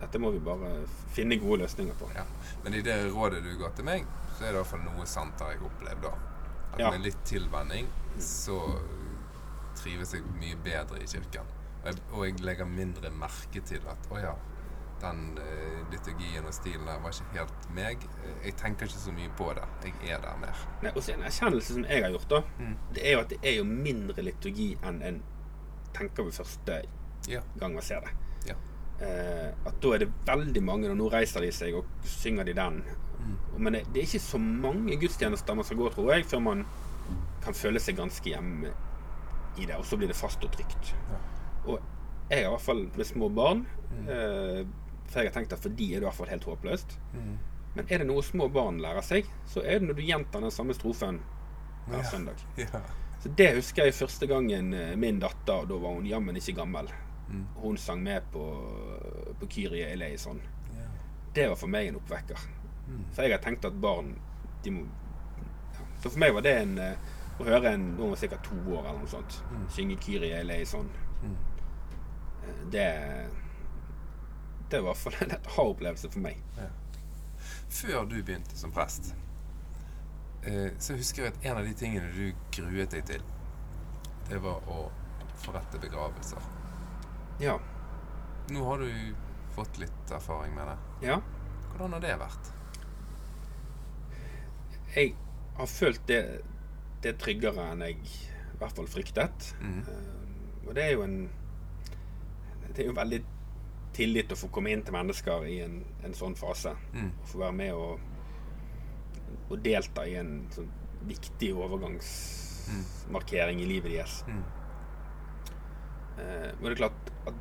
dette 0.00 0.18
må 0.20 0.30
vi 0.34 0.40
bare 0.44 0.70
finne 1.14 1.38
gode 1.40 1.62
løsninger 1.62 1.94
på. 1.96 2.08
Ja. 2.14 2.24
Men 2.64 2.74
i 2.74 2.82
det 2.84 2.96
rådet 3.14 3.42
du 3.44 3.52
ga 3.60 3.70
til 3.76 3.86
meg, 3.88 4.04
så 4.36 4.44
er 4.44 4.50
det 4.50 4.54
i 4.54 4.58
hvert 4.58 4.66
fall 4.72 4.82
noe 4.84 5.06
sant 5.08 5.40
har 5.40 5.54
jeg 5.54 5.62
opplevd 5.64 6.02
da. 6.04 6.10
At 6.72 6.78
Ja. 6.80 6.90
med 6.90 7.00
litt 7.06 7.22
tilvenning 7.24 7.86
så 8.20 8.58
trives 9.76 10.12
jeg 10.12 10.22
mye 10.40 10.56
bedre 10.64 11.00
i 11.00 11.06
kirken. 11.06 11.46
Og 11.82 11.86
jeg, 11.86 12.02
og 12.12 12.24
jeg 12.26 12.40
legger 12.44 12.64
mindre 12.68 13.10
merke 13.10 13.60
til 13.64 13.80
at 13.88 14.10
å 14.10 14.20
ja, 14.20 14.34
den 15.00 15.38
uh, 15.38 15.90
liturgien 15.92 16.44
og 16.48 16.54
stilen 16.56 16.86
der 16.88 16.98
var 17.02 17.12
ikke 17.12 17.38
helt 17.38 17.66
meg. 17.76 18.04
Jeg 18.44 18.56
tenker 18.56 18.86
ikke 18.88 19.02
så 19.02 19.12
mye 19.12 19.30
på 19.38 19.50
det. 19.58 19.64
Jeg 19.84 20.14
er 20.16 20.20
der 20.24 20.36
mer. 20.40 20.62
Nei, 20.82 20.92
også 20.96 21.12
en 21.14 21.24
erkjennelse 21.28 21.74
som 21.76 21.84
jeg 21.84 22.02
har 22.02 22.10
gjort, 22.14 22.28
da, 22.30 22.40
Mm. 22.58 22.76
det 22.96 23.02
er 23.06 23.12
jo 23.12 23.20
at 23.20 23.28
det 23.34 23.38
er 23.42 23.56
jo 23.58 23.64
mindre 23.68 24.22
liturgi 24.24 24.70
enn 24.82 25.02
en 25.02 25.22
tenker 25.96 26.24
ved 26.24 26.32
første 26.32 26.82
Ja. 27.28 27.40
gang 27.58 27.74
man 27.74 27.82
ser 27.82 28.00
det. 28.00 28.10
ja. 28.48 28.54
Eh, 29.04 29.52
at 29.66 29.80
da 29.82 29.88
er 29.94 29.98
det 29.98 30.08
veldig 30.26 30.62
mange, 30.62 30.88
og 30.90 30.96
nå 30.96 31.10
reiser 31.12 31.40
de 31.44 31.50
seg 31.52 31.74
og 31.74 31.84
synger 32.04 32.44
de 32.44 32.54
den. 32.54 32.82
Mm. 33.20 33.36
Men 33.58 33.72
det, 33.72 33.84
det 33.92 34.00
er 34.02 34.06
ikke 34.06 34.20
så 34.24 34.38
mange 34.38 34.96
gudstjenester 35.00 35.54
man 35.54 35.64
skal 35.64 35.76
gå, 35.76 35.88
tror 35.92 36.12
jeg, 36.14 36.24
før 36.24 36.40
man 36.40 36.64
kan 37.44 37.54
føle 37.54 37.78
seg 37.80 37.96
ganske 37.96 38.24
hjemme 38.30 38.72
i 39.58 39.66
det. 39.66 39.76
Og 39.76 39.84
så 39.84 39.96
blir 39.98 40.08
det 40.08 40.16
fast 40.16 40.42
og 40.44 40.52
trygt. 40.52 40.94
Ja. 41.10 41.18
Og 41.66 41.80
jeg 42.30 42.38
har 42.44 42.46
i 42.46 42.50
hvert 42.56 42.60
fall 42.64 42.88
med 42.96 43.06
små 43.06 43.28
barn 43.28 43.66
eh, 44.08 44.64
For 45.06 45.20
jeg 45.22 45.30
har 45.30 45.36
tenkt 45.40 45.52
at 45.54 45.62
for 45.62 45.68
de 45.78 45.86
er 45.94 46.00
det 46.00 46.04
i 46.04 46.08
hvert 46.08 46.18
fall 46.18 46.28
helt 46.32 46.44
håpløst. 46.44 46.96
Mm. 47.14 47.32
Men 47.76 47.86
er 47.92 47.98
det 48.02 48.06
noe 48.08 48.22
små 48.24 48.48
barn 48.52 48.78
lærer 48.80 49.04
seg, 49.04 49.26
så 49.46 49.60
er 49.62 49.78
det 49.80 49.88
når 49.90 49.98
du 49.98 50.02
gjentar 50.06 50.40
den 50.44 50.50
samme 50.54 50.74
strofen 50.74 51.20
hver 51.88 51.98
Ja. 52.02 52.10
søndag. 52.10 52.40
Ja. 52.58 52.80
Så 53.22 53.30
det 53.36 53.54
husker 53.56 53.84
jeg 53.88 53.94
første 53.96 54.26
gangen 54.28 54.74
eh, 54.74 54.94
min 54.96 55.18
datter, 55.20 55.62
og 55.62 55.68
da 55.68 55.74
var 55.80 55.94
hun 55.96 56.06
jammen 56.06 56.36
ikke 56.36 56.52
gammel. 56.58 56.88
Mm. 57.28 57.46
Hun 57.62 57.76
sang 57.80 58.02
med 58.02 58.22
på, 58.32 58.42
på 59.40 59.46
Kyrie 59.50 59.88
Eleison. 59.92 60.40
Ja. 60.76 60.84
Det 61.34 61.48
var 61.48 61.56
for 61.56 61.66
meg 61.72 61.88
en 61.88 61.96
oppvekker. 61.96 62.38
Mm. 62.88 63.04
For 63.12 63.22
jeg 63.26 63.32
har 63.32 63.42
tenkt 63.42 63.64
at 63.64 63.78
barn 63.82 64.12
de 64.62 64.70
må 64.70 64.84
ja. 64.86 65.86
Så 66.02 66.10
for 66.12 66.18
meg 66.22 66.34
var 66.36 66.44
det 66.46 66.52
en 66.60 66.76
eh, 66.78 67.08
å 67.40 67.44
høre 67.44 67.72
en 67.74 67.88
Hun 67.98 68.12
var 68.12 68.16
sikkert 68.20 68.44
to 68.46 68.56
år 68.72 68.86
eller 68.86 69.00
noe 69.02 69.10
sånt. 69.10 69.40
Mm. 69.50 69.64
Synge 69.74 69.96
Kyrie 70.04 70.38
Eleison. 70.44 70.88
Mm. 71.22 71.34
Eh, 72.46 72.62
Det 72.72 72.86
Det 74.70 74.80
var 74.80 74.90
i 74.90 74.94
hvert 74.94 75.02
fall 75.04 75.16
en 75.28 75.36
aha-opplevelse 75.36 76.10
for 76.10 76.24
meg. 76.24 76.40
Ja. 76.58 76.70
Før 77.70 78.04
du 78.10 78.16
begynte 78.22 78.56
som 78.58 78.72
prest, 78.74 79.12
eh, 80.42 80.72
så 80.82 80.96
husker 80.98 81.22
jeg 81.26 81.32
at 81.34 81.46
en 81.46 81.60
av 81.60 81.64
de 81.68 81.74
tingene 81.78 82.10
du 82.14 82.32
gruet 82.56 82.90
deg 82.94 83.04
til, 83.06 83.22
det 84.26 84.40
var 84.42 84.64
å 84.70 84.88
forrette 85.44 85.78
begravelser. 85.82 86.42
Ja. 87.42 87.58
Nå 88.50 88.64
har 88.66 88.82
du 88.82 88.90
fått 89.54 89.78
litt 89.82 90.12
erfaring 90.12 90.54
med 90.56 90.66
det. 90.72 90.78
ja. 91.08 91.20
Hvordan 91.76 91.92
har 91.92 92.00
det 92.00 92.12
vært? 92.16 92.46
Jeg 94.94 95.10
har 95.58 95.66
følt 95.68 96.06
det, 96.08 96.20
det 97.04 97.10
er 97.10 97.18
tryggere 97.20 97.66
enn 97.74 97.82
jeg 97.84 97.98
i 98.00 98.58
hvert 98.62 98.78
fall 98.78 98.88
fryktet. 98.88 99.50
Mhm. 99.60 99.82
Eh, 99.84 100.66
og 100.66 100.74
det 100.74 100.86
er 100.86 100.94
jo 100.96 101.02
en 101.04 101.18
Det 102.72 102.82
er 102.82 102.88
jo 102.88 102.94
veldig 102.96 103.18
tillit 103.96 104.32
å 104.32 104.36
få 104.38 104.48
komme 104.52 104.70
inn 104.74 104.84
til 104.84 104.94
mennesker 104.96 105.38
i 105.48 105.60
en, 105.64 105.76
en 106.04 106.14
sånn 106.16 106.36
fase. 106.38 106.72
Mm. 106.92 107.10
Og 107.10 107.28
få 107.30 107.36
være 107.44 107.56
med 107.56 107.72
og, 107.74 107.92
og 109.48 109.56
delta 109.64 110.02
i 110.06 110.14
en 110.20 110.32
sånn 110.54 110.70
viktig 111.06 111.54
overgangsmarkering 111.54 113.58
i 113.62 113.66
livet 113.70 113.90
deres. 113.94 114.14
Mm. 114.28 114.44
Eh, 116.18 116.50
men 116.58 116.64
det 116.64 116.72
er 116.74 116.82
klart 116.82 117.02
at 117.30 117.36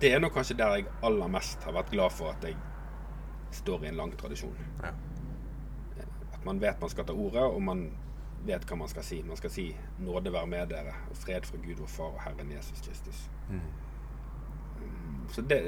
det 0.00 0.08
er 0.12 0.18
nok 0.22 0.34
kanskje 0.34 0.58
der 0.58 0.70
jeg 0.78 0.86
aller 1.06 1.28
mest 1.30 1.58
har 1.66 1.74
vært 1.76 1.92
glad 1.92 2.10
for 2.14 2.26
at 2.32 2.40
jeg 2.44 2.56
står 3.54 3.78
i 3.84 3.88
en 3.92 4.00
lang 4.00 4.12
tradisjon. 4.18 4.58
Ja. 4.82 4.90
At 6.34 6.42
man 6.44 6.60
vet 6.60 6.80
man 6.82 6.90
skal 6.92 7.06
ta 7.06 7.12
ordet, 7.14 7.46
og 7.46 7.62
man 7.62 7.80
vet 8.46 8.66
hva 8.68 8.76
man 8.78 8.88
skal 8.90 9.04
si. 9.06 9.22
Man 9.26 9.36
skal 9.36 9.50
si 9.50 9.76
'nåde 9.98 10.32
være 10.32 10.46
med 10.46 10.70
dere', 10.70 10.94
og 11.10 11.16
'fred 11.16 11.46
fra 11.46 11.56
Gud 11.56 11.76
vår 11.78 11.86
Far 11.86 12.04
og 12.04 12.22
Herren 12.22 12.52
Jesus 12.52 12.78
Kristus'. 12.78 13.30
Mm. 13.50 13.60
Så 15.32 15.42
det, 15.42 15.60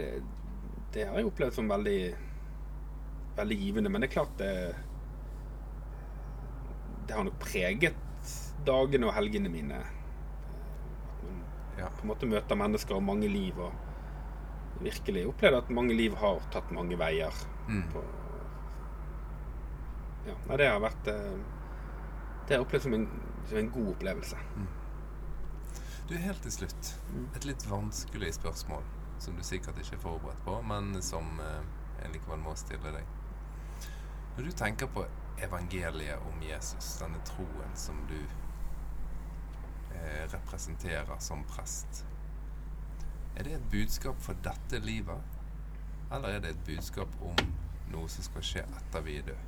det 0.95 1.05
har 1.09 1.19
jeg 1.19 1.27
opplevd 1.29 1.55
som 1.59 1.69
veldig 1.71 1.99
veldig 3.39 3.59
givende. 3.61 3.91
Men 3.91 4.03
det 4.03 4.09
er 4.11 4.13
klart 4.19 4.37
det 4.39 4.53
Det 7.09 7.15
har 7.17 7.25
nok 7.25 7.39
preget 7.41 7.95
dagene 8.67 9.07
og 9.09 9.15
helgene 9.17 9.49
mine. 9.49 9.79
At 9.79 11.23
man 11.25 11.45
Ja. 11.79 11.89
på 11.89 12.03
en 12.03 12.09
måte 12.11 12.27
møter 12.27 12.57
mennesker 12.59 12.95
og 12.97 13.03
mange 13.03 13.29
liv. 13.29 13.59
Og 13.59 13.73
virkelig 14.83 15.27
opplevd 15.29 15.57
at 15.57 15.71
mange 15.71 15.95
liv 15.95 16.15
har 16.17 16.41
tatt 16.53 16.71
mange 16.73 16.99
veier. 16.99 17.33
Mm. 17.69 17.83
På, 17.93 18.03
ja, 20.27 20.35
nei, 20.49 20.57
det 20.57 20.69
har 20.69 20.81
vært 20.81 21.07
eh, 21.09 21.39
Det 22.49 22.55
har 22.55 22.59
jeg 22.59 22.67
opplevd 22.67 22.83
som 22.83 22.95
en, 22.95 23.09
som 23.49 23.59
en 23.59 23.71
god 23.71 23.89
opplevelse. 23.95 24.37
Du, 26.09 26.15
helt 26.17 26.43
til 26.43 26.53
slutt. 26.53 26.95
Et 27.37 27.45
litt 27.45 27.65
vanskelig 27.69 28.35
spørsmål 28.35 28.83
som 29.19 29.37
du 29.37 29.43
sikkert 29.45 29.79
ikke 29.79 29.97
er 29.97 30.03
forberedt 30.03 30.45
på, 30.45 30.61
men 30.63 31.03
som 31.03 31.41
eh, 31.43 31.63
jeg 32.03 32.13
likevel 32.15 32.43
må 32.43 32.55
stille 32.59 32.93
deg. 32.95 33.15
Når 34.37 34.45
du 34.45 34.53
tenker 34.55 34.91
på 34.95 35.05
evangeliet 35.43 36.23
om 36.31 36.43
Jesus, 36.43 36.97
denne 37.03 37.19
troen 37.27 37.75
som 37.79 37.99
du 38.11 38.19
eh, 39.95 40.25
representerer 40.33 41.19
som 41.23 41.45
prest, 41.51 42.05
er 43.37 43.47
det 43.47 43.59
et 43.59 43.71
budskap 43.71 44.19
for 44.23 44.39
dette 44.45 44.79
livet, 44.83 45.37
eller 46.13 46.29
er 46.29 46.41
det 46.43 46.55
et 46.55 46.65
budskap 46.67 47.21
om 47.23 47.37
noe 47.93 48.09
som 48.11 48.27
skal 48.27 48.45
skje 48.45 48.65
etter 48.81 49.07
vi 49.07 49.21
er 49.21 49.31
døde? 49.31 49.45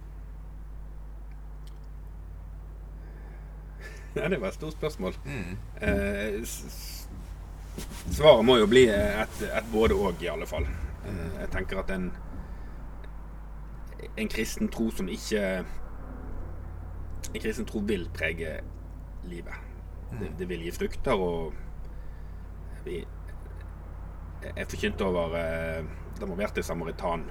Ja, 4.14 4.28
det 4.28 4.40
var 4.40 4.48
et 4.48 4.54
stort 4.54 4.72
spørsmål. 4.72 5.14
Mm. 5.24 5.59
Eh, 5.83 6.42
svaret 8.10 8.44
må 8.44 8.56
jo 8.60 8.66
bli 8.70 8.86
et, 8.88 9.42
et 9.48 9.68
både-og, 9.72 10.22
i 10.22 10.28
alle 10.32 10.46
fall. 10.46 10.66
Eh, 11.06 11.40
jeg 11.40 11.50
tenker 11.52 11.80
at 11.82 11.90
en, 11.94 12.10
en 14.16 14.28
kristen 14.28 14.68
tro 14.68 14.90
som 14.90 15.08
ikke 15.08 15.64
En 17.30 17.40
kristen 17.40 17.66
tro 17.68 17.78
vil 17.86 18.08
prege 18.14 18.56
livet. 19.28 19.54
Det, 20.10 20.32
det 20.38 20.48
vil 20.48 20.64
gi 20.64 20.70
frukter, 20.74 21.12
og 21.12 21.52
vi 22.84 23.04
Jeg 24.56 24.66
forkynte 24.66 25.04
over 25.04 25.36
eh, 25.38 25.84
den 26.18 26.46
til 26.54 26.64
samaritan. 26.64 27.24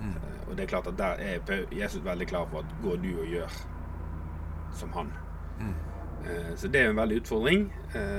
Mm. 0.00 0.08
Eh, 0.08 0.48
Og 0.48 0.56
det 0.56 0.64
er 0.64 0.66
klart 0.66 0.86
at 0.86 0.98
der 0.98 1.04
er 1.20 1.66
Jesus 1.72 2.04
veldig 2.04 2.26
klar 2.26 2.48
for 2.50 2.58
at 2.58 2.74
gå 2.82 2.96
du 2.96 3.20
og 3.20 3.26
gjør 3.26 3.52
som 4.72 4.92
han. 4.92 5.12
Mm. 5.60 5.74
Så 6.56 6.68
det 6.68 6.80
er 6.80 6.90
en 6.90 6.96
veldig 6.96 7.20
utfordring. 7.20 7.72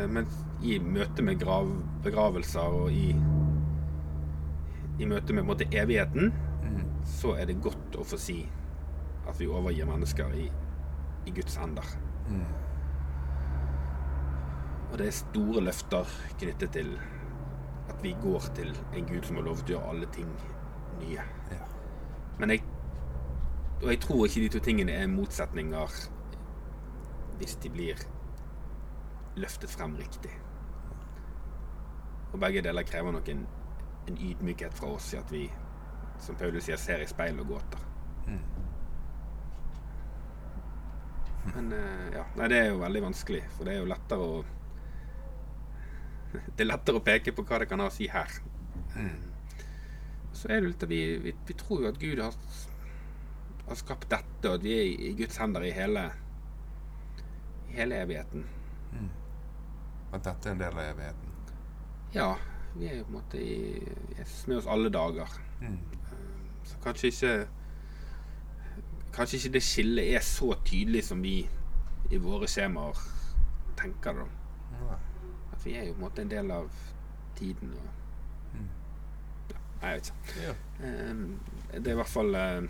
Men 0.09 0.27
i 0.62 0.80
møte 0.82 1.22
med 1.24 1.39
grav, 1.39 1.70
begravelser 2.04 2.60
og 2.82 2.91
i, 2.91 3.12
i 5.00 5.06
møte 5.06 5.34
med 5.34 5.46
måte, 5.46 5.70
evigheten, 5.72 6.34
Mm. 6.67 6.84
så 7.06 7.36
er 7.39 7.46
det 7.46 7.62
godt 7.63 7.96
å 7.96 8.04
få 8.04 8.17
si 8.20 8.41
at 9.28 9.39
vi 9.39 9.48
overgir 9.48 9.88
mennesker 9.88 10.34
i, 10.36 10.48
i 11.26 11.32
Guds 11.32 11.56
hender. 11.56 11.86
Mm. 12.28 12.41
Og 14.91 14.98
det 15.00 15.08
er 15.08 15.15
store 15.15 15.63
løfter 15.63 16.12
knyttet 16.39 16.74
til 16.76 16.91
at 17.88 18.04
vi 18.04 18.15
går 18.22 18.50
til 18.56 18.74
en 18.96 19.08
Gud 19.08 19.24
som 19.24 19.39
har 19.39 19.48
lovet 19.48 19.70
å 19.70 19.76
gjøre 19.76 19.93
alle 19.93 20.10
ting 20.15 20.30
nye. 21.00 21.24
Ja. 21.52 21.67
Men 22.39 22.56
jeg, 22.56 22.63
og 23.82 23.89
jeg 23.91 24.02
tror 24.04 24.26
ikke 24.26 24.43
de 24.43 24.52
to 24.56 24.63
tingene 24.63 24.96
er 24.96 25.08
motsetninger 25.12 25.98
hvis 27.38 27.56
de 27.63 27.70
blir 27.70 28.04
løftet 29.38 29.70
frem 29.70 29.96
riktig. 30.00 30.32
Og 32.31 32.39
begge 32.41 32.63
deler 32.65 32.87
krever 32.87 33.15
nok 33.15 33.30
en, 33.32 33.45
en 34.07 34.17
ydmykhet 34.30 34.75
fra 34.78 34.91
oss 34.97 35.13
i 35.13 35.19
at 35.21 35.32
vi, 35.32 35.45
som 36.23 36.36
Paulus 36.39 36.67
sier, 36.67 36.80
ser 36.82 37.03
i 37.03 37.09
speil 37.09 37.39
og 37.43 37.53
gåter. 37.53 37.86
Mm. 38.28 38.43
Men 41.55 41.71
eh, 41.71 42.07
ja, 42.17 42.25
nei, 42.36 42.49
det 42.51 42.59
er 42.59 42.69
jo 42.73 42.82
veldig 42.82 43.03
vanskelig, 43.07 43.43
for 43.55 43.67
det 43.67 43.75
er 43.75 43.82
jo 43.82 43.91
lettere 43.93 44.28
å 44.28 44.38
Det 46.57 46.65
er 46.65 46.67
lettere 46.67 46.99
å 46.99 47.05
peke 47.05 47.32
på 47.32 47.45
hva 47.47 47.61
det 47.61 47.69
kan 47.71 47.80
ha 47.80 47.88
å 47.88 47.93
si 47.93 48.09
her. 48.11 48.34
Så 50.38 50.49
er 50.51 50.61
det 50.61 50.71
litt 50.71 50.84
at 50.86 50.91
vi, 50.91 51.01
vi, 51.23 51.34
vi 51.47 51.55
tror 51.57 51.86
jo 51.86 51.89
at 51.89 51.99
Gud 52.01 52.19
har, 52.21 52.36
har 53.69 53.80
skapt 53.80 54.09
dette, 54.11 54.43
og 54.43 54.59
at 54.59 54.65
vi 54.65 54.75
er 54.75 55.05
i 55.07 55.13
Guds 55.17 55.39
hender 55.41 55.65
i 55.65 55.71
hele, 55.73 56.03
i 57.71 57.80
hele 57.80 58.03
evigheten. 58.03 58.45
Mm. 58.91 59.09
At 60.11 60.28
dette 60.28 60.51
er 60.51 60.53
en 60.53 60.61
del 60.61 60.78
av 60.78 60.91
evigheten. 60.91 61.26
Ja, 62.14 62.36
vi 62.76 62.88
er 62.88 62.97
jo 62.97 63.03
på 63.03 63.10
en 63.10 63.18
måte 63.20 63.41
i 63.41 63.82
Jesus 64.18 64.47
med 64.47 64.58
oss 64.58 64.68
alle 64.68 64.89
dager. 64.93 65.28
Mm. 65.62 65.78
Så 66.68 66.78
kanskje 66.84 67.08
ikke 67.12 67.47
Kanskje 69.18 69.38
ikke 69.39 69.53
det 69.53 69.64
skillet 69.64 70.12
er 70.16 70.20
så 70.22 70.51
tydelig 70.66 71.03
som 71.08 71.22
vi 71.24 71.39
i 72.14 72.18
våre 72.22 72.45
skjemaer 72.47 72.99
tenker 73.80 74.14
det. 74.14 74.26
da. 74.78 74.97
At 75.55 75.66
vi 75.66 75.74
er 75.76 75.88
jo 75.88 75.93
på 75.93 75.97
en 75.97 76.03
måte 76.05 76.22
en 76.22 76.30
del 76.32 76.51
av 76.51 76.70
tiden. 77.36 77.72
Og, 77.74 77.93
Mm. 78.53 78.68
ja. 79.49 79.58
Nei, 79.82 79.89
jeg 79.89 79.95
vet 79.97 80.12
ikke. 80.14 80.43
Ja. 80.43 80.53
Eh, 80.88 81.16
Det 81.82 81.88
er 81.88 81.91
i 81.91 81.95
hvert 81.95 82.08
fall 82.08 82.36
eh, 82.36 82.62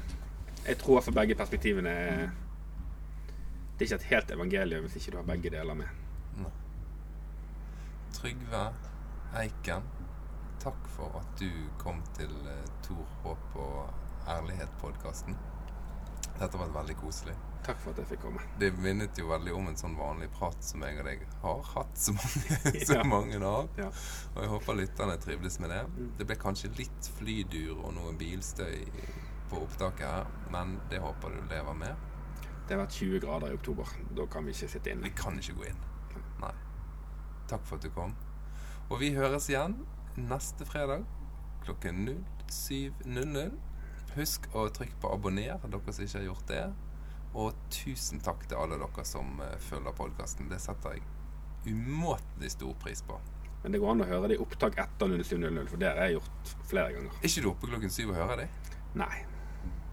Jeg 0.67 0.77
tror 0.77 1.01
for 1.01 1.11
begge 1.11 1.35
perspektivene 1.35 1.89
er 1.89 2.29
Det 3.77 3.81
er 3.81 3.85
ikke 3.85 3.95
et 3.95 4.03
helt 4.13 4.31
evangelium 4.31 4.81
hvis 4.85 4.95
ikke 4.95 5.11
du 5.11 5.17
har 5.17 5.23
begge 5.35 5.49
deler 5.49 5.73
med. 5.73 5.85
Trygve 8.13 8.73
Eiken, 9.35 9.83
takk 10.63 10.87
for 10.95 11.19
at 11.19 11.39
du 11.39 11.51
kom 11.81 11.99
til 12.15 12.31
eh, 12.47 12.69
Tor 12.85 13.03
Håp 13.23 13.57
og 13.59 14.29
Ærlighet-podkasten. 14.31 15.35
Dette 16.37 16.47
har 16.47 16.61
vært 16.61 16.75
veldig 16.75 16.95
koselig. 17.01 17.35
Takk 17.65 17.79
for 17.83 17.91
at 17.91 17.99
jeg 17.99 18.09
fikk 18.13 18.21
komme. 18.23 18.43
Det 18.61 18.69
minnet 18.79 19.19
jo 19.19 19.27
veldig 19.27 19.53
om 19.57 19.67
en 19.67 19.79
sånn 19.79 19.97
vanlig 19.99 20.29
prat 20.31 20.63
som 20.63 20.85
jeg 20.85 21.01
og 21.01 21.09
deg 21.09 21.25
har 21.41 21.63
hatt 21.73 21.99
så 21.99 22.13
mange, 22.19 22.83
så 22.87 22.99
mange 23.15 23.41
av. 23.41 23.67
Ja. 23.79 23.89
Og 24.35 24.39
jeg 24.45 24.51
håper 24.53 24.79
lytterne 24.79 25.17
trivdes 25.23 25.59
med 25.63 25.73
det. 25.75 25.81
Mm. 25.97 26.13
Det 26.21 26.29
ble 26.29 26.37
kanskje 26.45 26.71
litt 26.79 27.09
flydur 27.17 27.81
og 27.81 27.97
noe 27.97 28.13
bilstøy 28.19 28.85
på 29.51 29.59
opptaket 29.65 30.07
her, 30.07 30.31
men 30.55 30.77
det 30.91 31.01
håper 31.03 31.35
du 31.35 31.43
lever 31.51 31.75
med. 31.83 32.07
Det 32.67 32.75
har 32.75 32.85
vært 32.85 32.95
20 33.01 33.23
grader 33.27 33.51
i 33.51 33.59
oktober. 33.59 33.91
Da 34.15 34.29
kan 34.31 34.47
vi 34.47 34.55
ikke 34.55 34.71
sitte 34.71 34.95
Vi 35.03 35.13
kan 35.15 35.37
ikke 35.39 35.59
gå 35.59 35.67
inn. 35.73 35.83
Nei. 36.43 36.55
Takk 37.47 37.67
for 37.67 37.75
at 37.75 37.83
du 37.83 37.91
kom. 37.95 38.15
Og 38.87 39.01
vi 39.01 39.11
høres 39.17 39.49
igjen 39.51 39.73
neste 40.15 40.65
fredag 40.67 41.03
klokken 41.65 42.05
07.00. 42.47 43.55
Husk 44.15 44.47
å 44.55 44.63
trykke 44.73 44.95
på 45.03 45.11
abonner, 45.11 45.59
dere 45.59 45.93
som 45.93 46.05
ikke 46.05 46.21
har 46.21 46.27
gjort 46.29 46.51
det. 46.51 46.61
Og 47.37 47.57
tusen 47.73 48.23
takk 48.23 48.47
til 48.47 48.57
alle 48.57 48.79
dere 48.79 49.05
som 49.05 49.41
eh, 49.43 49.57
følger 49.67 49.97
podkasten. 49.97 50.47
Det 50.49 50.61
setter 50.63 50.95
jeg 50.95 51.75
umåtelig 51.75 52.53
stor 52.55 52.73
pris 52.79 53.03
på. 53.03 53.19
Men 53.63 53.75
det 53.75 53.81
går 53.83 53.91
an 53.91 54.05
å 54.05 54.09
høre 54.13 54.31
det 54.31 54.37
i 54.37 54.41
opptak 54.41 54.79
etter 54.79 55.17
07.00, 55.19 55.67
for 55.67 55.81
det 55.81 55.91
har 55.91 56.05
jeg 56.05 56.19
gjort 56.21 56.53
flere 56.71 56.93
ganger. 56.95 57.17
Er 57.19 57.31
ikke 57.31 57.43
du 57.43 57.49
oppe 57.51 57.71
klokken 57.73 57.93
syv 57.93 58.13
og 58.13 58.21
hører 58.21 58.45
det? 58.45 58.51
Nei, 58.97 59.15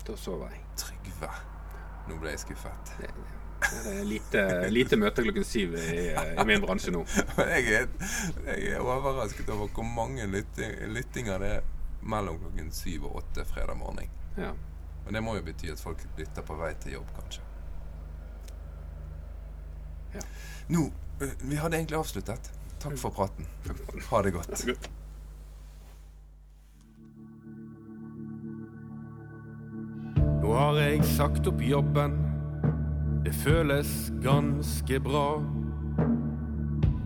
da 0.06 0.14
sover 0.20 0.54
jeg. 0.54 0.62
Trygve. 0.84 1.32
Nå 2.06 2.20
ble 2.22 2.36
jeg 2.36 2.46
skuffet. 2.46 2.94
Det, 3.00 3.10
det 3.10 3.43
lite, 4.04 4.42
lite 4.70 4.96
møte 5.00 5.22
klokken 5.24 5.44
syv 5.46 5.74
i, 5.78 6.00
i 6.14 6.44
min 6.48 6.62
bransje 6.64 6.92
nå. 6.94 7.04
jeg, 7.38 7.64
er, 7.80 7.86
jeg 8.50 8.74
er 8.76 8.82
overrasket 8.84 9.48
over 9.54 9.68
hvor 9.74 9.86
mange 9.88 10.26
lytti- 10.30 10.72
lyttinger 10.92 11.38
det 11.42 11.52
er 11.58 11.70
mellom 12.04 12.38
klokken 12.42 12.70
syv 12.74 13.06
og 13.08 13.22
åtte 13.22 13.44
fredag 13.48 13.76
morgen. 13.80 14.10
Ja. 14.36 14.50
Men 15.04 15.14
det 15.18 15.22
må 15.24 15.36
jo 15.36 15.44
bety 15.46 15.70
at 15.72 15.80
folk 15.80 16.00
lytter 16.18 16.44
på 16.44 16.56
vei 16.60 16.72
til 16.82 16.98
jobb, 16.98 17.08
kanskje. 17.16 17.42
Ja. 20.14 20.20
Nå, 20.72 20.84
eh, 21.20 21.32
Vi 21.42 21.56
hadde 21.60 21.76
egentlig 21.80 21.98
avsluttet. 21.98 22.50
Takk 22.80 22.98
for 23.00 23.10
praten. 23.16 23.46
Ha 24.10 24.22
det. 24.22 24.32
Godt. 24.36 24.66
Nå 30.42 30.52
har 30.52 30.78
jeg 30.82 31.04
sagt 31.16 31.46
opp 31.48 31.62
jobben. 31.64 32.16
Det 33.24 33.34
føles 33.34 34.12
ganske 34.22 35.00
bra. 35.00 35.42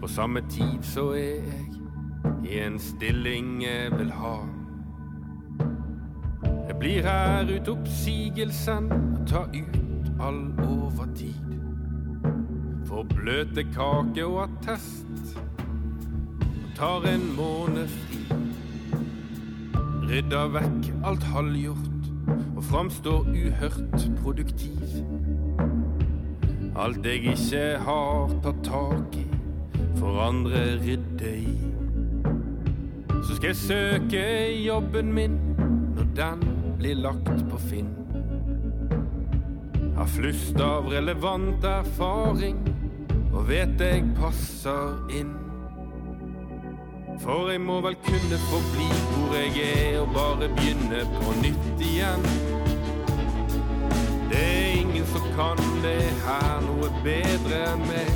På 0.00 0.08
samme 0.08 0.40
tid 0.50 0.82
så 0.82 1.10
er 1.10 1.18
jeg 1.18 1.68
i 2.44 2.58
en 2.58 2.78
stilling 2.78 3.62
jeg 3.62 3.92
vil 3.98 4.10
ha. 4.10 4.38
Jeg 6.68 6.76
blir 6.78 7.02
her 7.06 7.52
ut 7.60 7.68
oppsigelsen 7.68 8.90
og 8.92 9.26
tar 9.26 9.46
ut 9.54 9.78
all 10.20 10.42
overtid. 10.66 11.54
Får 12.88 13.06
bløte 13.14 13.64
kake 13.74 14.26
og 14.26 14.42
attest 14.48 15.38
og 15.38 16.74
tar 16.76 17.06
en 17.12 17.28
måned 17.36 17.86
fri. 17.88 18.24
Rydder 20.08 20.50
vekk 20.58 20.90
alt 21.04 21.30
halvgjort 21.30 22.12
og 22.56 22.64
framstår 22.64 23.30
uhørt 23.34 24.10
produktiv. 24.22 24.77
Alt 26.78 27.02
jeg 27.02 27.24
ikke 27.32 27.62
har 27.82 28.34
tatt 28.44 28.58
tak 28.62 29.16
i, 29.18 29.24
får 29.98 30.18
andre 30.22 30.60
rydde 30.78 31.30
i. 31.34 31.54
Så 33.26 33.34
skal 33.34 33.48
jeg 33.48 33.56
søke 33.56 34.20
jobben 34.62 35.10
min 35.12 35.34
når 35.96 36.12
den 36.14 36.44
blir 36.78 37.00
lagt 37.02 37.42
på 37.50 37.58
Finn. 37.64 37.90
Har 39.96 40.06
flust 40.06 40.60
av 40.62 40.86
relevant 40.92 41.66
erfaring 41.66 42.62
og 43.32 43.48
vet 43.50 43.82
jeg 43.82 44.06
passer 44.20 44.94
inn. 45.18 45.34
For 47.18 47.50
jeg 47.50 47.64
må 47.66 47.80
vel 47.82 47.98
kunne 48.06 48.38
få 48.44 48.62
bli 48.70 48.86
hvor 49.08 49.34
jeg 49.34 49.66
er 49.66 49.98
og 50.04 50.14
bare 50.14 50.52
begynne 50.54 51.02
på 51.18 51.34
nytt 51.42 51.82
igjen. 51.90 52.30
Som 55.18 55.32
kan 55.34 55.58
det 55.82 56.12
her 56.22 56.60
noe 56.62 56.88
bedre 57.02 57.56
enn 57.72 57.80
meg. 57.88 58.10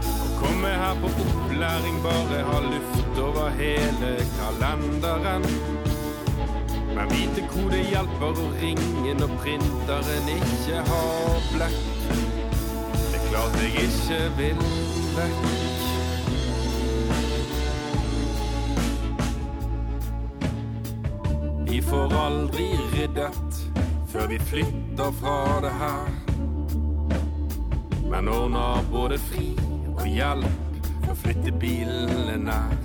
Å 0.00 0.28
komme 0.38 0.70
her 0.80 0.94
på 1.02 1.10
opplæring, 1.24 1.98
bare 2.00 2.38
ha 2.46 2.60
luft 2.64 3.18
over 3.20 3.50
hele 3.58 4.12
kalenderen. 4.38 5.44
Men 6.94 7.12
vite 7.12 7.44
hvor 7.50 7.68
det 7.74 7.82
hjelper 7.90 8.40
å 8.46 8.46
ringe 8.62 9.12
når 9.18 9.34
printeren 9.42 10.30
ikke 10.38 10.80
har 10.88 11.36
blekk. 11.50 11.84
Det 12.08 13.20
er 13.20 13.28
klart 13.28 13.60
jeg 13.60 13.84
ikke 13.84 14.22
vil 14.40 14.64
vekk. 15.18 15.44
Vi 21.68 21.84
får 21.92 22.18
aldri 22.24 22.72
ryddet 22.96 23.73
før 24.14 24.26
vi 24.26 24.38
flytter 24.38 25.10
fra 25.12 25.60
det 25.60 25.70
her. 25.70 26.10
Men 28.10 28.28
ordner 28.28 28.84
både 28.92 29.16
fri 29.18 29.48
og 29.96 30.04
hjelp 30.06 30.84
for 31.02 31.10
å 31.10 31.16
flytte 31.18 31.54
bilene 31.58 32.36
nær. 32.44 32.76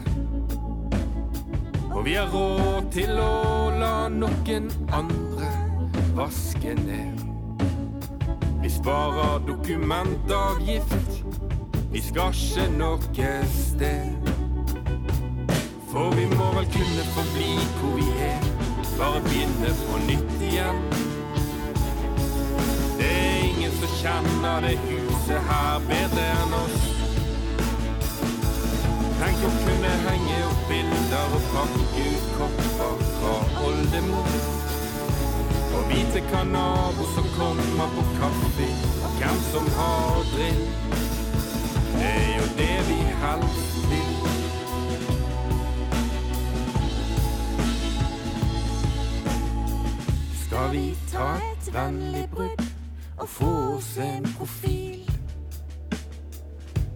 Og 1.93 2.01
vi 2.07 2.15
har 2.17 2.31
råd 2.33 2.87
til 2.95 3.21
å 3.21 3.35
la 3.77 4.07
noen 4.09 4.71
andre 4.89 5.51
vaske 6.17 6.73
ned. 6.79 7.21
Vi 8.63 8.71
sparer 8.73 9.45
dokumentavgift, 9.45 11.21
vi 11.93 12.01
skal 12.07 12.33
ikke 12.33 12.65
noe 12.79 13.35
sted. 13.53 14.33
For 15.93 16.09
vi 16.17 16.25
må 16.33 16.49
vel 16.57 16.73
kunne 16.73 17.05
få 17.13 17.27
bli 17.35 17.53
hvor 17.77 17.95
vi 18.01 18.09
er, 18.31 18.49
bare 18.97 19.21
begynne 19.29 19.77
på 19.85 20.01
nytt 20.09 20.35
igjen. 20.49 21.08
Kjenner 23.99 24.61
det 24.61 24.77
huset 24.87 25.41
her 25.49 25.79
bedre 25.87 26.25
enn 26.41 26.53
oss. 26.55 26.83
Tenk 29.19 29.41
å 29.43 29.49
kunne 29.65 29.91
henge 30.05 30.37
opp 30.47 30.61
bilder 30.69 31.35
og 31.35 31.49
pakke 31.51 32.05
ut 32.05 32.29
kopper 32.37 33.01
fra 33.17 33.33
oldemor. 33.65 34.37
Og 35.75 35.91
vite 35.91 36.23
hva 36.29 36.45
nabo 36.47 37.09
som 37.11 37.27
kommer 37.35 37.91
på 37.97 38.05
kaffe, 38.21 38.69
hvem 39.17 39.43
som 39.49 39.67
har 39.79 40.23
drill. 40.31 40.63
Det 41.97 42.13
er 42.13 42.31
jo 42.37 42.47
det 42.61 42.77
vi 42.87 43.01
helst 43.25 43.83
vil. 43.91 44.15
Skal 50.45 50.73
vi 50.77 50.87
ta 51.11 51.33
et 51.51 51.73
vennlig 51.75 52.27
brudd 52.31 52.58
og 53.19 53.29
få 53.29 53.51
oss 53.75 53.97
en 53.97 54.27
profil? 54.37 55.11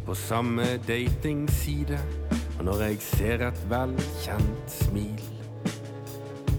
På 0.06 0.16
samme 0.16 0.66
datingside, 0.88 2.00
og 2.60 2.66
når 2.66 2.82
jeg 2.88 2.98
ser 3.02 3.48
et 3.48 3.64
velkjent 3.70 4.72
smil. 4.72 5.24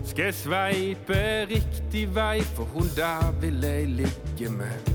Skal 0.04 0.24
jeg 0.24 0.34
sveipe 0.34 1.20
riktig 1.50 2.04
vei, 2.14 2.40
for 2.54 2.64
hun 2.64 2.90
der 2.96 3.32
vil 3.40 3.62
jeg 3.62 3.88
ligge 3.88 4.50
med. 4.50 4.92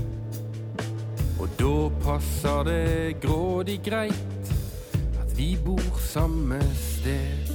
Og 1.40 1.48
da 1.60 1.74
passer 2.04 2.62
det 2.68 3.20
grådig 3.20 3.80
greit 3.84 4.52
at 5.20 5.38
vi 5.38 5.56
bor 5.64 6.00
samme 6.00 6.60
sted. 6.76 7.52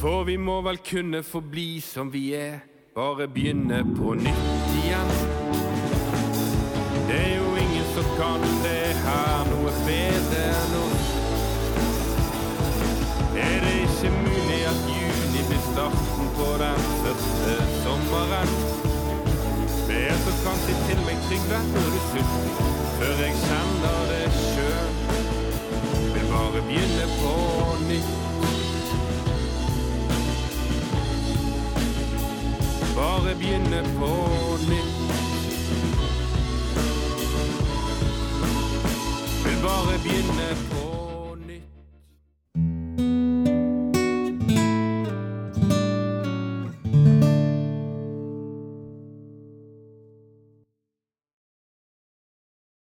For 0.00 0.24
vi 0.24 0.36
må 0.36 0.60
vel 0.62 0.78
kunne 0.90 1.22
få 1.22 1.40
bli 1.40 1.80
som 1.84 2.12
vi 2.12 2.32
er, 2.34 2.58
bare 2.94 3.28
begynne 3.28 3.84
på 3.96 4.14
nytt 4.14 4.74
igjen. 4.84 5.39
Det 7.10 7.18
er 7.18 7.36
jo 7.36 7.56
ingen 7.56 7.86
som 7.94 8.04
kan 8.18 8.42
det 8.62 8.94
her 9.04 9.48
noe 9.50 9.70
bedre 9.86 10.42
nå. 10.72 10.82
Er 13.44 13.56
det 13.64 13.72
ikke 13.86 14.10
mulig 14.14 14.60
at 14.72 14.84
juni 14.92 15.42
blir 15.48 15.64
starten 15.64 16.28
på 16.36 16.46
den 16.62 16.84
første 17.00 17.56
sommeren? 17.80 18.54
Vel, 19.88 20.14
så 20.22 20.36
kanskje 20.44 20.76
til 20.86 21.02
meg, 21.08 21.18
Trygve, 21.26 21.58
når 21.72 21.90
du 21.96 21.98
sulten, 22.12 22.46
før 23.00 23.24
jeg 23.24 23.34
kjenner 23.42 23.98
det 24.12 24.22
sjøl. 24.38 24.94
Vil 26.14 26.30
bare 26.30 26.62
begynne 26.70 27.10
på 27.18 27.34
nytt. 27.90 28.14
Bare 32.94 33.38
begynne 33.42 33.84
på 33.98 34.14
nytt. 34.70 34.99
Vil 39.80 39.86
bare 39.86 39.98
begynne 39.98 40.56
på 40.70 40.79